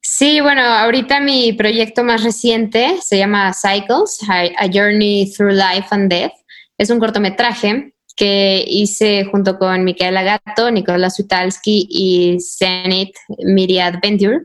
Sí, 0.00 0.40
bueno, 0.40 0.62
ahorita 0.62 1.18
mi 1.18 1.54
proyecto 1.54 2.04
más 2.04 2.22
reciente 2.22 2.98
se 3.02 3.18
llama 3.18 3.52
Cycles, 3.52 4.18
A 4.28 4.66
Journey 4.72 5.32
Through 5.32 5.54
Life 5.54 5.88
and 5.90 6.10
Death. 6.10 6.32
Es 6.78 6.90
un 6.90 7.00
cortometraje 7.00 7.93
que 8.16 8.64
hice 8.66 9.24
junto 9.24 9.58
con 9.58 9.84
Micaela 9.84 10.22
Gato, 10.22 10.70
Nicolás 10.70 11.16
Sutalski 11.16 11.86
y 11.90 12.38
Zenith 12.40 13.14
Media 13.44 13.86
Adventure, 13.86 14.40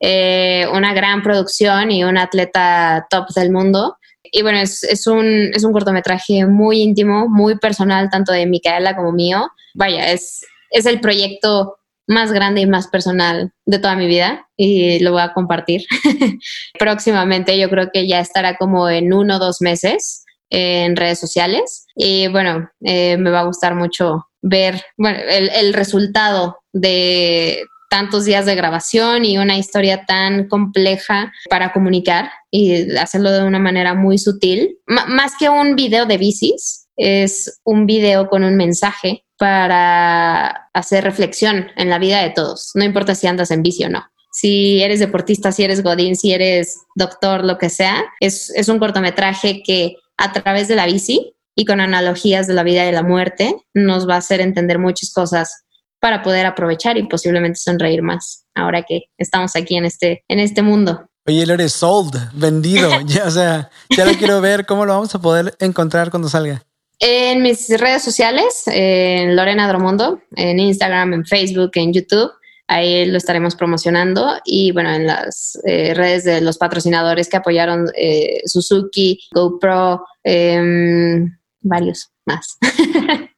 eh, 0.00 0.66
una 0.72 0.92
gran 0.92 1.22
producción 1.22 1.90
y 1.90 2.04
un 2.04 2.18
atleta 2.18 3.06
top 3.10 3.28
del 3.34 3.50
mundo. 3.50 3.96
Y 4.22 4.42
bueno, 4.42 4.58
es, 4.58 4.82
es, 4.84 5.06
un, 5.06 5.50
es 5.54 5.64
un 5.64 5.72
cortometraje 5.72 6.46
muy 6.46 6.82
íntimo, 6.82 7.28
muy 7.28 7.58
personal, 7.58 8.10
tanto 8.10 8.32
de 8.32 8.46
Micaela 8.46 8.96
como 8.96 9.12
mío. 9.12 9.48
Vaya, 9.74 10.10
es, 10.10 10.44
es 10.70 10.86
el 10.86 11.00
proyecto 11.00 11.76
más 12.06 12.32
grande 12.32 12.60
y 12.60 12.66
más 12.66 12.88
personal 12.88 13.52
de 13.64 13.78
toda 13.78 13.96
mi 13.96 14.06
vida 14.06 14.46
y 14.56 14.98
lo 14.98 15.12
voy 15.12 15.22
a 15.22 15.32
compartir. 15.32 15.84
Próximamente 16.78 17.58
yo 17.58 17.70
creo 17.70 17.90
que 17.92 18.06
ya 18.06 18.20
estará 18.20 18.56
como 18.56 18.88
en 18.90 19.12
uno 19.12 19.36
o 19.36 19.38
dos 19.38 19.60
meses 19.60 20.23
en 20.50 20.96
redes 20.96 21.18
sociales 21.18 21.86
y 21.96 22.28
bueno, 22.28 22.70
eh, 22.82 23.16
me 23.16 23.30
va 23.30 23.40
a 23.40 23.46
gustar 23.46 23.74
mucho 23.74 24.26
ver 24.42 24.82
bueno, 24.96 25.18
el, 25.28 25.72
resultado 25.72 26.58
de 26.72 27.64
tantos 27.88 28.24
días 28.24 28.44
de 28.44 28.54
grabación 28.54 29.24
y 29.24 29.38
una 29.38 29.56
historia 29.56 30.04
tan 30.04 30.48
compleja 30.48 31.32
para 31.48 31.72
comunicar 31.72 32.30
y 32.50 32.96
hacerlo 32.96 33.30
de 33.32 33.44
una 33.44 33.58
manera 33.58 33.94
muy 33.94 34.18
sutil. 34.18 34.78
Más 34.86 35.32
que 35.38 35.48
un 35.48 35.76
video 35.76 36.04
de 36.04 36.18
bicis, 36.18 36.88
es 36.96 37.60
un 37.64 37.86
video 37.86 38.28
con 38.28 38.44
un 38.44 38.56
mensaje 38.56 39.24
para 39.38 40.68
hacer 40.72 41.04
reflexión 41.04 41.68
en 41.76 41.88
la 41.88 41.98
vida 41.98 42.22
de 42.22 42.30
todos. 42.30 42.70
No 42.74 42.84
importa 42.84 43.14
si 43.14 43.26
andas 43.26 43.50
en 43.50 43.62
bici 43.62 43.84
o 43.84 43.88
no. 43.88 44.04
Si 44.32 44.82
eres 44.82 44.98
deportista, 44.98 45.52
si 45.52 45.62
eres 45.62 45.82
godín, 45.82 46.16
si 46.16 46.32
eres 46.32 46.80
doctor, 46.96 47.44
lo 47.44 47.56
que 47.56 47.70
sea, 47.70 48.04
es, 48.20 48.50
es 48.50 48.68
un 48.68 48.80
cortometraje 48.80 49.62
que 49.64 49.96
a 50.16 50.32
través 50.32 50.68
de 50.68 50.76
la 50.76 50.86
bici 50.86 51.34
y 51.56 51.64
con 51.64 51.80
analogías 51.80 52.46
de 52.46 52.54
la 52.54 52.62
vida 52.62 52.82
y 52.82 52.86
de 52.86 52.92
la 52.92 53.02
muerte 53.02 53.56
nos 53.74 54.08
va 54.08 54.14
a 54.14 54.18
hacer 54.18 54.40
entender 54.40 54.78
muchas 54.78 55.12
cosas 55.12 55.64
para 56.00 56.22
poder 56.22 56.46
aprovechar 56.46 56.98
y 56.98 57.04
posiblemente 57.04 57.58
sonreír 57.58 58.02
más 58.02 58.44
ahora 58.54 58.82
que 58.82 59.04
estamos 59.18 59.56
aquí 59.56 59.76
en 59.76 59.86
este, 59.86 60.24
en 60.28 60.38
este 60.38 60.62
mundo. 60.62 61.06
Oye, 61.26 61.46
lo 61.46 61.54
eres 61.54 61.72
sold, 61.72 62.14
vendido. 62.34 62.90
ya, 63.06 63.24
o 63.24 63.30
sea, 63.30 63.70
ya 63.88 64.04
lo 64.04 64.12
quiero 64.12 64.40
ver. 64.40 64.66
¿Cómo 64.66 64.84
lo 64.84 64.92
vamos 64.92 65.14
a 65.14 65.20
poder 65.20 65.54
encontrar 65.58 66.10
cuando 66.10 66.28
salga? 66.28 66.62
En 66.98 67.42
mis 67.42 67.68
redes 67.80 68.02
sociales, 68.02 68.64
en 68.66 69.34
Lorena 69.34 69.66
Dromondo, 69.66 70.20
en 70.36 70.58
Instagram, 70.58 71.14
en 71.14 71.24
Facebook, 71.24 71.70
en 71.74 71.92
YouTube, 71.92 72.30
ahí 72.68 73.06
lo 73.06 73.16
estaremos 73.16 73.56
promocionando 73.56 74.38
y 74.44 74.72
bueno, 74.72 74.90
en 74.90 75.06
las 75.06 75.58
eh, 75.64 75.94
redes 75.94 76.24
de 76.24 76.40
los 76.40 76.58
patrocinadores 76.58 77.28
que 77.28 77.36
apoyaron 77.36 77.86
eh, 77.96 78.40
Suzuki, 78.46 79.20
GoPro, 79.32 80.04
eh, 80.22 81.26
varios 81.60 82.10
más. 82.24 82.58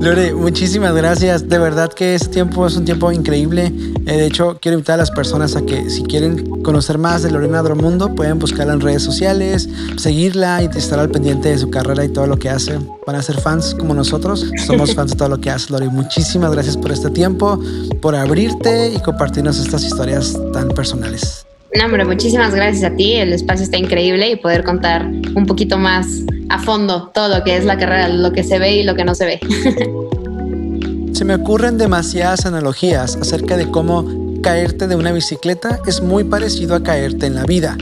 Lore, 0.00 0.34
muchísimas 0.34 0.94
gracias. 0.94 1.48
De 1.48 1.58
verdad 1.58 1.92
que 1.92 2.14
este 2.14 2.28
tiempo 2.28 2.66
es 2.66 2.76
un 2.76 2.84
tiempo 2.84 3.10
increíble. 3.12 3.72
Eh, 4.06 4.16
de 4.16 4.26
hecho, 4.26 4.58
quiero 4.60 4.76
invitar 4.76 4.94
a 4.94 4.98
las 4.98 5.10
personas 5.10 5.56
a 5.56 5.64
que 5.64 5.88
si 5.90 6.02
quieren 6.02 6.62
conocer 6.62 6.98
más 6.98 7.22
de 7.22 7.30
Lorena 7.30 7.62
Dromundo, 7.62 8.14
pueden 8.14 8.38
buscarla 8.38 8.74
en 8.74 8.80
redes 8.80 9.02
sociales, 9.02 9.68
seguirla 9.96 10.62
y 10.62 10.66
estar 10.76 10.98
al 10.98 11.10
pendiente 11.10 11.48
de 11.48 11.58
su 11.58 11.70
carrera 11.70 12.04
y 12.04 12.08
todo 12.08 12.26
lo 12.26 12.38
que 12.38 12.50
hace. 12.50 12.78
Van 13.06 13.16
a 13.16 13.22
ser 13.22 13.40
fans 13.40 13.74
como 13.74 13.94
nosotros. 13.94 14.50
Somos 14.66 14.94
fans 14.94 15.12
de 15.12 15.16
todo 15.16 15.28
lo 15.28 15.40
que 15.40 15.50
hace, 15.50 15.72
Lore. 15.72 15.88
Muchísimas 15.88 16.52
gracias 16.52 16.76
por 16.76 16.92
este 16.92 17.10
tiempo, 17.10 17.60
por 18.00 18.14
abrirte 18.14 18.92
y 18.92 19.00
compartirnos 19.00 19.58
estas 19.58 19.82
historias 19.82 20.36
tan 20.52 20.68
personales. 20.68 21.45
Hombre, 21.84 22.04
muchísimas 22.04 22.54
gracias 22.54 22.90
a 22.90 22.96
ti. 22.96 23.14
El 23.14 23.32
espacio 23.32 23.64
está 23.64 23.76
increíble 23.76 24.30
y 24.30 24.36
poder 24.36 24.64
contar 24.64 25.04
un 25.04 25.46
poquito 25.46 25.78
más 25.78 26.06
a 26.48 26.58
fondo 26.58 27.10
todo 27.14 27.28
lo 27.28 27.44
que 27.44 27.56
es 27.56 27.64
la 27.64 27.78
carrera, 27.78 28.08
lo 28.08 28.32
que 28.32 28.42
se 28.42 28.58
ve 28.58 28.76
y 28.76 28.82
lo 28.82 28.94
que 28.94 29.04
no 29.04 29.14
se 29.14 29.26
ve. 29.26 29.40
se 31.12 31.24
me 31.24 31.34
ocurren 31.34 31.78
demasiadas 31.78 32.44
analogías 32.46 33.16
acerca 33.16 33.56
de 33.56 33.70
cómo 33.70 34.04
caerte 34.42 34.86
de 34.86 34.96
una 34.96 35.12
bicicleta 35.12 35.80
es 35.86 36.00
muy 36.00 36.24
parecido 36.24 36.74
a 36.74 36.82
caerte 36.82 37.26
en 37.26 37.34
la 37.34 37.44
vida. 37.44 37.76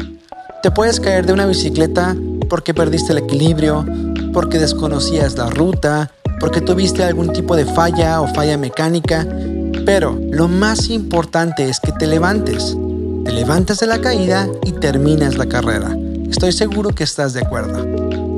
Te 0.62 0.71
puedes 0.71 1.01
caer 1.01 1.27
de 1.27 1.33
una 1.33 1.47
bicicleta 1.47 2.16
porque 2.49 2.75
perdiste 2.75 3.12
el 3.12 3.18
equilibrio, 3.18 3.85
porque 4.33 4.59
desconocías 4.59 5.37
la 5.37 5.51
ruta, 5.51 6.11
porque 6.41 6.61
tuviste 6.61 7.05
algún 7.05 7.33
tipo 7.33 7.57
de 7.57 7.64
falla 7.64 8.21
o 8.21 8.29
falla 8.29 8.57
mecánica, 8.59 9.27
pero 9.85 10.18
lo 10.31 10.49
más 10.49 10.91
importante 10.91 11.68
es 11.68 11.81
que 11.81 11.93
te 11.93 12.07
levantes. 12.07 12.77
Te 13.25 13.33
levantes 13.33 13.79
de 13.81 13.87
la 13.87 14.01
caída 14.01 14.49
y 14.64 14.72
terminas 14.72 15.37
la 15.37 15.47
carrera. 15.47 15.97
Estoy 16.31 16.53
seguro 16.53 16.91
que 16.91 17.05
estás 17.05 17.33
de 17.33 17.41
acuerdo. 17.41 17.85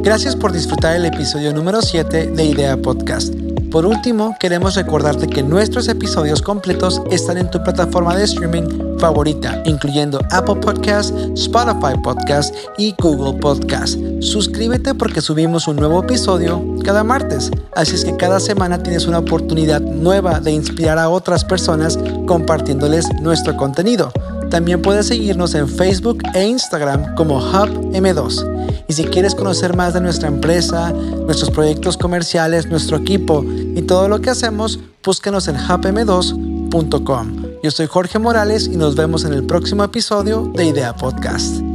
Gracias 0.02 0.36
por 0.36 0.52
disfrutar 0.52 0.94
el 0.94 1.06
episodio 1.06 1.52
número 1.52 1.82
7 1.82 2.28
de 2.28 2.44
Idea 2.44 2.76
Podcast. 2.76 3.34
Por 3.70 3.84
último, 3.84 4.36
queremos 4.38 4.76
recordarte 4.76 5.26
que 5.26 5.42
nuestros 5.42 5.88
episodios 5.88 6.40
completos 6.40 7.02
están 7.10 7.36
en 7.36 7.50
tu 7.50 7.62
plataforma 7.62 8.16
de 8.16 8.24
streaming 8.24 8.98
favorita, 8.98 9.60
incluyendo 9.66 10.20
Apple 10.30 10.56
Podcast, 10.56 11.12
Spotify 11.34 11.98
Podcast 12.02 12.54
y 12.78 12.94
Google 13.02 13.40
Podcast. 13.40 13.98
Suscríbete 14.20 14.94
porque 14.94 15.20
subimos 15.20 15.66
un 15.66 15.76
nuevo 15.76 16.02
episodio 16.02 16.64
cada 16.84 17.02
martes, 17.02 17.50
así 17.74 17.96
es 17.96 18.04
que 18.04 18.16
cada 18.16 18.38
semana 18.38 18.82
tienes 18.82 19.06
una 19.06 19.18
oportunidad 19.18 19.80
nueva 19.80 20.38
de 20.38 20.52
inspirar 20.52 20.98
a 20.98 21.08
otras 21.08 21.44
personas 21.44 21.98
compartiéndoles 22.26 23.06
nuestro 23.20 23.56
contenido. 23.56 24.12
También 24.50 24.82
puedes 24.82 25.06
seguirnos 25.06 25.54
en 25.54 25.68
Facebook 25.68 26.18
e 26.34 26.46
Instagram 26.46 27.14
como 27.14 27.38
Hub 27.38 27.92
M2. 27.92 28.84
Y 28.88 28.92
si 28.92 29.04
quieres 29.04 29.34
conocer 29.34 29.76
más 29.76 29.94
de 29.94 30.00
nuestra 30.00 30.28
empresa, 30.28 30.92
nuestros 30.92 31.50
proyectos 31.50 31.96
comerciales, 31.96 32.66
nuestro 32.66 32.96
equipo 32.98 33.44
y 33.44 33.82
todo 33.82 34.08
lo 34.08 34.20
que 34.20 34.30
hacemos, 34.30 34.78
búsquenos 35.04 35.48
en 35.48 35.56
hubm2.com. 35.56 37.46
Yo 37.62 37.70
soy 37.70 37.86
Jorge 37.86 38.18
Morales 38.18 38.66
y 38.66 38.76
nos 38.76 38.94
vemos 38.94 39.24
en 39.24 39.32
el 39.32 39.44
próximo 39.44 39.82
episodio 39.82 40.50
de 40.54 40.66
Idea 40.66 40.94
Podcast. 40.94 41.65